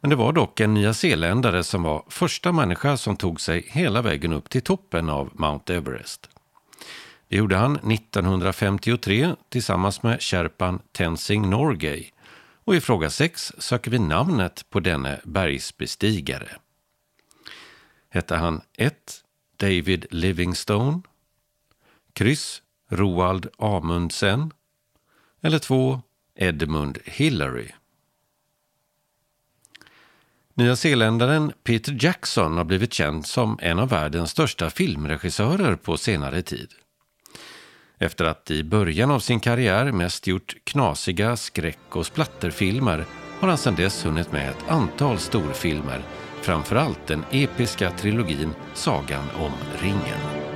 Men 0.00 0.10
det 0.10 0.16
var 0.16 0.32
dock 0.32 0.60
en 0.60 0.74
nyzeeländare 0.74 1.64
som 1.64 1.82
var 1.82 2.04
första 2.08 2.52
människa 2.52 2.96
som 2.96 3.16
tog 3.16 3.40
sig 3.40 3.66
hela 3.68 4.02
vägen 4.02 4.32
upp 4.32 4.50
till 4.50 4.62
toppen 4.62 5.10
av 5.10 5.30
Mount 5.32 5.74
Everest. 5.74 6.28
Det 7.28 7.36
gjorde 7.36 7.56
han 7.56 7.76
1953 7.76 9.34
tillsammans 9.48 10.02
med 10.02 10.22
Sherpan 10.22 10.82
Tenzing 10.92 11.50
Norgay. 11.50 12.10
Och 12.64 12.76
i 12.76 12.80
fråga 12.80 13.10
6 13.10 13.52
söker 13.58 13.90
vi 13.90 13.98
namnet 13.98 14.70
på 14.70 14.80
denne 14.80 15.20
bergsbestigare. 15.24 16.48
Hette 18.08 18.36
han 18.36 18.60
1. 18.78 19.24
David 19.56 20.06
Livingstone, 20.10 21.00
kryss 22.12 22.62
Roald 22.88 23.46
Amundsen 23.58 24.52
eller 25.40 25.58
2. 25.58 26.02
Edmund 26.34 26.98
Hillary. 27.04 27.68
Nya 30.54 30.76
zeeländaren 30.76 31.52
Peter 31.62 31.96
Jackson 32.00 32.56
har 32.56 32.64
blivit 32.64 32.92
känd 32.92 33.26
som 33.26 33.58
en 33.62 33.78
av 33.78 33.88
världens 33.88 34.30
största 34.30 34.70
filmregissörer 34.70 35.76
på 35.76 35.96
senare 35.96 36.42
tid. 36.42 36.68
Efter 37.98 38.24
att 38.24 38.50
i 38.50 38.64
början 38.64 39.10
av 39.10 39.20
sin 39.20 39.40
karriär 39.40 39.92
mest 39.92 40.26
gjort 40.26 40.56
knasiga 40.64 41.36
skräck 41.36 41.96
och 41.96 42.06
splatterfilmer 42.06 43.04
har 43.40 43.48
han 43.48 43.58
sedan 43.58 43.74
dess 43.74 44.06
hunnit 44.06 44.32
med 44.32 44.50
ett 44.50 44.68
antal 44.68 45.18
storfilmer, 45.18 46.00
framförallt 46.42 47.06
den 47.06 47.24
episka 47.30 47.90
trilogin 47.90 48.54
Sagan 48.74 49.24
om 49.38 49.52
ringen. 49.82 50.48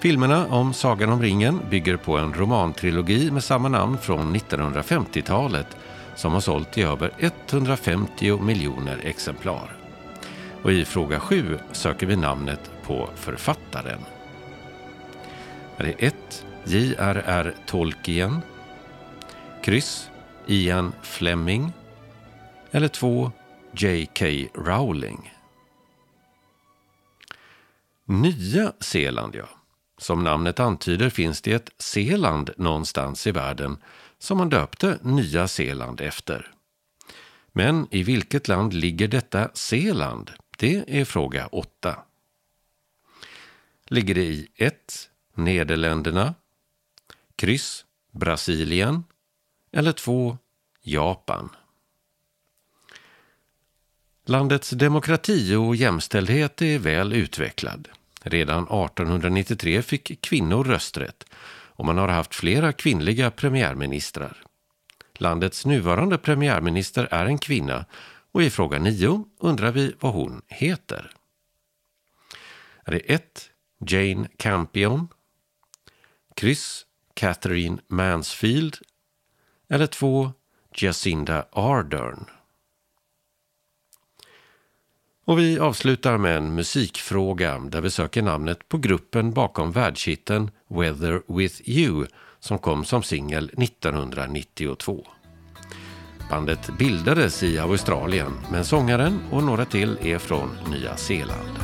Filmerna 0.00 0.46
om 0.46 0.74
Sagan 0.74 1.12
om 1.12 1.22
ringen 1.22 1.60
bygger 1.70 1.96
på 1.96 2.18
en 2.18 2.34
romantrilogi 2.34 3.30
med 3.30 3.44
samma 3.44 3.68
namn 3.68 3.98
från 3.98 4.36
1950-talet 4.36 5.76
som 6.16 6.32
har 6.32 6.40
sålt 6.40 6.78
i 6.78 6.82
över 6.82 7.10
150 7.18 8.40
miljoner 8.40 9.00
exemplar. 9.04 9.83
Och 10.64 10.72
i 10.72 10.84
fråga 10.84 11.20
7 11.20 11.58
söker 11.72 12.06
vi 12.06 12.16
namnet 12.16 12.70
på 12.82 13.10
författaren. 13.14 14.00
Det 15.76 15.84
är 15.84 15.96
1. 15.98 16.46
J.R.R. 16.64 17.54
Tolkien. 17.66 18.40
Kryss. 19.62 20.10
Ian 20.46 20.92
Fleming. 21.02 21.72
Eller 22.70 22.88
2. 22.88 23.32
J.K. 23.72 24.26
Rowling. 24.54 25.32
Nya 28.04 28.72
Zeeland, 28.80 29.34
ja. 29.34 29.48
Som 29.98 30.24
namnet 30.24 30.60
antyder 30.60 31.10
finns 31.10 31.40
det 31.40 31.52
ett 31.52 31.70
Zeeland 31.78 32.50
någonstans 32.56 33.26
i 33.26 33.32
världen 33.32 33.76
som 34.18 34.38
man 34.38 34.48
döpte 34.48 34.98
Nya 35.02 35.48
Zeeland 35.48 36.00
efter. 36.00 36.50
Men 37.52 37.86
i 37.90 38.02
vilket 38.02 38.48
land 38.48 38.72
ligger 38.74 39.08
detta 39.08 39.50
Zeeland? 39.54 40.30
Det 40.56 40.84
är 40.86 41.04
fråga 41.04 41.46
8. 41.46 41.98
Ligger 43.86 44.14
det 44.14 44.24
i 44.24 44.48
1. 44.56 45.10
Nederländerna, 45.34 46.34
kryss 47.36 47.84
Brasilien 48.10 49.04
eller 49.72 49.92
2. 49.92 50.38
Japan? 50.82 51.48
Landets 54.26 54.70
demokrati 54.70 55.54
och 55.54 55.76
jämställdhet 55.76 56.62
är 56.62 56.78
väl 56.78 57.12
utvecklad. 57.12 57.88
Redan 58.22 58.62
1893 58.62 59.82
fick 59.82 60.20
kvinnor 60.20 60.64
rösträtt 60.64 61.24
och 61.76 61.84
man 61.84 61.98
har 61.98 62.08
haft 62.08 62.34
flera 62.34 62.72
kvinnliga 62.72 63.30
premiärministrar. 63.30 64.42
Landets 65.14 65.66
nuvarande 65.66 66.18
premiärminister 66.18 67.08
är 67.10 67.26
en 67.26 67.38
kvinna 67.38 67.84
och 68.34 68.42
i 68.42 68.50
fråga 68.50 68.78
9 68.78 69.24
undrar 69.38 69.72
vi 69.72 69.94
vad 70.00 70.12
hon 70.12 70.42
heter. 70.48 71.10
Är 72.84 72.92
det 72.92 72.98
1. 72.98 73.50
Jane 73.86 74.28
Campion? 74.36 75.08
Kryss 76.36 76.86
Catherine 77.14 77.78
Mansfield? 77.88 78.76
Eller 79.68 79.86
2. 79.86 80.32
Jacinda 80.74 81.46
Ardern? 81.52 82.24
Och 85.24 85.38
vi 85.38 85.58
avslutar 85.58 86.18
med 86.18 86.36
en 86.36 86.54
musikfråga 86.54 87.58
där 87.58 87.80
vi 87.80 87.90
söker 87.90 88.22
namnet 88.22 88.68
på 88.68 88.78
gruppen 88.78 89.32
bakom 89.32 89.72
världshitten 89.72 90.50
Weather 90.68 91.22
With 91.26 91.68
You 91.68 92.06
som 92.40 92.58
kom 92.58 92.84
som 92.84 93.02
singel 93.02 93.44
1992. 93.44 95.06
Bandet 96.30 96.70
bildades 96.78 97.42
i 97.42 97.58
Australien 97.58 98.32
men 98.50 98.64
sångaren 98.64 99.20
och 99.30 99.42
några 99.42 99.64
till 99.64 99.98
är 100.00 100.18
från 100.18 100.48
Nya 100.70 100.96
Zeeland. 100.96 101.58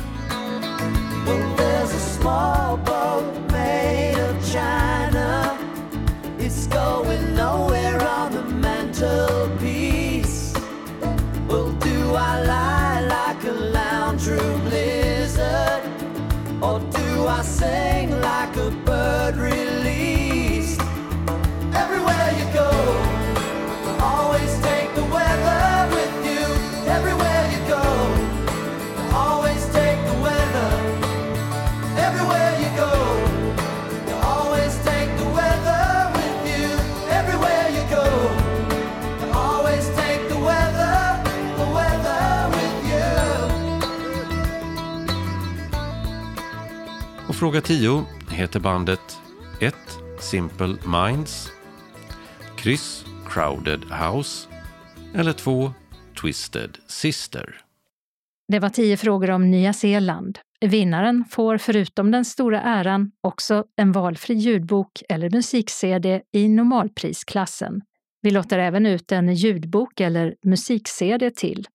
Or 16.63 16.79
do 16.79 17.27
I 17.27 17.41
sing 17.43 18.11
like 18.11 18.55
a 18.57 18.71
bird 18.85 19.80
fråga 47.41 47.61
10 47.61 48.05
heter 48.29 48.59
bandet 48.59 49.19
1. 49.59 49.75
Simple 50.19 50.75
Minds 50.85 51.51
kryss 52.55 53.05
Crowded 53.27 53.83
House 53.91 54.50
eller 55.15 55.33
två 55.33 55.71
Twisted 56.21 56.77
Sister. 56.87 57.61
Det 58.47 58.59
var 58.59 58.69
tio 58.69 58.97
frågor 58.97 59.31
om 59.31 59.51
Nya 59.51 59.73
Zeeland. 59.73 60.39
Vinnaren 60.65 61.25
får 61.29 61.57
förutom 61.57 62.11
den 62.11 62.25
stora 62.25 62.61
äran 62.61 63.11
också 63.21 63.65
en 63.75 63.91
valfri 63.91 64.33
ljudbok 64.33 65.03
eller 65.09 65.29
musik-CD 65.29 66.21
i 66.31 66.47
normalprisklassen. 66.47 67.81
Vi 68.21 68.31
låter 68.31 68.59
även 68.59 68.85
ut 68.85 69.11
en 69.11 69.33
ljudbok 69.33 69.99
eller 69.99 70.35
musik-CD 70.45 71.31
till, 71.31 71.67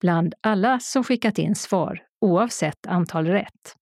bland 0.00 0.34
alla 0.40 0.80
som 0.80 1.04
skickat 1.04 1.38
in 1.38 1.54
svar, 1.54 2.02
oavsett 2.20 2.86
antal 2.86 3.26
rätt. 3.26 3.74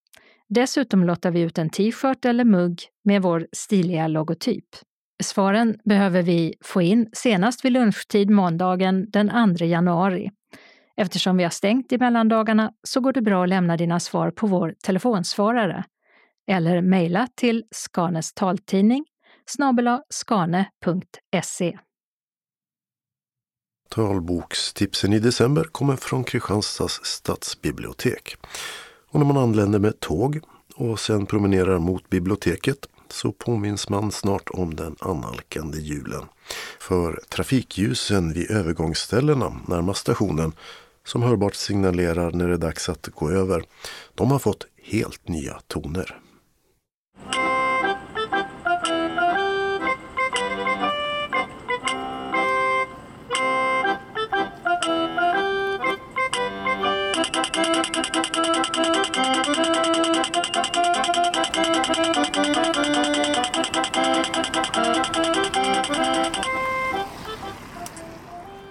Dessutom 0.49 1.05
lottar 1.05 1.31
vi 1.31 1.41
ut 1.41 1.59
en 1.59 1.71
t-shirt 1.71 2.25
eller 2.25 2.45
mugg 2.45 2.83
med 3.05 3.23
vår 3.23 3.47
stiliga 3.53 4.09
logotyp. 4.09 4.65
Svaren 5.23 5.79
behöver 5.85 6.23
vi 6.23 6.55
få 6.65 6.83
in 6.83 7.09
senast 7.13 7.65
vid 7.65 7.73
lunchtid 7.73 8.31
måndagen 8.31 9.11
den 9.11 9.57
2 9.59 9.65
januari. 9.65 10.31
Eftersom 10.97 11.37
vi 11.37 11.43
har 11.43 11.51
stängt 11.51 11.93
i 11.93 11.99
mellandagarna 11.99 12.73
så 12.83 13.01
går 13.01 13.13
det 13.13 13.23
bra 13.23 13.43
att 13.43 13.49
lämna 13.49 13.77
dina 13.77 14.01
svar 14.01 14.31
på 14.31 14.47
vår 14.47 14.75
telefonsvarare 14.85 15.85
eller 16.51 16.81
mejla 16.81 17.29
till 17.35 17.65
Skanes 17.71 18.33
taltidning 18.35 19.05
skane.se. 20.11 21.79
Talbokstipsen 23.89 25.13
i 25.13 25.19
december 25.19 25.65
kommer 25.65 25.97
från 25.97 26.25
Kristianstads 26.25 27.01
stadsbibliotek. 27.03 28.37
Och 29.09 29.19
när 29.19 29.27
man 29.27 29.37
anländer 29.37 29.79
med 29.79 30.01
tåg 30.01 30.41
och 30.75 31.01
sen 31.01 31.27
promenerar 31.27 31.79
mot 31.79 32.11
biblioteket 32.11 32.87
så 33.13 33.33
påminns 33.33 33.89
man 33.89 34.13
snart 34.13 34.51
om 34.51 34.75
den 34.77 34.97
annalkande 35.01 35.79
julen. 35.79 36.25
För 36.81 37.21
trafikljusen 37.29 38.33
vid 38.33 38.51
övergångsställena 38.51 39.61
närmast 39.67 40.01
stationen 40.01 40.53
som 41.05 41.23
hörbart 41.23 41.55
signalerar 41.55 42.31
när 42.31 42.49
det 42.49 42.55
är 42.55 42.59
dags 42.59 42.89
att 42.89 43.09
gå 43.15 43.31
över. 43.31 43.65
De 44.15 44.31
har 44.31 44.39
fått 44.39 44.67
helt 44.83 45.29
nya 45.29 45.61
toner. 45.67 46.21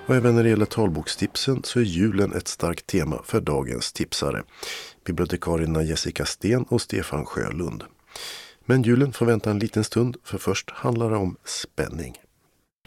Och 0.08 0.16
även 0.16 0.36
när 0.36 0.44
det 0.44 0.50
gäller 0.50 0.66
talbokstipsen 0.66 1.64
så 1.64 1.80
är 1.80 1.84
julen 1.84 2.34
ett 2.34 2.48
starkt 2.48 2.88
tema 2.88 3.22
för 3.26 3.42
dagens 3.42 3.94
tipsare. 3.94 4.44
Bibliotekarierna 5.06 5.84
Jessica 5.84 6.26
Sten 6.26 6.64
och 6.64 6.82
Stefan 6.82 7.26
Sjölund. 7.26 7.84
Men 8.66 8.84
julen 8.84 9.14
får 9.14 9.26
vänta 9.26 9.52
en 9.52 9.60
liten 9.60 9.84
stund 9.84 10.18
för 10.24 10.38
först 10.38 10.72
handlar 10.72 11.10
det 11.10 11.16
om 11.16 11.36
spänning. 11.46 12.14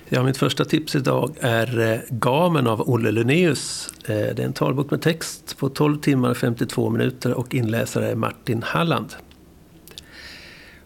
Ja, 0.09 0.23
mitt 0.23 0.37
första 0.37 0.65
tips 0.65 0.97
idag 0.97 1.37
är 1.41 1.93
eh, 1.93 1.99
Gamen 2.11 2.67
av 2.67 2.89
Olle 2.89 3.11
Linnaeus. 3.11 3.93
Eh, 4.05 4.09
det 4.09 4.39
är 4.39 4.47
en 4.47 4.53
talbok 4.53 4.91
med 4.91 5.03
text 5.03 5.59
på 5.59 5.69
12 5.69 6.01
timmar 6.01 6.31
och 6.31 6.37
52 6.37 6.91
minuter 6.91 7.35
och 7.35 7.55
inläsare 7.55 8.11
är 8.11 8.15
Martin 8.15 8.63
Halland. 8.63 9.15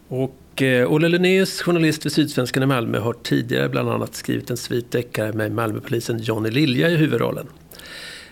Och 0.07 0.35
och 0.53 0.61
eh, 0.61 0.91
Olle 0.91 1.07
Linnaeus, 1.07 1.61
journalist 1.61 2.05
vid 2.05 2.11
Sydsvenskan 2.11 2.63
i 2.63 2.65
Malmö, 2.65 2.99
har 2.99 3.13
tidigare 3.13 3.69
bland 3.69 3.89
annat 3.89 4.15
skrivit 4.15 4.49
en 4.49 4.57
svit 4.57 4.91
deckare 4.91 5.33
med 5.33 5.51
Malmöpolisen 5.51 6.19
Johnny 6.19 6.49
Lilja 6.49 6.89
i 6.89 6.95
huvudrollen. 6.95 7.47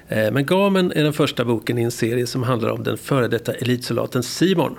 Eh, 0.07 0.31
men 0.31 0.45
Gamen 0.45 0.91
är 0.91 1.03
den 1.03 1.13
första 1.13 1.45
boken 1.45 1.77
i 1.77 1.81
en 1.81 1.91
serie 1.91 2.27
som 2.27 2.43
handlar 2.43 2.69
om 2.69 2.83
den 2.83 2.97
före 2.97 3.27
detta 3.27 3.53
elitsoldaten 3.53 4.23
Simon 4.23 4.75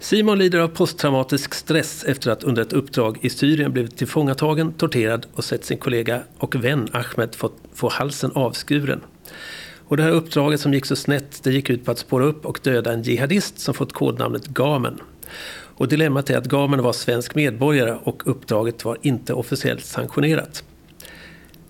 Simon 0.00 0.38
lider 0.38 0.58
av 0.58 0.68
posttraumatisk 0.68 1.54
stress 1.54 2.04
efter 2.04 2.30
att 2.30 2.44
under 2.44 2.62
ett 2.62 2.72
uppdrag 2.72 3.18
i 3.22 3.30
Syrien 3.30 3.72
blivit 3.72 3.96
tillfångatagen, 3.96 4.72
torterad 4.72 5.26
och 5.34 5.44
sett 5.44 5.64
sin 5.64 5.78
kollega 5.78 6.22
och 6.38 6.64
vän 6.64 6.88
Ahmed 6.92 7.34
få, 7.34 7.50
få 7.74 7.88
halsen 7.88 8.30
avskuren. 8.34 9.00
Och 9.88 9.96
det 9.96 10.02
här 10.02 10.10
uppdraget 10.10 10.60
som 10.60 10.74
gick 10.74 10.86
så 10.86 10.96
snett, 10.96 11.42
det 11.42 11.52
gick 11.52 11.70
ut 11.70 11.84
på 11.84 11.90
att 11.90 11.98
spåra 11.98 12.24
upp 12.24 12.46
och 12.46 12.60
döda 12.62 12.92
en 12.92 13.02
jihadist 13.02 13.58
som 13.58 13.74
fått 13.74 13.92
kodnamnet 13.92 14.46
Gamen. 14.46 15.00
Och 15.76 15.88
dilemmat 15.88 16.30
är 16.30 16.38
att 16.38 16.46
Gamen 16.46 16.82
var 16.82 16.92
svensk 16.92 17.34
medborgare 17.34 17.98
och 18.02 18.22
uppdraget 18.26 18.84
var 18.84 18.98
inte 19.02 19.32
officiellt 19.32 19.84
sanktionerat. 19.84 20.64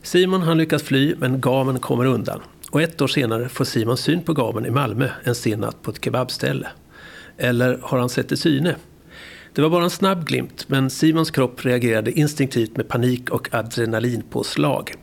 Simon 0.02 0.42
han 0.42 0.58
lyckas 0.58 0.82
fly 0.82 1.14
men 1.18 1.40
Gamen 1.40 1.78
kommer 1.78 2.04
undan. 2.04 2.40
Och 2.70 2.82
ett 2.82 3.00
år 3.00 3.06
senare 3.06 3.48
får 3.48 3.64
Simon 3.64 3.96
syn 3.96 4.22
på 4.22 4.32
Gamen 4.32 4.66
i 4.66 4.70
Malmö 4.70 5.08
en 5.24 5.34
sen 5.34 5.60
natt 5.60 5.82
på 5.82 5.90
ett 5.90 6.04
kebabställe. 6.04 6.68
Eller 7.36 7.78
har 7.82 7.98
han 7.98 8.08
sett 8.08 8.32
i 8.32 8.36
syne? 8.36 8.76
Det 9.52 9.62
var 9.62 9.70
bara 9.70 9.84
en 9.84 9.90
snabb 9.90 10.26
glimt, 10.26 10.68
men 10.68 10.90
Simons 10.90 11.30
kropp 11.30 11.64
reagerade 11.64 12.12
instinktivt 12.12 12.76
med 12.76 12.88
panik 12.88 13.30
och 13.30 13.54
adrenalinpåslag. 13.54 14.94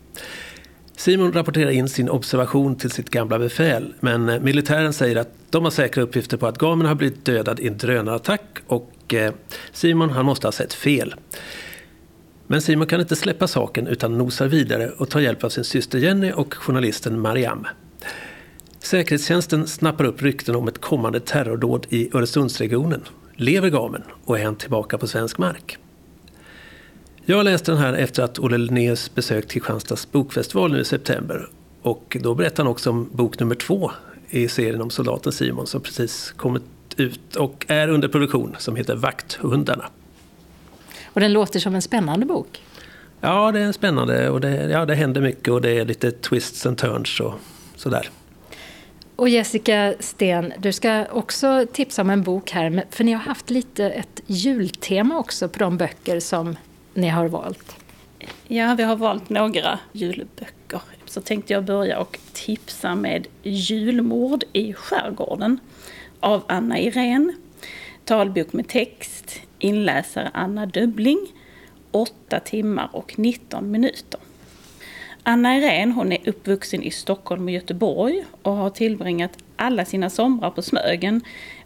Simon 0.98 1.34
rapporterar 1.34 1.70
in 1.70 1.90
sin 1.90 2.10
observation 2.10 2.76
till 2.76 2.92
sitt 2.92 3.10
gamla 3.10 3.40
befäl, 3.40 3.94
men 4.00 4.44
militären 4.44 4.94
säger 4.94 5.16
att 5.16 5.30
de 5.50 5.64
har 5.64 5.72
säkra 5.72 6.04
uppgifter 6.04 6.38
på 6.38 6.48
att 6.48 6.58
Gamen 6.58 6.88
har 6.88 6.96
blivit 6.96 7.26
dödad 7.26 7.60
i 7.60 7.68
en 7.68 7.78
drönarattack 7.78 8.58
och 8.68 8.93
och 9.04 9.14
eh, 9.14 9.34
Simon 9.72 10.10
han 10.10 10.26
måste 10.26 10.48
ha 10.48 10.52
sett 10.52 10.74
fel. 10.74 11.16
Men 12.48 12.62
Simon 12.62 12.88
kan 12.88 13.00
inte 13.00 13.16
släppa 13.16 13.48
saken 13.48 13.88
utan 13.88 14.18
nosar 14.18 14.48
vidare 14.48 14.90
och 14.90 15.10
tar 15.10 15.20
hjälp 15.20 15.44
av 15.44 15.50
sin 15.50 15.64
syster 15.64 16.00
Jenny 16.00 16.32
och 16.32 16.54
journalisten 16.54 17.20
Mariam. 17.20 17.68
Säkerhetstjänsten 18.80 19.68
snappar 19.68 20.06
upp 20.06 20.22
rykten 20.22 20.56
om 20.56 20.68
ett 20.68 20.82
kommande 20.82 21.20
terrordåd 21.20 21.88
i 21.90 22.10
Öresundsregionen. 22.14 23.02
Lever 23.36 23.70
gamen 23.70 24.04
och 24.26 24.40
är 24.40 24.46
han 24.46 24.56
tillbaka 24.56 24.98
på 24.98 25.08
svensk 25.08 25.38
mark? 25.38 25.78
Jag 27.26 27.46
läste 27.46 27.72
den 27.72 27.82
här 27.82 27.94
efter 27.94 28.24
att 28.24 28.40
Olle 28.40 28.58
Linnéus 28.58 29.16
besökt 29.16 29.52
Kristianstads 29.52 30.12
bokfestival 30.12 30.72
nu 30.72 30.80
i 30.80 30.86
september. 30.86 31.50
Och 31.82 32.18
då 32.22 32.36
berättade 32.36 32.62
han 32.62 32.72
också 32.72 32.90
om 32.90 33.10
bok 33.12 33.40
nummer 33.40 33.56
två 33.56 33.92
i 34.30 34.48
serien 34.48 34.82
om 34.82 34.90
soldaten 34.90 35.32
Simon 35.32 35.68
som 35.68 35.82
precis 35.82 36.32
kommit 36.32 36.64
ut 37.00 37.36
och 37.36 37.66
är 37.68 37.88
under 37.88 38.08
produktion 38.08 38.56
som 38.60 38.76
heter 38.76 38.96
Vakthundarna. 38.96 39.86
Och 41.06 41.22
den 41.22 41.34
låter 41.34 41.60
som 41.60 41.76
en 41.76 41.82
spännande 41.82 42.26
bok. 42.26 42.62
Ja, 43.22 43.52
det 43.52 43.60
är 43.60 43.72
spännande 43.72 44.30
och 44.30 44.42
det, 44.42 44.70
ja, 44.70 44.86
det 44.86 44.96
händer 44.96 45.22
mycket 45.22 45.54
och 45.54 45.62
det 45.62 45.70
är 45.70 45.86
lite 45.86 46.12
twists 46.12 46.66
and 46.66 46.78
turns 46.78 47.20
och 47.20 47.34
sådär. 47.76 48.10
Och 49.16 49.30
Jessica 49.30 49.94
Sten, 50.00 50.54
du 50.60 50.74
ska 50.74 51.06
också 51.12 51.66
tipsa 51.74 52.02
om 52.02 52.10
en 52.10 52.24
bok 52.24 52.52
här, 52.52 52.86
för 52.90 53.04
ni 53.04 53.12
har 53.12 53.20
haft 53.20 53.50
lite 53.50 53.90
ett 53.90 54.22
jultema 54.28 55.18
också 55.18 55.50
på 55.50 55.60
de 55.60 55.78
böcker 55.78 56.20
som 56.20 56.56
ni 56.94 57.08
har 57.08 57.28
valt. 57.28 57.76
Ja, 58.48 58.76
vi 58.78 58.84
har 58.84 58.96
valt 58.96 59.30
några 59.30 59.80
julböcker. 59.92 60.82
Så 61.06 61.22
tänkte 61.22 61.54
jag 61.54 61.66
börja 61.66 62.00
och 62.00 62.20
tipsa 62.34 62.96
med 62.96 63.28
Julmord 63.44 64.44
i 64.54 64.74
skärgården 64.74 65.60
av 66.24 66.44
Anna 66.48 66.80
Irene. 66.80 67.34
Talbok 68.06 68.54
med 68.54 68.68
text, 68.68 69.42
inläsare 69.60 70.32
Anna 70.34 70.66
Dubbling, 70.66 71.28
8 71.92 72.40
timmar 72.40 72.90
och 72.94 73.20
19 73.20 73.72
minuter. 73.72 74.20
Anna 75.24 75.58
Irene 75.58 75.94
hon 75.94 76.12
är 76.12 76.30
uppvuxen 76.30 76.84
i 76.84 76.92
Stockholm 76.92 77.44
och 77.44 77.52
Göteborg 77.52 78.26
och 78.42 78.54
har 78.54 78.70
tillbringat 78.70 79.38
alla 79.56 79.86
sina 79.86 80.10
somrar 80.10 80.52
på 80.52 80.62
Smögen, 80.62 81.22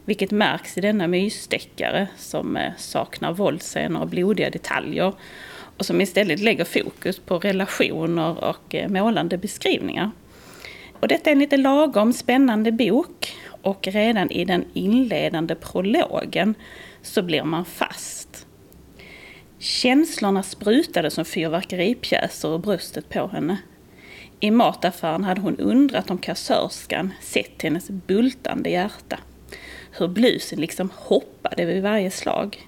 vilket 0.05 0.32
märks 0.32 0.78
i 0.78 0.82
denna 0.82 1.08
mysdeckare 1.08 2.08
som 2.18 2.58
eh, 2.58 2.72
saknar 2.78 3.34
våldsscener 3.34 4.01
och 4.01 4.08
blodiga 4.08 4.49
detaljer 4.49 5.14
och 5.78 5.86
som 5.86 6.01
istället 6.01 6.39
lägger 6.39 6.66
fokus 6.66 7.20
på 7.20 7.39
relationer 7.39 8.43
och 8.43 8.76
eh, 8.76 8.89
målande 8.89 9.38
beskrivningar. 9.38 10.12
Och 10.99 11.08
detta 11.08 11.30
är 11.30 11.32
en 11.32 11.39
lite 11.39 11.58
lagom 11.58 12.14
spännande 12.14 12.72
bok 12.72 13.34
och 13.68 13.88
redan 13.88 14.32
i 14.32 14.45
den 14.45 14.65
inledande 14.74 15.55
prologen 15.55 16.55
så 17.01 17.22
blir 17.22 17.43
man 17.43 17.65
fast. 17.65 18.47
Känslorna 19.59 20.43
sprutade 20.43 21.11
som 21.11 21.26
fyrverkeripjäser 21.26 22.53
ur 22.53 22.57
bröstet 22.57 23.09
på 23.09 23.28
henne. 23.28 23.57
I 24.39 24.51
mataffären 24.51 25.24
hade 25.24 25.41
hon 25.41 25.57
undrat 25.57 26.11
om 26.11 26.18
kassörskan 26.18 27.13
sett 27.22 27.61
hennes 27.61 27.89
bultande 27.89 28.70
hjärta. 28.70 29.20
Hur 29.91 30.07
blusen 30.07 30.61
liksom 30.61 30.91
hoppade 30.95 31.65
vid 31.65 31.84
varje 31.84 32.11
slag. 32.11 32.68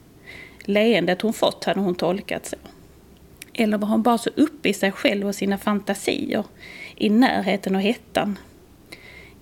Leendet 0.64 1.22
hon 1.22 1.34
fått 1.34 1.64
hade 1.64 1.80
hon 1.80 1.96
tolkat 1.96 2.46
så. 2.46 2.58
Eller 3.54 3.78
var 3.78 3.88
hon 3.88 4.04
bara 4.04 4.18
så 4.18 4.30
uppe 4.36 4.70
i 4.70 4.74
sig 4.74 4.92
själv 4.92 5.28
och 5.28 5.36
sina 5.36 5.58
fantasier, 5.58 6.44
i 6.96 7.10
närheten 7.10 7.76
och 7.76 7.82
hettan? 7.82 8.38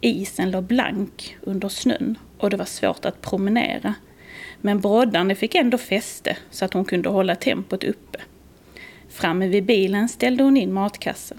Isen 0.02 0.52
låg 0.52 0.64
blank 0.64 1.38
under 1.42 1.70
snön 1.70 2.18
och 2.38 2.50
det 2.50 2.58
var 2.58 2.66
svårt 2.66 3.06
att 3.06 3.22
promenera 3.22 3.96
men 4.62 4.80
broddarna 4.80 5.36
fick 5.36 5.56
ändå 5.56 5.78
fäste 5.78 6.38
så 6.50 6.66
att 6.66 6.74
hon 6.74 6.86
kunde 6.86 7.10
hålla 7.10 7.36
tempot 7.36 7.84
uppe. 7.84 8.20
Framme 9.10 9.48
vid 9.48 9.66
bilen 9.66 10.10
ställde 10.10 10.44
hon 10.44 10.58
in 10.58 10.74
matkassen. 10.74 11.38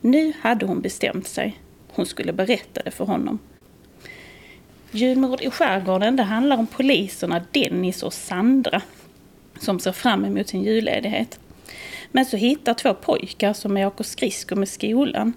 Nu 0.00 0.32
hade 0.40 0.66
hon 0.66 0.80
bestämt 0.80 1.28
sig. 1.28 1.58
Hon 1.88 2.06
skulle 2.06 2.32
berätta 2.32 2.82
det 2.82 2.90
för 2.90 3.04
honom. 3.04 3.38
Julmord 4.90 5.40
i 5.40 5.50
skärgården 5.50 6.16
det 6.16 6.22
handlar 6.22 6.56
om 6.56 6.66
poliserna 6.66 7.44
Dennis 7.50 8.02
och 8.02 8.12
Sandra 8.12 8.82
som 9.60 9.80
ser 9.80 9.92
fram 9.92 10.24
emot 10.24 10.48
sin 10.48 10.62
julledighet. 10.62 11.40
Men 12.12 12.26
så 12.26 12.36
hittar 12.36 12.74
två 12.74 12.94
pojkar 12.94 13.52
som 13.52 13.76
åker 13.76 14.04
skridskor 14.04 14.56
med 14.56 14.68
skolan 14.68 15.32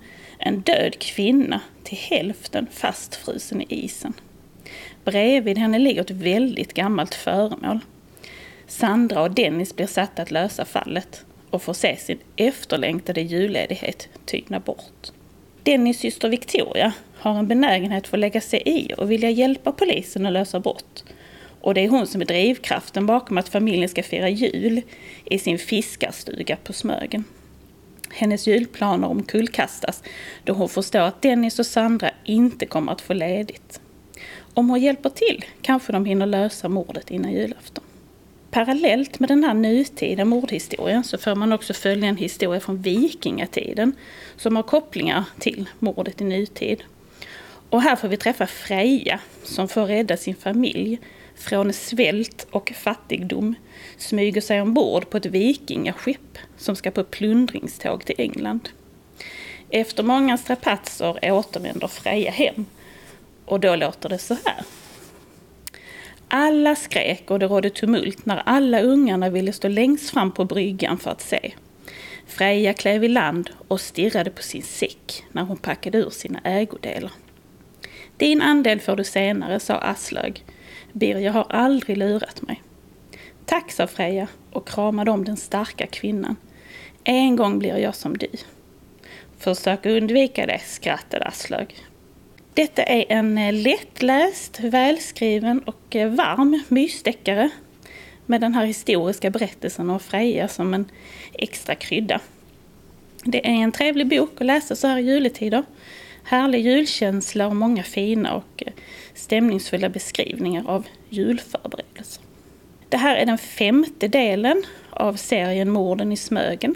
en 0.45 0.61
död 0.61 0.99
kvinna 0.99 1.61
till 1.83 1.97
hälften 1.97 2.67
fastfrusen 2.71 3.61
i 3.61 3.65
isen. 3.69 4.13
Bredvid 5.03 5.57
henne 5.57 5.79
ligger 5.79 6.01
ett 6.01 6.11
väldigt 6.11 6.73
gammalt 6.73 7.15
föremål. 7.15 7.79
Sandra 8.67 9.21
och 9.21 9.31
Dennis 9.31 9.75
blir 9.75 9.87
satta 9.87 10.21
att 10.21 10.31
lösa 10.31 10.65
fallet 10.65 11.25
och 11.49 11.61
får 11.61 11.73
se 11.73 11.97
sin 11.97 12.19
efterlängtade 12.35 13.21
julledighet 13.21 14.09
tyna 14.25 14.59
bort. 14.59 15.11
Dennis 15.63 15.99
syster 15.99 16.29
Victoria 16.29 16.93
har 17.15 17.39
en 17.39 17.47
benägenhet 17.47 18.07
för 18.07 18.17
att 18.17 18.21
lägga 18.21 18.41
sig 18.41 18.61
i 18.65 18.93
och 18.97 19.11
vilja 19.11 19.29
hjälpa 19.29 19.71
polisen 19.71 20.25
att 20.25 20.33
lösa 20.33 20.59
brott. 20.59 21.03
Och 21.61 21.73
det 21.73 21.81
är 21.81 21.89
hon 21.89 22.07
som 22.07 22.21
är 22.21 22.25
drivkraften 22.25 23.05
bakom 23.05 23.37
att 23.37 23.49
familjen 23.49 23.89
ska 23.89 24.03
fira 24.03 24.29
jul 24.29 24.81
i 25.25 25.39
sin 25.39 25.59
fiskarstuga 25.59 26.57
på 26.63 26.73
Smögen. 26.73 27.23
Hennes 28.13 28.47
julplaner 28.47 29.07
omkullkastas 29.07 30.03
då 30.43 30.53
hon 30.53 30.69
förstår 30.69 30.99
att 30.99 31.21
Dennis 31.21 31.59
och 31.59 31.65
Sandra 31.65 32.11
inte 32.23 32.65
kommer 32.65 32.91
att 32.91 33.01
få 33.01 33.13
ledigt. 33.13 33.81
Om 34.53 34.69
hon 34.69 34.81
hjälper 34.81 35.09
till 35.09 35.45
kanske 35.61 35.91
de 35.91 36.05
hinner 36.05 36.25
lösa 36.25 36.69
mordet 36.69 37.11
innan 37.11 37.33
julafton. 37.33 37.83
parallellt 38.51 39.19
med 39.19 39.29
den 39.29 39.43
här 39.43 39.53
nutida 39.53 40.25
mordhistorien 40.25 41.03
så 41.03 41.17
får 41.17 41.35
man 41.35 41.53
också 41.53 41.73
följa 41.73 42.09
en 42.09 42.17
historia 42.17 42.59
från 42.59 42.81
vikingatiden 42.81 43.93
som 44.35 44.55
har 44.55 44.63
kopplingar 44.63 45.23
till 45.39 45.69
mordet 45.79 46.21
i 46.21 46.23
nutid. 46.23 46.83
Och 47.69 47.81
här 47.81 47.95
får 47.95 48.07
vi 48.07 48.17
träffa 48.17 48.47
Freja 48.47 49.19
som 49.43 49.67
får 49.67 49.85
rädda 49.85 50.17
sin 50.17 50.35
familj 50.35 50.99
från 51.35 51.73
svält 51.73 52.47
och 52.51 52.73
fattigdom, 52.75 53.55
smyger 53.97 54.41
sig 54.41 54.61
ombord 54.61 55.09
på 55.09 55.17
ett 55.17 55.25
vikingaskepp 55.25 56.37
som 56.57 56.75
ska 56.75 56.91
på 56.91 57.03
plundringståg 57.03 58.05
till 58.05 58.15
England. 58.17 58.69
Efter 59.69 60.03
många 60.03 60.37
strapatser 60.37 61.31
återvänder 61.31 61.87
Freja 61.87 62.31
hem 62.31 62.65
och 63.45 63.59
då 63.59 63.75
låter 63.75 64.09
det 64.09 64.17
så 64.17 64.33
här. 64.45 64.63
Alla 66.27 66.75
skrek 66.75 67.31
och 67.31 67.39
det 67.39 67.45
rådde 67.45 67.69
tumult 67.69 68.25
när 68.25 68.37
alla 68.45 68.81
ungarna 68.81 69.29
ville 69.29 69.53
stå 69.53 69.67
längst 69.67 70.09
fram 70.09 70.31
på 70.31 70.45
bryggan 70.45 70.97
för 70.97 71.11
att 71.11 71.21
se. 71.21 71.53
Freja 72.27 72.73
klev 72.73 73.03
i 73.03 73.07
land 73.07 73.49
och 73.67 73.81
stirrade 73.81 74.29
på 74.29 74.43
sin 74.43 74.61
säck 74.61 75.23
när 75.31 75.43
hon 75.43 75.57
packade 75.57 75.97
ur 75.97 76.09
sina 76.09 76.39
ägodelar. 76.43 77.11
Din 78.17 78.41
andel 78.41 78.79
får 78.79 78.95
du 78.95 79.03
senare, 79.03 79.59
sa 79.59 79.73
Aslög. 79.75 80.43
Birger 80.93 81.31
har 81.31 81.45
aldrig 81.49 81.97
lurat 81.97 82.41
mig. 82.41 82.61
Tack, 83.45 83.71
sa 83.71 83.87
Freja 83.87 84.27
och 84.51 84.67
kramade 84.67 85.11
om 85.11 85.25
den 85.25 85.37
starka 85.37 85.87
kvinnan. 85.87 86.35
En 87.03 87.35
gång 87.35 87.59
blir 87.59 87.77
jag 87.77 87.95
som 87.95 88.17
du. 88.17 88.27
Försök 89.37 89.85
undvika 89.85 90.45
det, 90.45 90.59
skrattade 90.59 91.25
Aslög. 91.25 91.75
Detta 92.53 92.83
är 92.83 93.05
en 93.09 93.37
eh, 93.37 93.53
lättläst, 93.53 94.59
välskriven 94.59 95.59
och 95.59 95.95
eh, 95.95 96.09
varm 96.09 96.63
mysdeckare 96.67 97.49
med 98.25 98.41
den 98.41 98.53
här 98.53 98.65
historiska 98.65 99.29
berättelsen 99.29 99.89
om 99.89 99.99
Freja 99.99 100.47
som 100.47 100.73
en 100.73 100.85
extra 101.33 101.75
krydda. 101.75 102.19
Det 103.23 103.47
är 103.47 103.63
en 103.63 103.71
trevlig 103.71 104.07
bok 104.07 104.41
att 104.41 104.45
läsa 104.47 104.75
så 104.75 104.87
här 104.87 104.97
i 104.97 105.01
juletider. 105.01 105.63
Härlig 106.23 106.65
julkänsla 106.65 107.47
och 107.47 107.55
många 107.55 107.83
fina 107.83 108.33
och 108.33 108.63
eh, 108.65 108.73
stämningsfulla 109.23 109.89
beskrivningar 109.89 110.63
av 110.67 110.87
julförberedelser. 111.09 112.23
Det 112.89 112.97
här 112.97 113.15
är 113.15 113.25
den 113.25 113.37
femte 113.37 114.07
delen 114.07 114.63
av 114.89 115.13
serien 115.15 115.69
Morden 115.69 116.11
i 116.11 116.17
Smögen. 116.17 116.75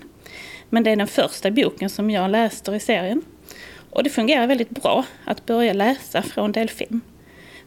Men 0.70 0.84
det 0.84 0.92
är 0.92 0.96
den 0.96 1.08
första 1.08 1.52
boken 1.52 1.90
som 1.90 2.10
jag 2.10 2.32
läste 2.32 2.72
i 2.72 2.80
serien. 2.80 3.22
Och 3.90 4.04
det 4.04 4.10
fungerar 4.10 4.48
väldigt 4.48 4.70
bra 4.70 5.06
att 5.26 5.46
börja 5.46 5.74
läsa 5.74 6.22
från 6.22 6.52
del 6.52 6.70
5. 6.70 7.02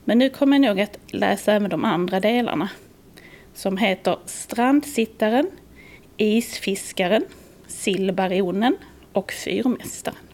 Men 0.05 0.19
nu 0.19 0.31
kommer 0.31 0.59
jag 0.59 0.69
nog 0.69 0.81
att 0.81 0.99
läsa 1.07 1.53
även 1.53 1.71
de 1.71 1.85
andra 1.85 2.21
delarna. 2.21 2.69
Som 3.55 3.77
heter 3.77 4.19
Strandsittaren, 4.27 5.51
Isfiskaren, 6.17 7.25
Sillbaronen 7.67 8.77
och 9.13 9.33
Fyrmästaren. 9.33 10.30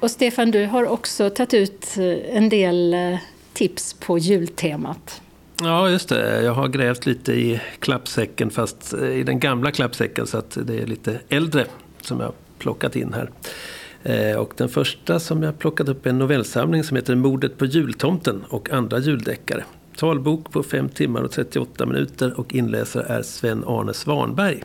Och 0.00 0.10
Stefan, 0.10 0.50
du 0.50 0.66
har 0.66 0.84
också 0.84 1.30
tagit 1.30 1.54
ut 1.54 1.96
eh, 1.98 2.36
en 2.36 2.48
del 2.48 2.94
eh, 2.94 3.18
tips 3.52 3.94
på 3.94 4.18
jultemat. 4.18 5.22
Ja, 5.62 5.90
just 5.90 6.08
det. 6.08 6.42
Jag 6.42 6.52
har 6.52 6.68
grävt 6.68 7.06
lite 7.06 7.32
i 7.32 7.60
klappsäcken, 7.78 8.50
fast 8.50 8.94
eh, 8.94 9.08
i 9.08 9.22
den 9.22 9.40
gamla 9.40 9.70
klappsäcken, 9.70 10.26
så 10.26 10.38
att 10.38 10.58
det 10.62 10.78
är 10.78 10.86
lite 10.86 11.20
äldre 11.28 11.66
som 12.00 12.20
jag 12.20 12.26
har 12.26 12.34
plockat 12.58 12.96
in 12.96 13.14
här. 13.14 13.30
Och 14.38 14.52
den 14.56 14.68
första 14.68 15.20
som 15.20 15.42
jag 15.42 15.58
plockat 15.58 15.88
upp 15.88 16.06
är 16.06 16.10
en 16.10 16.18
novellsamling 16.18 16.84
som 16.84 16.96
heter 16.96 17.14
Mordet 17.14 17.58
på 17.58 17.66
jultomten 17.66 18.44
och 18.48 18.70
andra 18.70 18.98
juldeckare. 18.98 19.64
Talbok 19.96 20.52
på 20.52 20.62
5 20.62 20.88
timmar 20.88 21.22
och 21.22 21.30
38 21.30 21.86
minuter 21.86 22.40
och 22.40 22.54
inläsare 22.54 23.04
är 23.08 23.22
Sven-Arne 23.22 23.94
Svanberg. 23.94 24.62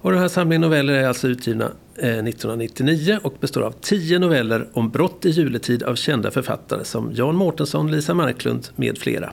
Och 0.00 0.10
den 0.10 0.20
här 0.20 0.28
samlingen 0.28 0.60
noveller 0.60 0.92
är 0.92 1.08
alltså 1.08 1.28
utgivna 1.28 1.70
Eh, 1.98 2.08
1999 2.08 3.18
och 3.22 3.34
består 3.40 3.62
av 3.62 3.74
tio 3.80 4.18
noveller 4.18 4.68
om 4.72 4.90
brott 4.90 5.24
i 5.24 5.30
juletid 5.30 5.82
av 5.82 5.94
kända 5.94 6.30
författare 6.30 6.84
som 6.84 7.12
Jan 7.14 7.36
Mårtensson, 7.36 7.90
Lisa 7.90 8.14
Marklund 8.14 8.68
med 8.76 8.98
flera. 8.98 9.32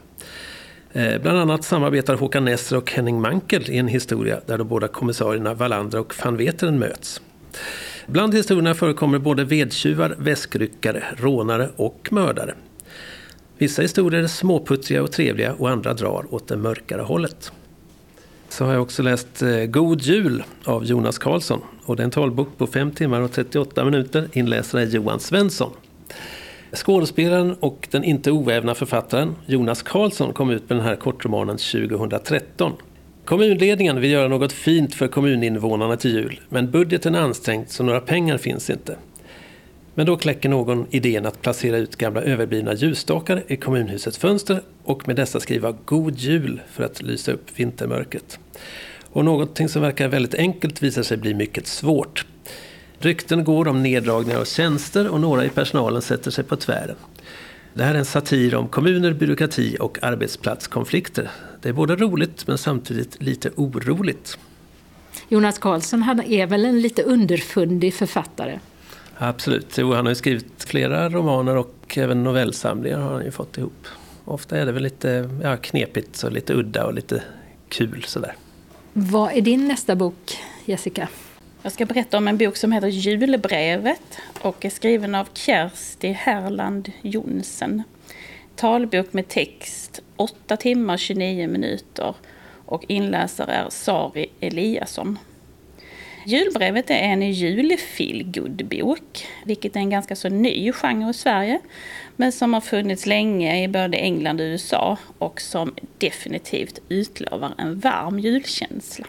Eh, 0.93 1.21
bland 1.21 1.37
annat 1.37 1.63
samarbetar 1.63 2.15
Håkan 2.15 2.45
Nesser 2.45 2.77
och 2.77 2.91
Henning 2.91 3.21
Mankel 3.21 3.69
i 3.69 3.77
en 3.77 3.87
historia 3.87 4.41
där 4.45 4.57
de 4.57 4.67
båda 4.67 4.87
kommissarierna 4.87 5.53
Wallander 5.53 5.99
och 5.99 6.13
van 6.23 6.37
Veteren 6.37 6.79
möts. 6.79 7.21
Bland 8.07 8.35
historierna 8.35 8.73
förekommer 8.73 9.19
både 9.19 9.43
vedtjuvar, 9.43 10.15
väskryckare, 10.17 11.03
rånare 11.17 11.69
och 11.75 12.07
mördare. 12.11 12.53
Vissa 13.57 13.81
historier 13.81 14.23
är 14.23 14.27
småputtriga 14.27 15.03
och 15.03 15.11
trevliga 15.11 15.53
och 15.53 15.69
andra 15.69 15.93
drar 15.93 16.33
åt 16.33 16.47
det 16.47 16.57
mörkare 16.57 17.01
hållet 17.01 17.51
så 18.53 18.65
har 18.65 18.73
jag 18.73 18.81
också 18.81 19.03
läst 19.03 19.41
eh, 19.41 19.65
God 19.65 20.01
Jul 20.01 20.43
av 20.63 20.85
Jonas 20.85 21.17
Karlsson. 21.17 21.61
Och 21.85 21.95
det 21.95 22.01
är 22.01 22.05
en 22.05 22.11
talbok 22.11 22.57
på 22.57 22.67
5 22.67 22.91
timmar 22.91 23.21
och 23.21 23.31
38 23.31 23.85
minuter. 23.85 24.29
Inläsare 24.33 24.81
är 24.81 24.85
Johan 24.85 25.19
Svensson. 25.19 25.71
Skådespelaren 26.73 27.55
och 27.59 27.87
den 27.91 28.03
inte 28.03 28.31
ovävna 28.31 28.75
författaren 28.75 29.35
Jonas 29.45 29.81
Karlsson 29.81 30.33
kom 30.33 30.49
ut 30.49 30.69
med 30.69 30.77
den 30.77 30.85
här 30.85 30.95
kortromanen 30.95 31.57
2013. 31.57 32.71
Kommunledningen 33.25 34.01
vill 34.01 34.11
göra 34.11 34.27
något 34.27 34.53
fint 34.53 34.95
för 34.95 35.07
kommuninvånarna 35.07 35.95
till 35.95 36.11
jul, 36.11 36.39
men 36.49 36.71
budgeten 36.71 37.15
är 37.15 37.19
ansträngd 37.19 37.69
så 37.69 37.83
några 37.83 37.99
pengar 37.99 38.37
finns 38.37 38.69
inte. 38.69 38.97
Men 39.95 40.05
då 40.05 40.17
kläcker 40.17 40.49
någon 40.49 40.87
idén 40.89 41.25
att 41.25 41.41
placera 41.41 41.77
ut 41.77 41.95
gamla 41.95 42.21
överblivna 42.21 42.73
ljusstakar 42.73 43.43
i 43.47 43.57
kommunhusets 43.57 44.17
fönster 44.17 44.61
och 44.83 45.07
med 45.07 45.15
dessa 45.15 45.39
skriva 45.39 45.75
God 45.85 46.17
Jul 46.17 46.61
för 46.71 46.83
att 46.83 47.01
lysa 47.01 47.31
upp 47.31 47.45
vintermörkret. 47.55 48.39
Och 49.11 49.25
någonting 49.25 49.69
som 49.69 49.81
verkar 49.81 50.07
väldigt 50.07 50.35
enkelt 50.35 50.83
visar 50.83 51.03
sig 51.03 51.17
bli 51.17 51.33
mycket 51.33 51.67
svårt. 51.67 52.25
Rykten 52.99 53.43
går 53.43 53.67
om 53.67 53.83
neddragningar 53.83 54.39
av 54.39 54.45
tjänster 54.45 55.07
och 55.07 55.21
några 55.21 55.45
i 55.45 55.49
personalen 55.49 56.01
sätter 56.01 56.31
sig 56.31 56.43
på 56.43 56.55
tvären. 56.55 56.95
Det 57.73 57.83
här 57.83 57.95
är 57.95 57.99
en 57.99 58.05
satir 58.05 58.55
om 58.55 58.67
kommuner, 58.67 59.13
byråkrati 59.13 59.77
och 59.79 60.03
arbetsplatskonflikter. 60.03 61.29
Det 61.61 61.69
är 61.69 61.73
både 61.73 61.95
roligt 61.95 62.47
men 62.47 62.57
samtidigt 62.57 63.21
lite 63.21 63.49
oroligt. 63.55 64.37
Jonas 65.29 65.57
Karlsson 65.57 66.21
är 66.27 66.47
väl 66.47 66.65
en 66.65 66.81
lite 66.81 67.03
underfundig 67.03 67.93
författare? 67.93 68.59
Absolut. 69.23 69.77
Jo, 69.77 69.93
han 69.93 70.05
har 70.05 70.11
ju 70.11 70.15
skrivit 70.15 70.63
flera 70.63 71.09
romaner 71.09 71.57
och 71.57 71.97
även 71.97 72.23
novellsamlingar 72.23 72.99
har 72.99 73.13
han 73.13 73.25
ju 73.25 73.31
fått 73.31 73.57
ihop. 73.57 73.87
Ofta 74.25 74.57
är 74.57 74.65
det 74.65 74.71
väl 74.71 74.83
lite 74.83 75.29
ja, 75.43 75.57
knepigt 75.57 76.23
och 76.23 76.31
lite 76.31 76.53
udda 76.53 76.85
och 76.85 76.93
lite 76.93 77.23
kul 77.69 78.03
sådär. 78.07 78.35
Vad 78.93 79.33
är 79.33 79.41
din 79.41 79.67
nästa 79.67 79.95
bok, 79.95 80.37
Jessica? 80.65 81.07
Jag 81.61 81.71
ska 81.71 81.85
berätta 81.85 82.17
om 82.17 82.27
en 82.27 82.37
bok 82.37 82.57
som 82.57 82.71
heter 82.71 82.87
Julbrevet 82.87 84.17
och 84.41 84.65
är 84.65 84.69
skriven 84.69 85.15
av 85.15 85.27
Kersti 85.33 86.11
Herland 86.11 86.91
Jonsen. 87.01 87.83
Talbok 88.55 89.13
med 89.13 89.27
text, 89.27 90.01
8 90.15 90.57
timmar 90.57 90.97
29 90.97 91.47
minuter 91.47 92.15
och 92.65 92.85
inläsare 92.87 93.51
är 93.51 93.69
Sari 93.69 94.27
Eliasson. 94.39 95.17
Julbrevet 96.25 96.89
är 96.89 96.95
en 96.95 97.31
julfeelgood-bok, 97.31 99.27
vilket 99.45 99.75
är 99.75 99.79
en 99.79 99.89
ganska 99.89 100.15
så 100.15 100.29
ny 100.29 100.71
genre 100.71 101.09
i 101.09 101.13
Sverige, 101.13 101.59
men 102.15 102.31
som 102.31 102.53
har 102.53 102.61
funnits 102.61 103.05
länge 103.05 103.63
i 103.63 103.67
både 103.67 103.97
England 103.97 104.39
och 104.39 104.45
USA 104.45 104.97
och 105.17 105.41
som 105.41 105.75
definitivt 105.97 106.79
utlovar 106.89 107.53
en 107.57 107.79
varm 107.79 108.19
julkänsla. 108.19 109.05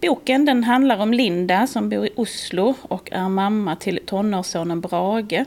Boken 0.00 0.44
den 0.44 0.64
handlar 0.64 0.98
om 1.02 1.12
Linda 1.12 1.66
som 1.66 1.88
bor 1.88 2.06
i 2.06 2.10
Oslo 2.16 2.74
och 2.82 3.12
är 3.12 3.28
mamma 3.28 3.76
till 3.76 4.00
tonårssonen 4.06 4.80
Brage. 4.80 5.44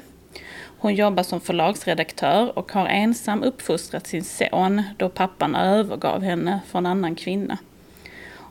Hon 0.77 0.95
jobbar 0.95 1.23
som 1.23 1.41
förlagsredaktör 1.41 2.57
och 2.57 2.71
har 2.71 2.87
ensam 2.87 3.43
uppfostrat 3.43 4.07
sin 4.07 4.23
son 4.23 4.81
då 4.97 5.09
pappan 5.09 5.55
övergav 5.55 6.21
henne 6.21 6.59
för 6.67 6.79
en 6.79 6.85
annan 6.85 7.15
kvinna. 7.15 7.57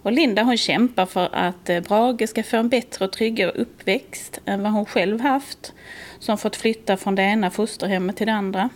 Och 0.02 0.12
Linda 0.12 0.42
hon 0.42 0.56
kämpar 0.56 1.06
för 1.06 1.28
att 1.32 1.68
eh, 1.68 1.80
Brage 1.80 2.28
ska 2.28 2.42
få 2.42 2.56
en 2.56 2.68
bättre 2.68 3.04
och 3.04 3.12
tryggare 3.12 3.50
uppväxt 3.50 4.40
än 4.44 4.62
vad 4.62 4.72
hon 4.72 4.86
själv 4.86 5.20
haft, 5.20 5.72
som 6.18 6.38
fått 6.38 6.56
flytta 6.56 6.96
från 6.96 7.14
det 7.14 7.22
ena 7.22 7.50
fosterhemmet 7.50 8.16
till 8.16 8.26
det 8.26 8.32
andra. 8.32 8.70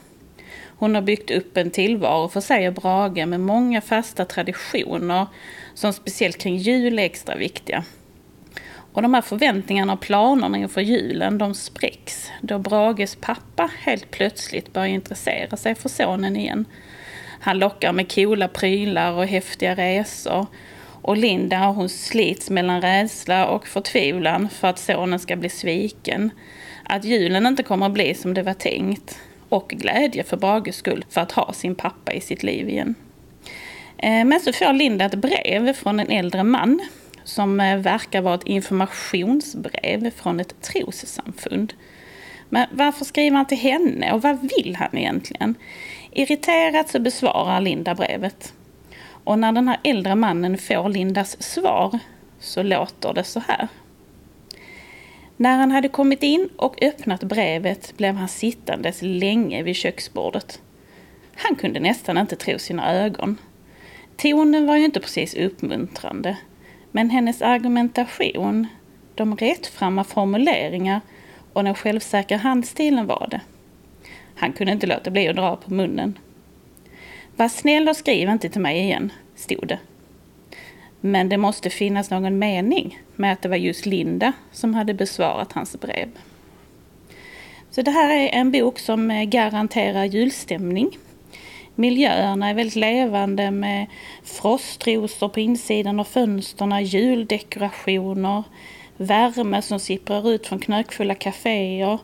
Hon 0.78 0.94
har 0.94 1.02
byggt 1.02 1.30
upp 1.30 1.56
en 1.56 1.70
tillvaro 1.70 2.28
för 2.28 2.40
sig 2.40 2.68
och 2.68 2.74
Brage 2.74 3.26
med 3.26 3.40
många 3.40 3.80
fasta 3.80 4.24
traditioner 4.24 5.26
som 5.74 5.92
speciellt 5.92 6.38
kring 6.38 6.56
jul 6.56 6.98
är 6.98 7.02
extra 7.02 7.36
viktiga. 7.36 7.84
Och 8.92 9.02
de 9.02 9.14
här 9.14 9.22
förväntningarna 9.22 9.92
och 9.92 10.00
planerna 10.00 10.58
inför 10.58 10.80
julen 10.80 11.38
de 11.38 11.54
spräcks 11.54 12.30
då 12.40 12.58
Brages 12.58 13.16
pappa 13.20 13.70
helt 13.78 14.10
plötsligt 14.10 14.72
börjar 14.72 14.88
intressera 14.88 15.56
sig 15.56 15.74
för 15.74 15.88
sonen 15.88 16.36
igen. 16.36 16.64
Han 17.40 17.58
lockar 17.58 17.92
med 17.92 18.14
coola 18.14 18.48
prylar 18.48 19.12
och 19.12 19.26
häftiga 19.26 19.74
resor 19.74 20.46
och 21.04 21.16
Linda 21.16 21.58
hon 21.58 21.88
slits 21.88 22.50
mellan 22.50 22.80
rädsla 22.80 23.46
och 23.46 23.66
förtvivlan 23.66 24.48
för 24.48 24.68
att 24.68 24.78
sonen 24.78 25.18
ska 25.18 25.36
bli 25.36 25.48
sviken. 25.48 26.30
Att 26.82 27.04
julen 27.04 27.46
inte 27.46 27.62
kommer 27.62 27.86
att 27.86 27.92
bli 27.92 28.14
som 28.14 28.34
det 28.34 28.42
var 28.42 28.54
tänkt. 28.54 29.18
Och 29.48 29.68
glädje 29.68 30.24
för 30.24 30.36
Brages 30.36 30.76
skull 30.76 31.04
för 31.10 31.20
att 31.20 31.32
ha 31.32 31.52
sin 31.52 31.74
pappa 31.74 32.12
i 32.12 32.20
sitt 32.20 32.42
liv 32.42 32.68
igen. 32.68 32.94
Eh, 33.98 34.24
men 34.24 34.40
så 34.40 34.52
får 34.52 34.72
Linda 34.72 35.04
ett 35.04 35.14
brev 35.14 35.72
från 35.72 36.00
en 36.00 36.10
äldre 36.10 36.42
man 36.42 36.80
som 37.24 37.60
eh, 37.60 37.78
verkar 37.78 38.22
vara 38.22 38.34
ett 38.34 38.46
informationsbrev 38.46 40.10
från 40.10 40.40
ett 40.40 40.60
trossamfund. 40.60 41.72
Men 42.48 42.66
varför 42.72 43.04
skriver 43.04 43.36
han 43.36 43.46
till 43.46 43.58
henne 43.58 44.12
och 44.12 44.22
vad 44.22 44.40
vill 44.40 44.76
han 44.76 44.98
egentligen? 44.98 45.54
Irriterat 46.12 46.88
så 46.88 46.98
besvarar 46.98 47.60
Linda 47.60 47.94
brevet. 47.94 48.52
Och 49.24 49.38
när 49.38 49.52
den 49.52 49.68
här 49.68 49.80
äldre 49.84 50.14
mannen 50.14 50.58
får 50.58 50.88
Lindas 50.88 51.42
svar 51.42 51.98
så 52.38 52.62
låter 52.62 53.12
det 53.12 53.24
så 53.24 53.40
här. 53.40 53.68
När 55.36 55.58
han 55.58 55.70
hade 55.70 55.88
kommit 55.88 56.22
in 56.22 56.48
och 56.56 56.82
öppnat 56.82 57.22
brevet 57.22 57.96
blev 57.96 58.14
han 58.14 58.28
sittandes 58.28 58.98
länge 59.02 59.62
vid 59.62 59.76
köksbordet. 59.76 60.60
Han 61.34 61.56
kunde 61.56 61.80
nästan 61.80 62.18
inte 62.18 62.36
tro 62.36 62.58
sina 62.58 62.92
ögon. 62.92 63.38
Tonen 64.16 64.66
var 64.66 64.76
ju 64.76 64.84
inte 64.84 65.00
precis 65.00 65.34
uppmuntrande. 65.34 66.36
Men 66.90 67.10
hennes 67.10 67.42
argumentation, 67.42 68.66
de 69.14 69.36
rättframma 69.36 70.04
formuleringar 70.04 71.00
och 71.52 71.64
den 71.64 71.74
självsäkra 71.74 72.36
handstilen 72.36 73.06
var 73.06 73.28
det. 73.30 73.40
Han 74.34 74.52
kunde 74.52 74.72
inte 74.72 74.86
låta 74.86 75.10
bli 75.10 75.28
att 75.28 75.36
dra 75.36 75.56
på 75.56 75.74
munnen. 75.74 76.18
Var 77.36 77.48
snäll 77.48 77.88
och 77.88 77.96
skriv 77.96 78.28
inte 78.28 78.48
till 78.48 78.60
mig 78.60 78.78
igen, 78.78 79.12
stod 79.34 79.68
det. 79.68 79.78
Men 81.00 81.28
det 81.28 81.36
måste 81.36 81.70
finnas 81.70 82.10
någon 82.10 82.38
mening 82.38 82.98
med 83.16 83.32
att 83.32 83.42
det 83.42 83.48
var 83.48 83.56
just 83.56 83.86
Linda 83.86 84.32
som 84.52 84.74
hade 84.74 84.94
besvarat 84.94 85.52
hans 85.52 85.80
brev. 85.80 86.08
Så 87.70 87.82
det 87.82 87.90
här 87.90 88.10
är 88.10 88.28
en 88.28 88.52
bok 88.52 88.78
som 88.78 89.10
eh, 89.10 89.24
garanterar 89.24 90.04
julstämning. 90.04 90.98
Miljöerna 91.74 92.48
är 92.48 92.54
väldigt 92.54 92.76
levande 92.76 93.50
med 93.50 93.86
frostrosor 94.22 95.28
på 95.28 95.40
insidan 95.40 96.00
av 96.00 96.04
fönsterna, 96.04 96.80
juldekorationer, 96.82 98.42
värme 98.96 99.62
som 99.62 99.80
sipprar 99.80 100.30
ut 100.30 100.46
från 100.46 100.58
knökfulla 100.58 101.14
kaféer, 101.14 101.98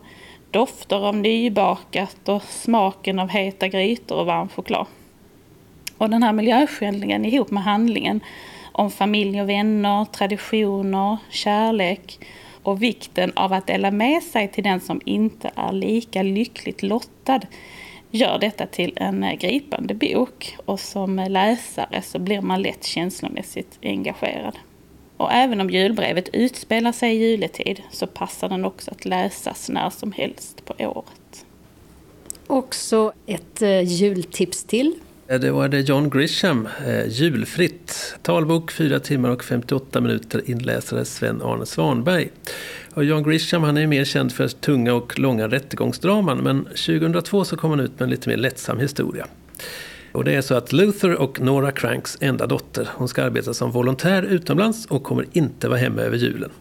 dofter 0.51 1.07
av 1.07 1.15
nybakat 1.15 2.29
och 2.29 2.43
smaken 2.43 3.19
av 3.19 3.29
heta 3.29 3.67
grytor 3.67 4.17
och 4.17 4.25
varm 4.25 4.49
choklad. 4.49 4.87
Och 6.01 6.09
den 6.09 6.23
här 6.23 6.33
miljöskildringen 6.33 7.25
ihop 7.25 7.51
med 7.51 7.63
handlingen 7.63 8.21
om 8.71 8.91
familj 8.91 9.41
och 9.41 9.49
vänner, 9.49 10.05
traditioner, 10.05 11.17
kärlek 11.29 12.19
och 12.63 12.83
vikten 12.83 13.31
av 13.35 13.53
att 13.53 13.67
dela 13.67 13.91
med 13.91 14.23
sig 14.23 14.47
till 14.47 14.63
den 14.63 14.79
som 14.79 15.01
inte 15.05 15.51
är 15.55 15.71
lika 15.71 16.23
lyckligt 16.23 16.83
lottad 16.83 17.39
gör 18.11 18.39
detta 18.39 18.65
till 18.65 18.93
en 18.95 19.23
eh, 19.23 19.33
gripande 19.33 19.93
bok 19.93 20.57
och 20.65 20.79
som 20.79 21.15
läsare 21.29 22.01
så 22.01 22.19
blir 22.19 22.41
man 22.41 22.61
lätt 22.61 22.83
känslomässigt 22.83 23.79
engagerad. 23.81 24.57
Och 25.17 25.31
även 25.31 25.61
om 25.61 25.69
julbrevet 25.69 26.29
utspelar 26.33 26.91
sig 26.91 27.15
i 27.15 27.29
juletid 27.29 27.81
så 27.91 28.07
passar 28.07 28.49
den 28.49 28.65
också 28.65 28.91
att 28.91 29.05
läsas 29.05 29.69
när 29.69 29.89
som 29.89 30.11
helst 30.11 30.65
på 30.65 30.73
året. 30.79 31.45
Också 32.47 33.13
ett 33.25 33.61
eh, 33.61 33.81
jultips 33.81 34.63
till. 34.63 34.95
Eh, 35.31 35.39
det 35.39 35.51
var 35.51 35.67
det 35.67 35.89
John 35.89 36.09
Grisham, 36.09 36.67
eh, 36.87 37.07
Julfritt. 37.07 38.15
Talbok 38.21 38.71
4 38.71 38.99
timmar 38.99 39.29
och 39.29 39.43
58 39.43 40.01
minuter, 40.01 40.41
inläsare 40.45 41.05
Sven-Arne 41.05 41.65
Svanberg. 41.65 42.29
Och 42.93 43.03
John 43.03 43.23
Grisham 43.23 43.63
han 43.63 43.77
är 43.77 43.87
mer 43.87 44.05
känd 44.05 44.31
för 44.31 44.47
tunga 44.47 44.93
och 44.93 45.19
långa 45.19 45.47
rättegångsdraman 45.47 46.37
men 46.37 46.63
2002 46.65 47.45
så 47.45 47.57
kom 47.57 47.69
han 47.69 47.79
ut 47.79 47.91
med 47.91 48.01
en 48.01 48.09
lite 48.09 48.29
mer 48.29 48.37
lättsam 48.37 48.79
historia. 48.79 49.27
Och 50.11 50.23
det 50.23 50.35
är 50.35 50.41
så 50.41 50.55
att 50.55 50.73
Luther 50.73 51.15
och 51.15 51.41
Nora 51.41 51.71
Cranks 51.71 52.17
enda 52.21 52.47
dotter, 52.47 52.89
hon 52.93 53.07
ska 53.07 53.23
arbeta 53.23 53.53
som 53.53 53.71
volontär 53.71 54.23
utomlands 54.23 54.85
och 54.85 55.03
kommer 55.03 55.25
inte 55.31 55.67
vara 55.67 55.79
hemma 55.79 56.01
över 56.01 56.17
julen. 56.17 56.51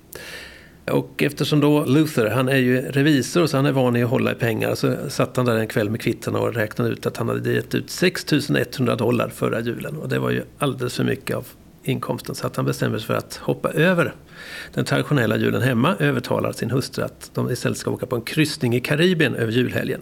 Och 0.86 1.22
eftersom 1.22 1.60
då 1.60 1.84
Luther, 1.84 2.26
han 2.26 2.48
är 2.48 2.56
ju 2.56 2.80
revisor 2.80 3.46
så 3.46 3.56
han 3.56 3.66
är 3.66 3.72
van 3.72 3.96
i 3.96 4.02
att 4.02 4.10
hålla 4.10 4.32
i 4.32 4.34
pengar. 4.34 4.74
Så 4.74 4.96
satt 5.08 5.36
han 5.36 5.46
där 5.46 5.56
en 5.56 5.66
kväll 5.66 5.90
med 5.90 6.00
kvittarna 6.00 6.38
och 6.38 6.54
räknade 6.54 6.90
ut 6.90 7.06
att 7.06 7.16
han 7.16 7.28
hade 7.28 7.52
gett 7.52 7.74
ut 7.74 7.90
6100 7.90 8.96
dollar 8.96 9.28
förra 9.28 9.60
julen. 9.60 9.96
Och 9.96 10.08
det 10.08 10.18
var 10.18 10.30
ju 10.30 10.42
alldeles 10.58 10.96
för 10.96 11.04
mycket 11.04 11.36
av 11.36 11.46
inkomsten. 11.82 12.34
Så 12.34 12.46
att 12.46 12.56
han 12.56 12.64
bestämmer 12.64 12.98
sig 12.98 13.06
för 13.06 13.14
att 13.14 13.36
hoppa 13.36 13.70
över 13.70 14.14
den 14.74 14.84
traditionella 14.84 15.36
julen 15.36 15.62
hemma. 15.62 15.96
Övertalar 15.98 16.52
sin 16.52 16.70
hustru 16.70 17.04
att 17.04 17.30
de 17.34 17.50
istället 17.50 17.78
ska 17.78 17.90
åka 17.90 18.06
på 18.06 18.16
en 18.16 18.22
kryssning 18.22 18.76
i 18.76 18.80
Karibien 18.80 19.34
över 19.34 19.52
julhelgen. 19.52 20.00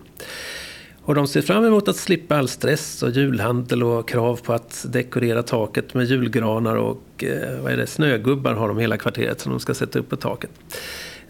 Och 1.08 1.14
de 1.14 1.26
ser 1.26 1.42
fram 1.42 1.64
emot 1.64 1.88
att 1.88 1.96
slippa 1.96 2.36
all 2.36 2.48
stress 2.48 3.02
och 3.02 3.10
julhandel 3.10 3.82
och 3.82 4.08
krav 4.08 4.36
på 4.36 4.52
att 4.52 4.86
dekorera 4.88 5.42
taket 5.42 5.94
med 5.94 6.06
julgranar 6.06 6.76
och 6.76 7.24
eh, 7.24 7.60
vad 7.62 7.72
är 7.72 7.76
det, 7.76 7.86
snögubbar 7.86 8.54
har 8.54 8.68
de 8.68 8.78
hela 8.78 8.96
kvarteret 8.96 9.40
som 9.40 9.52
de 9.52 9.60
ska 9.60 9.74
sätta 9.74 9.98
upp 9.98 10.08
på 10.08 10.16
taket. 10.16 10.50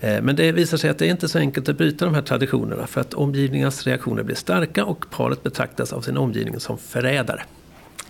Eh, 0.00 0.22
men 0.22 0.36
det 0.36 0.52
visar 0.52 0.76
sig 0.76 0.90
att 0.90 0.98
det 0.98 1.06
är 1.06 1.10
inte 1.10 1.28
så 1.28 1.38
enkelt 1.38 1.68
att 1.68 1.76
bryta 1.76 2.04
de 2.04 2.14
här 2.14 2.22
traditionerna 2.22 2.86
för 2.86 3.00
att 3.00 3.14
omgivningens 3.14 3.86
reaktioner 3.86 4.22
blir 4.22 4.36
starka 4.36 4.84
och 4.84 5.10
paret 5.10 5.42
betraktas 5.42 5.92
av 5.92 6.00
sin 6.00 6.16
omgivning 6.16 6.60
som 6.60 6.78
förrädare. 6.78 7.42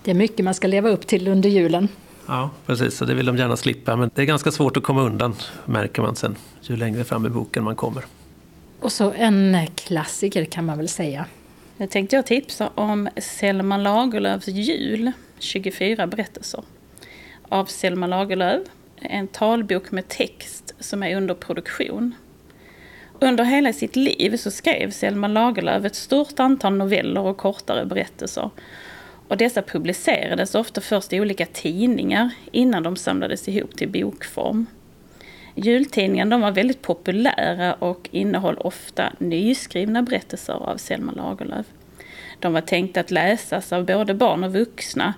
Det 0.04 0.10
är 0.10 0.14
mycket 0.14 0.44
man 0.44 0.54
ska 0.54 0.66
leva 0.66 0.90
upp 0.90 1.06
till 1.06 1.28
under 1.28 1.48
julen. 1.48 1.88
Ja, 2.26 2.50
precis. 2.66 3.00
Och 3.00 3.06
det 3.06 3.14
vill 3.14 3.26
de 3.26 3.36
gärna 3.36 3.56
slippa. 3.56 3.96
Men 3.96 4.10
det 4.14 4.22
är 4.22 4.26
ganska 4.26 4.50
svårt 4.50 4.76
att 4.76 4.82
komma 4.82 5.02
undan, 5.02 5.34
märker 5.64 6.02
man 6.02 6.16
sen, 6.16 6.36
ju 6.60 6.76
längre 6.76 7.04
fram 7.04 7.26
i 7.26 7.28
boken 7.28 7.64
man 7.64 7.76
kommer. 7.76 8.04
Och 8.80 8.92
så 8.92 9.12
en 9.16 9.56
klassiker 9.74 10.44
kan 10.44 10.64
man 10.64 10.78
väl 10.78 10.88
säga. 10.88 11.26
Nu 11.80 11.86
tänkte 11.86 12.16
jag 12.16 12.26
tipsa 12.26 12.70
om 12.74 13.08
Selma 13.16 13.76
Lagerlöfs 13.76 14.48
jul, 14.48 15.12
24 15.38 16.06
berättelser. 16.06 16.64
Av 17.48 17.64
Selma 17.64 18.06
Lagerlöf, 18.06 18.62
en 18.96 19.28
talbok 19.28 19.90
med 19.90 20.08
text 20.08 20.74
som 20.78 21.02
är 21.02 21.16
under 21.16 21.34
produktion. 21.34 22.14
Under 23.20 23.44
hela 23.44 23.72
sitt 23.72 23.96
liv 23.96 24.36
så 24.36 24.50
skrev 24.50 24.90
Selma 24.90 25.28
Lagerlöf 25.28 25.84
ett 25.84 25.94
stort 25.94 26.40
antal 26.40 26.76
noveller 26.76 27.20
och 27.20 27.36
kortare 27.36 27.86
berättelser. 27.86 28.50
Och 29.28 29.36
dessa 29.36 29.62
publicerades 29.62 30.54
ofta 30.54 30.80
först 30.80 31.12
i 31.12 31.20
olika 31.20 31.46
tidningar 31.46 32.30
innan 32.52 32.82
de 32.82 32.96
samlades 32.96 33.48
ihop 33.48 33.76
till 33.76 33.88
bokform. 33.88 34.66
Jultidningarna 35.60 36.38
var 36.38 36.50
väldigt 36.50 36.82
populära 36.82 37.74
och 37.74 38.08
innehöll 38.12 38.58
ofta 38.58 39.12
nyskrivna 39.18 40.02
berättelser 40.02 40.52
av 40.52 40.76
Selma 40.76 41.12
Lagerlöf. 41.12 41.66
De 42.38 42.52
var 42.52 42.60
tänkta 42.60 43.00
att 43.00 43.10
läsas 43.10 43.72
av 43.72 43.86
både 43.86 44.14
barn 44.14 44.44
och 44.44 44.52
vuxna 44.52 45.14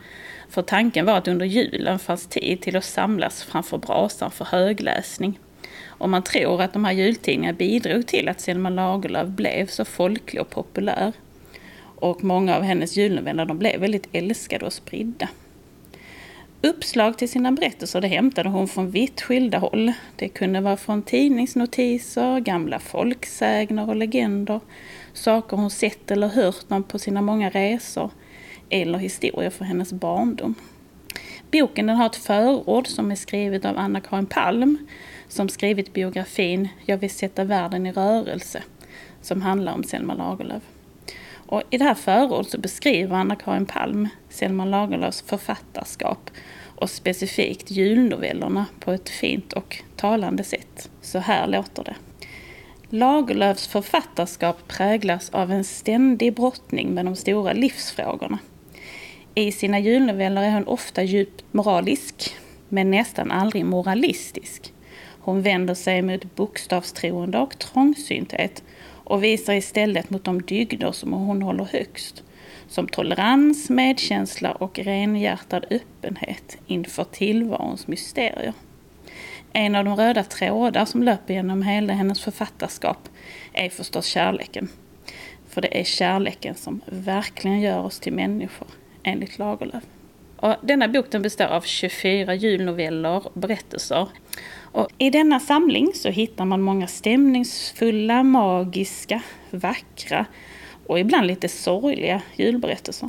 för 0.49 0.62
tanken 0.62 1.07
var 1.07 1.16
att 1.16 1.28
under 1.28 1.47
julen 1.47 1.99
fanns 1.99 2.26
tid 2.26 2.61
till 2.61 2.76
att 2.76 2.84
samlas 2.84 3.43
framför 3.43 3.78
brasan 3.78 4.30
för 4.30 4.45
högläsning. 4.45 5.38
Och 5.86 6.09
man 6.09 6.22
tror 6.22 6.62
att 6.62 6.72
de 6.72 6.84
här 6.84 6.93
jultidningarna 6.93 7.59
bidrog 7.59 8.07
till 8.07 8.28
att 8.28 8.41
Selma 8.41 8.70
Lagerlöf 8.70 9.28
blev 9.28 9.66
så 9.66 9.84
folklig 9.84 10.43
och 10.43 10.51
populär. 10.51 11.12
Och 11.82 12.24
många 12.24 12.57
av 12.57 12.62
hennes 12.62 12.97
julnoveller 12.97 13.45
de 13.45 13.59
blev 13.59 13.80
väldigt 13.80 14.09
älskade 14.12 14.66
och 14.66 14.72
spridda. 14.72 15.28
Uppslag 16.62 17.18
till 17.18 17.28
sina 17.28 17.52
berättelser 17.52 18.00
det 18.00 18.08
hämtade 18.08 18.48
hon 18.48 18.68
från 18.68 18.90
vitt 18.90 19.20
skilda 19.20 19.58
håll. 19.58 19.92
Det 20.16 20.28
kunde 20.28 20.61
vara 20.61 20.76
från 20.76 21.02
tidningsnotiser, 21.02 22.40
gamla 22.40 22.78
folksägner 22.78 23.88
och 23.88 23.96
legender, 23.96 24.61
saker 25.12 25.56
hon 25.56 25.70
sett 25.70 26.11
eller 26.11 26.28
hört 26.28 26.64
om 26.68 26.82
på 26.82 26.98
sina 26.98 27.22
många 27.22 27.50
resor 27.50 28.11
eller 28.70 28.98
historier 28.98 29.50
från 29.50 29.68
hennes 29.68 29.92
barndom. 29.92 30.54
Boken 31.52 31.86
den 31.86 31.96
har 31.96 32.06
ett 32.06 32.16
förord 32.16 32.86
som 32.86 33.11
är 33.11 33.16
skrivet 33.16 33.64
av 33.64 33.78
Anna-Karin 33.78 34.26
Palm 34.26 34.78
som 35.28 35.48
skrivit 35.48 35.92
biografin 35.92 36.68
Jag 36.86 36.98
vill 36.98 37.11
sätta 37.11 37.44
världen 37.44 37.86
i 37.86 37.92
rörelse 37.92 38.62
som 39.22 39.42
handlar 39.42 39.74
om 39.74 39.84
Selma 39.84 40.14
Lagerlöf. 40.14 40.62
Och 41.51 41.62
I 41.70 41.78
det 41.78 41.84
här 41.84 41.94
förordet 41.94 42.51
så 42.51 42.59
beskriver 42.59 43.16
Anna-Karin 43.16 43.66
Palm 43.66 44.09
Selma 44.28 44.64
Lagerlöfs 44.64 45.22
författarskap 45.22 46.30
och 46.76 46.90
specifikt 46.90 47.70
julnovellerna 47.70 48.66
på 48.80 48.92
ett 48.92 49.09
fint 49.09 49.53
och 49.53 49.82
talande 49.96 50.44
sätt. 50.44 50.90
Så 51.01 51.18
här 51.18 51.46
låter 51.46 51.84
det. 51.84 51.94
Lagerlöfs 52.96 53.66
författarskap 53.66 54.68
präglas 54.68 55.30
av 55.30 55.51
en 55.53 55.64
ständig 55.64 56.34
brottning 56.34 56.88
med 56.88 57.05
de 57.05 57.16
stora 57.16 57.53
livsfrågorna. 57.53 58.38
I 59.34 59.53
sina 59.53 59.78
julnoveller 59.78 60.42
är 60.42 60.51
hon 60.51 60.66
ofta 60.66 61.03
djupt 61.03 61.44
moralisk, 61.51 62.36
men 62.68 62.90
nästan 62.90 63.30
aldrig 63.30 63.64
moralistisk. 63.64 64.72
Hon 65.20 65.42
vänder 65.42 65.74
sig 65.74 66.03
mot 66.03 66.36
bokstavstroende 66.36 67.38
och 67.38 67.59
trångsynthet 67.59 68.62
och 69.11 69.24
visar 69.24 69.54
istället 69.54 70.11
mot 70.11 70.24
de 70.24 70.42
dygder 70.42 70.92
som 70.92 71.12
hon 71.12 71.42
håller 71.42 71.64
högst. 71.64 72.22
Som 72.68 72.88
tolerans, 72.88 73.70
medkänsla 73.70 74.52
och 74.52 74.78
renhjärtad 74.78 75.64
öppenhet 75.70 76.58
inför 76.66 77.04
tillvarons 77.04 77.86
mysterier. 77.86 78.52
En 79.52 79.74
av 79.74 79.84
de 79.84 79.96
röda 79.96 80.24
trådar 80.24 80.84
som 80.84 81.02
löper 81.02 81.34
genom 81.34 81.62
hela 81.62 81.92
hennes 81.92 82.20
författarskap 82.20 83.08
är 83.52 83.68
förstås 83.68 84.06
kärleken. 84.06 84.68
För 85.48 85.61
det 85.61 85.80
är 85.80 85.84
kärleken 85.84 86.54
som 86.54 86.80
verkligen 86.86 87.61
gör 87.61 87.78
oss 87.78 88.00
till 88.00 88.12
människor, 88.12 88.68
enligt 89.02 89.38
Lagerlöf. 89.38 89.84
Och 90.36 90.54
denna 90.62 90.88
bok 90.88 91.06
den 91.11 91.22
består 91.22 91.44
av 91.46 91.61
24 91.61 92.34
julnoveller 92.34 93.26
och 93.26 93.40
berättelser. 93.40 94.08
Och 94.72 94.88
I 94.98 95.10
denna 95.10 95.40
samling 95.40 95.92
så 95.94 96.08
hittar 96.08 96.44
man 96.44 96.62
många 96.62 96.86
stämningsfulla, 96.86 98.22
magiska, 98.22 99.22
vackra 99.50 100.26
och 100.86 101.00
ibland 101.00 101.26
lite 101.26 101.48
sorgliga 101.48 102.22
julberättelser. 102.36 103.08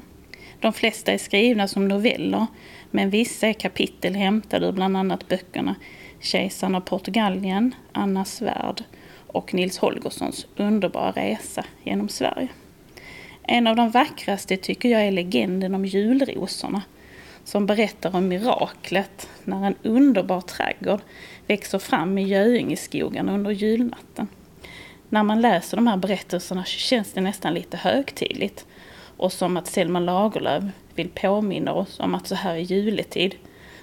De 0.59 0.73
flesta 0.73 1.11
är 1.11 1.17
skrivna 1.17 1.67
som 1.67 1.87
noveller, 1.87 2.45
men 2.91 3.09
vissa 3.09 3.47
är 3.47 3.53
kapitel 3.53 4.15
hämtade 4.15 4.67
ur 4.67 4.71
bland 4.71 4.97
annat 4.97 5.27
böckerna 5.27 5.75
Kejsaren 6.19 6.75
av 6.75 6.81
Portugalien, 6.81 7.75
Anna 7.91 8.25
Svärd 8.25 8.83
och 9.27 9.53
Nils 9.53 9.77
Holgerssons 9.77 10.47
underbara 10.55 11.11
resa 11.11 11.65
genom 11.83 12.09
Sverige. 12.09 12.47
En 13.43 13.67
av 13.67 13.75
de 13.75 13.89
vackraste 13.89 14.57
tycker 14.57 14.89
jag 14.89 15.01
är 15.01 15.11
legenden 15.11 15.75
om 15.75 15.85
julrosorna 15.85 16.81
som 17.43 17.65
berättar 17.65 18.15
om 18.15 18.27
miraklet 18.27 19.29
när 19.43 19.67
en 19.67 19.75
underbar 19.83 20.41
trädgård 20.41 21.01
växer 21.51 21.79
fram 21.79 22.17
i 22.17 22.23
Göingeskogen 22.23 23.29
under 23.29 23.51
julnatten. 23.51 24.27
När 25.09 25.23
man 25.23 25.41
läser 25.41 25.77
de 25.77 25.87
här 25.87 25.97
berättelserna 25.97 26.65
känns 26.65 27.13
det 27.13 27.21
nästan 27.21 27.53
lite 27.53 27.77
högtidligt 27.77 28.65
och 29.17 29.33
som 29.33 29.57
att 29.57 29.67
Selma 29.67 29.99
Lagerlöf 29.99 30.63
vill 30.95 31.09
påminna 31.09 31.73
oss 31.73 31.99
om 31.99 32.15
att 32.15 32.27
så 32.27 32.35
här 32.35 32.55
i 32.55 32.61
juletid 32.61 33.35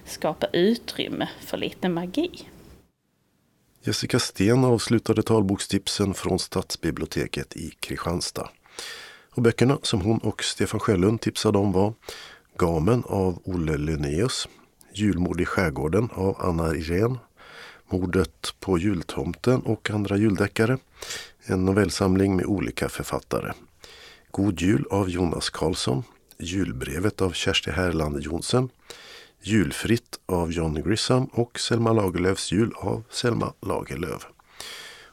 skapa 0.04 0.46
utrymme 0.46 1.28
för 1.40 1.56
lite 1.56 1.88
magi. 1.88 2.30
Jessica 3.82 4.18
Sten 4.18 4.64
avslutade 4.64 5.22
talbokstipsen 5.22 6.14
från 6.14 6.38
Stadsbiblioteket 6.38 7.56
i 7.56 7.70
Kristianstad. 7.80 8.48
Och 9.34 9.42
böckerna 9.42 9.78
som 9.82 10.00
hon 10.00 10.18
och 10.18 10.44
Stefan 10.44 10.80
Sjölund 10.80 11.20
tipsade 11.20 11.58
om 11.58 11.72
var 11.72 11.94
Gamen 12.56 13.02
av 13.06 13.42
Olle 13.44 13.76
Linnaeus, 13.76 14.48
Julmord 14.94 15.40
i 15.40 15.44
skärgården 15.44 16.08
av 16.12 16.36
Anna 16.40 16.74
Irene, 16.74 17.18
Mordet 17.90 18.54
på 18.60 18.78
jultomten 18.78 19.60
och 19.60 19.90
andra 19.90 20.16
juldeckare, 20.16 20.78
en 21.44 21.64
novellsamling 21.64 22.36
med 22.36 22.46
olika 22.46 22.88
författare. 22.88 23.52
God 24.30 24.60
jul 24.60 24.84
av 24.90 25.10
Jonas 25.10 25.50
Karlsson, 25.50 26.02
Julbrevet 26.38 27.20
av 27.20 27.32
Kersti 27.32 27.70
Härland 27.70 28.22
Jonsen, 28.22 28.68
Julfritt 29.42 30.20
av 30.26 30.52
John 30.52 30.82
Grisham 30.82 31.24
och 31.24 31.60
Selma 31.60 31.92
Lagerlöfs 31.92 32.52
jul 32.52 32.72
av 32.76 33.02
Selma 33.10 33.52
Lagerlöf. 33.60 34.26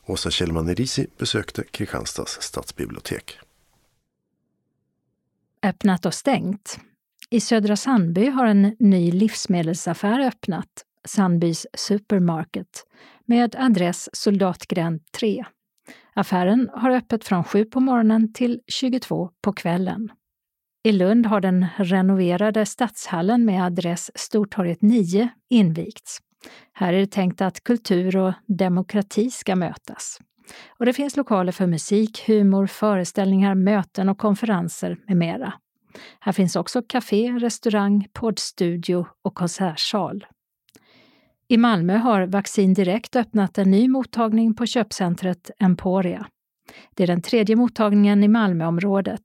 Åsa 0.05 0.31
Kjellman 0.31 0.69
Erisi 0.69 1.07
besökte 1.17 1.63
Kristianstads 1.71 2.41
stadsbibliotek. 2.41 3.39
Öppnat 5.63 6.05
och 6.05 6.13
stängt. 6.13 6.79
I 7.29 7.41
Södra 7.41 7.75
Sandby 7.75 8.29
har 8.29 8.45
en 8.45 8.75
ny 8.79 9.11
livsmedelsaffär 9.11 10.19
öppnat, 10.19 10.85
Sandbys 11.05 11.67
Supermarket, 11.73 12.85
med 13.25 13.55
adress 13.59 14.09
Soldatgränd 14.13 15.01
3. 15.19 15.45
Affären 16.13 16.69
har 16.73 16.91
öppet 16.91 17.23
från 17.23 17.43
7 17.43 17.65
på 17.65 17.79
morgonen 17.79 18.33
till 18.33 18.61
22 18.67 19.29
på 19.41 19.53
kvällen. 19.53 20.09
I 20.83 20.91
Lund 20.91 21.25
har 21.25 21.41
den 21.41 21.65
renoverade 21.77 22.65
stadshallen 22.65 23.45
med 23.45 23.65
adress 23.65 24.11
Stortorget 24.15 24.81
9 24.81 25.29
invigts. 25.49 26.19
Här 26.73 26.93
är 26.93 26.99
det 26.99 27.11
tänkt 27.11 27.41
att 27.41 27.63
kultur 27.63 28.17
och 28.17 28.33
demokrati 28.47 29.31
ska 29.31 29.55
mötas. 29.55 30.19
Och 30.79 30.85
det 30.85 30.93
finns 30.93 31.17
lokaler 31.17 31.51
för 31.51 31.67
musik, 31.67 32.23
humor, 32.27 32.67
föreställningar, 32.67 33.55
möten 33.55 34.09
och 34.09 34.17
konferenser 34.17 34.97
med 35.07 35.17
mera. 35.17 35.53
Här 36.19 36.31
finns 36.31 36.55
också 36.55 36.81
café, 36.87 37.31
restaurang, 37.31 38.07
poddstudio 38.13 39.05
och 39.21 39.35
konsertsal. 39.35 40.25
I 41.47 41.57
Malmö 41.57 41.97
har 41.97 42.27
Vaccin 42.27 42.73
Direkt 42.73 43.15
öppnat 43.15 43.57
en 43.57 43.71
ny 43.71 43.87
mottagning 43.87 44.53
på 44.53 44.65
köpcentret 44.65 45.51
Emporia. 45.59 46.27
Det 46.95 47.03
är 47.03 47.07
den 47.07 47.21
tredje 47.21 47.55
mottagningen 47.55 48.23
i 48.23 48.27
Malmöområdet. 48.27 49.21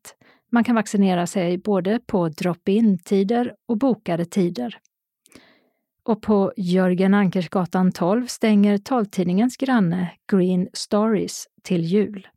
Man 0.52 0.64
kan 0.64 0.74
vaccinera 0.74 1.26
sig 1.26 1.58
både 1.58 2.00
på 2.06 2.28
drop-in-tider 2.28 3.54
och 3.68 3.78
bokade 3.78 4.24
tider. 4.24 4.78
Och 6.04 6.22
på 6.22 6.52
Jörgen 6.56 7.14
Ankersgatan 7.14 7.92
12 7.92 8.26
stänger 8.26 8.78
taltidningens 8.78 9.56
granne 9.56 10.12
Green 10.32 10.68
Stories 10.72 11.46
till 11.62 11.84
jul. 11.84 12.28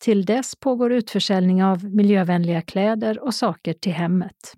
Till 0.00 0.24
dess 0.24 0.56
pågår 0.60 0.92
utförsäljning 0.92 1.64
av 1.64 1.84
miljövänliga 1.84 2.62
kläder 2.62 3.24
och 3.24 3.34
saker 3.34 3.72
till 3.72 3.92
hemmet. 3.92 4.54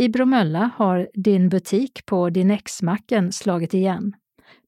I 0.00 0.08
Bromölla 0.08 0.70
har 0.76 1.08
Din 1.14 1.48
butik 1.48 2.06
på 2.06 2.30
Din 2.30 2.50
X-macken 2.50 3.32
slagit 3.32 3.74
igen. 3.74 4.12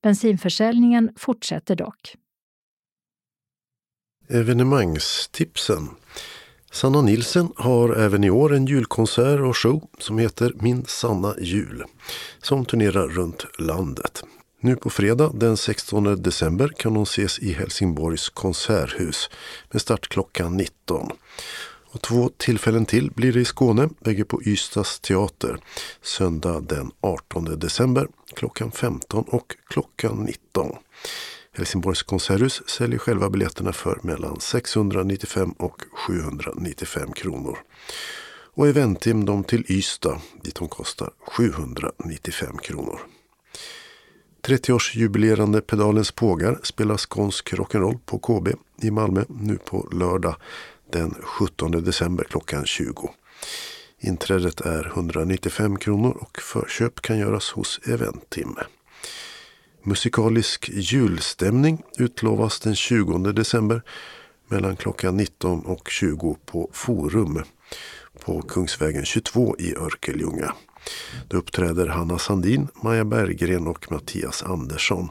Bensinförsäljningen 0.03 1.11
fortsätter 1.17 1.77
dock. 1.77 2.15
Evenemangstipsen. 4.29 5.89
Sanna 6.73 7.03
Nilsen 7.03 7.53
har 7.57 7.95
även 7.95 8.25
i 8.25 8.31
år 8.31 8.55
en 8.55 8.67
julkonsert 8.67 9.41
och 9.41 9.57
show 9.57 9.89
som 9.99 10.19
heter 10.19 10.53
Min 10.61 10.85
sanna 10.85 11.35
jul 11.39 11.85
som 12.43 12.65
turnerar 12.65 13.09
runt 13.09 13.47
landet. 13.59 14.25
Nu 14.61 14.77
på 14.77 14.91
fredag 14.91 15.33
den 15.35 15.57
16 15.57 16.23
december 16.23 16.69
kan 16.77 16.97
hon 16.97 17.03
ses 17.03 17.39
i 17.39 17.53
Helsingborgs 17.53 18.29
konserthus 18.29 19.31
med 19.71 19.83
start 19.83 20.09
klockan 20.09 20.57
19. 20.57 21.11
Och 21.93 22.03
två 22.03 22.31
tillfällen 22.37 22.87
till 22.87 23.11
blir 23.11 23.33
det 23.33 23.41
i 23.41 23.45
Skåne, 23.45 23.89
bägge 24.01 24.25
på 24.25 24.43
Ystads 24.43 25.01
teater. 25.01 25.59
Söndag 26.03 26.61
den 26.61 26.91
18 27.01 27.45
december 27.45 28.09
klockan 28.35 28.73
15 28.73 29.25
och 29.29 29.57
klockan 29.69 30.25
19. 30.25 30.77
Helsingborgs 31.57 32.03
konserthus 32.03 32.63
säljer 32.69 32.99
själva 32.99 33.31
biljetterna 33.31 33.73
för 33.73 33.99
mellan 34.03 34.41
695 34.41 35.53
och 35.53 35.83
795 35.93 37.13
kronor. 37.13 37.59
Och 38.55 38.69
Eventim 38.69 39.25
de 39.25 39.45
till 39.45 39.65
Ystad 39.69 40.21
dit 40.43 40.55
de 40.55 40.69
kostar 40.69 41.11
795 41.27 42.59
kronor. 42.59 43.01
30-årsjubilerande 44.43 45.61
Pedalens 45.61 46.13
pågar 46.13 46.59
spelar 46.63 46.97
skånsk 46.97 47.53
rock'n'roll 47.53 47.99
på 48.07 48.19
KB 48.19 48.49
i 48.83 48.91
Malmö 48.91 49.25
nu 49.29 49.59
på 49.59 49.89
lördag 49.93 50.37
den 50.93 51.15
17 51.23 51.71
december 51.71 52.25
klockan 52.25 52.67
20. 52.67 53.11
Inträdet 54.01 54.61
är 54.61 54.87
195 54.87 55.77
kronor 55.77 56.17
och 56.21 56.39
förköp 56.41 57.03
kan 57.03 57.19
göras 57.19 57.51
hos 57.51 57.81
Eventim. 57.85 58.57
Musikalisk 59.83 60.71
julstämning 60.73 61.83
utlovas 61.99 62.61
den 62.61 62.75
20 62.77 63.19
december 63.19 63.83
mellan 64.49 64.77
klockan 64.77 65.17
19 65.17 65.61
och 65.61 65.91
20 65.91 66.37
på 66.47 66.71
Forum 66.73 67.43
på 68.25 68.43
Kungsvägen 68.43 69.05
22 69.05 69.57
i 69.59 69.77
Örkelljunga. 69.77 70.55
Då 71.29 71.37
uppträder 71.37 71.87
Hanna 71.87 72.19
Sandin, 72.19 72.69
Maja 72.83 73.05
Berggren 73.05 73.67
och 73.67 73.93
Mattias 73.93 74.43
Andersson. 74.43 75.09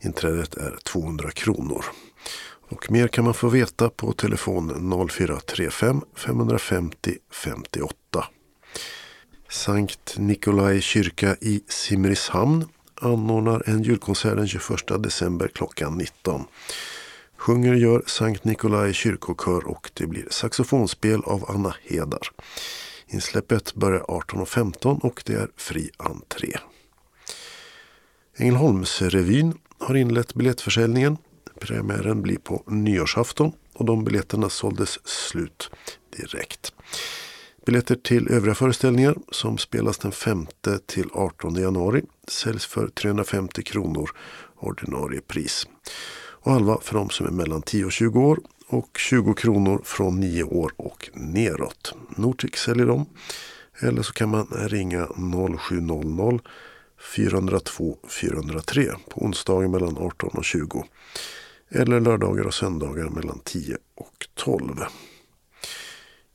Inträdet 0.00 0.54
är 0.54 0.78
200 0.84 1.30
kronor. 1.30 1.84
Och 2.68 2.90
mer 2.90 3.08
kan 3.08 3.24
man 3.24 3.34
få 3.34 3.48
veta 3.48 3.90
på 3.90 4.12
telefon 4.12 4.90
0435 5.10 6.00
550 6.14 7.16
58. 7.30 8.24
Sankt 9.48 10.14
Nikolai 10.18 10.80
kyrka 10.80 11.36
i 11.40 11.62
Simrishamn 11.68 12.64
anordnar 13.00 13.62
en 13.66 13.82
julkonsert 13.82 14.36
den 14.36 14.48
21 14.48 15.02
december 15.02 15.48
klockan 15.48 15.98
19. 15.98 16.44
Sjunger 17.36 17.74
gör 17.74 18.02
Sankt 18.06 18.44
Nikolai 18.44 18.92
kyrkokör 18.92 19.68
och 19.68 19.90
det 19.94 20.06
blir 20.06 20.26
saxofonspel 20.30 21.20
av 21.24 21.44
Anna 21.50 21.74
Hedar. 21.82 22.30
Insläppet 23.06 23.74
börjar 23.74 24.00
18.15 24.00 25.00
och 25.00 25.22
det 25.26 25.34
är 25.34 25.48
fri 25.56 25.90
entré. 25.96 26.52
Ängelholmsrevyn 28.36 29.58
har 29.78 29.94
inlett 29.94 30.34
biljettförsäljningen. 30.34 31.16
Premiären 31.60 32.22
blir 32.22 32.38
på 32.38 32.62
nyårsafton 32.66 33.52
och 33.74 33.84
de 33.84 34.04
biljetterna 34.04 34.48
såldes 34.48 35.08
slut 35.08 35.70
direkt. 36.16 36.72
Biljetter 37.66 37.94
till 37.94 38.28
övriga 38.28 38.54
föreställningar 38.54 39.16
som 39.32 39.58
spelas 39.58 39.98
den 39.98 40.12
5 40.12 40.46
till 40.86 41.08
18 41.12 41.54
januari 41.54 42.02
säljs 42.28 42.66
för 42.66 42.88
350 42.88 43.62
kronor 43.62 44.10
ordinarie 44.60 45.20
pris. 45.20 45.66
Och 46.40 46.52
halva 46.52 46.78
för 46.80 46.94
de 46.94 47.10
som 47.10 47.26
är 47.26 47.30
mellan 47.30 47.62
10 47.62 47.84
och 47.84 47.92
20 47.92 48.20
år 48.20 48.40
och 48.68 48.98
20 48.98 49.34
kronor 49.34 49.80
från 49.84 50.20
9 50.20 50.42
år 50.42 50.72
och 50.76 51.10
neråt. 51.12 51.94
Nortic 52.16 52.54
säljer 52.54 52.86
dem. 52.86 53.06
Eller 53.80 54.02
så 54.02 54.12
kan 54.12 54.28
man 54.28 54.46
ringa 54.46 55.08
0700 55.68 56.38
402 57.14 57.98
403 58.08 58.92
på 59.08 59.20
onsdagen 59.24 59.70
mellan 59.70 59.98
18 59.98 60.30
och 60.32 60.44
20. 60.44 60.84
Eller 61.70 62.00
lördagar 62.00 62.44
och 62.44 62.54
söndagar 62.54 63.08
mellan 63.08 63.40
10 63.44 63.76
och 63.94 64.28
12. 64.34 64.84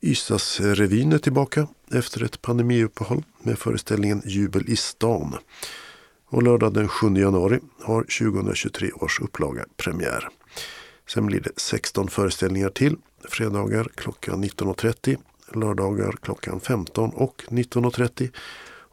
Ystadsrevyn 0.02 1.12
är 1.12 1.18
tillbaka 1.18 1.68
efter 1.92 2.24
ett 2.24 2.42
pandemiuppehåll 2.42 3.24
med 3.42 3.60
föreställningen 3.60 4.22
Jubel 4.26 4.70
i 4.70 4.76
stan. 4.76 5.36
Och 6.26 6.44
lördag 6.44 6.74
den 6.74 6.88
7 6.88 7.08
januari 7.08 7.60
har 7.82 8.02
2023 8.04 8.92
års 8.92 9.20
upplaga 9.20 9.66
premiär. 9.78 10.30
Sen 11.10 11.26
blir 11.26 11.40
det 11.40 11.52
16 11.58 12.08
föreställningar 12.08 12.70
till. 12.70 12.96
Fredagar 13.30 13.88
klockan 13.96 14.44
19.30, 14.44 15.18
lördagar 15.54 16.12
klockan 16.22 16.60
15 16.60 17.10
och 17.10 17.44
19.30 17.48 18.32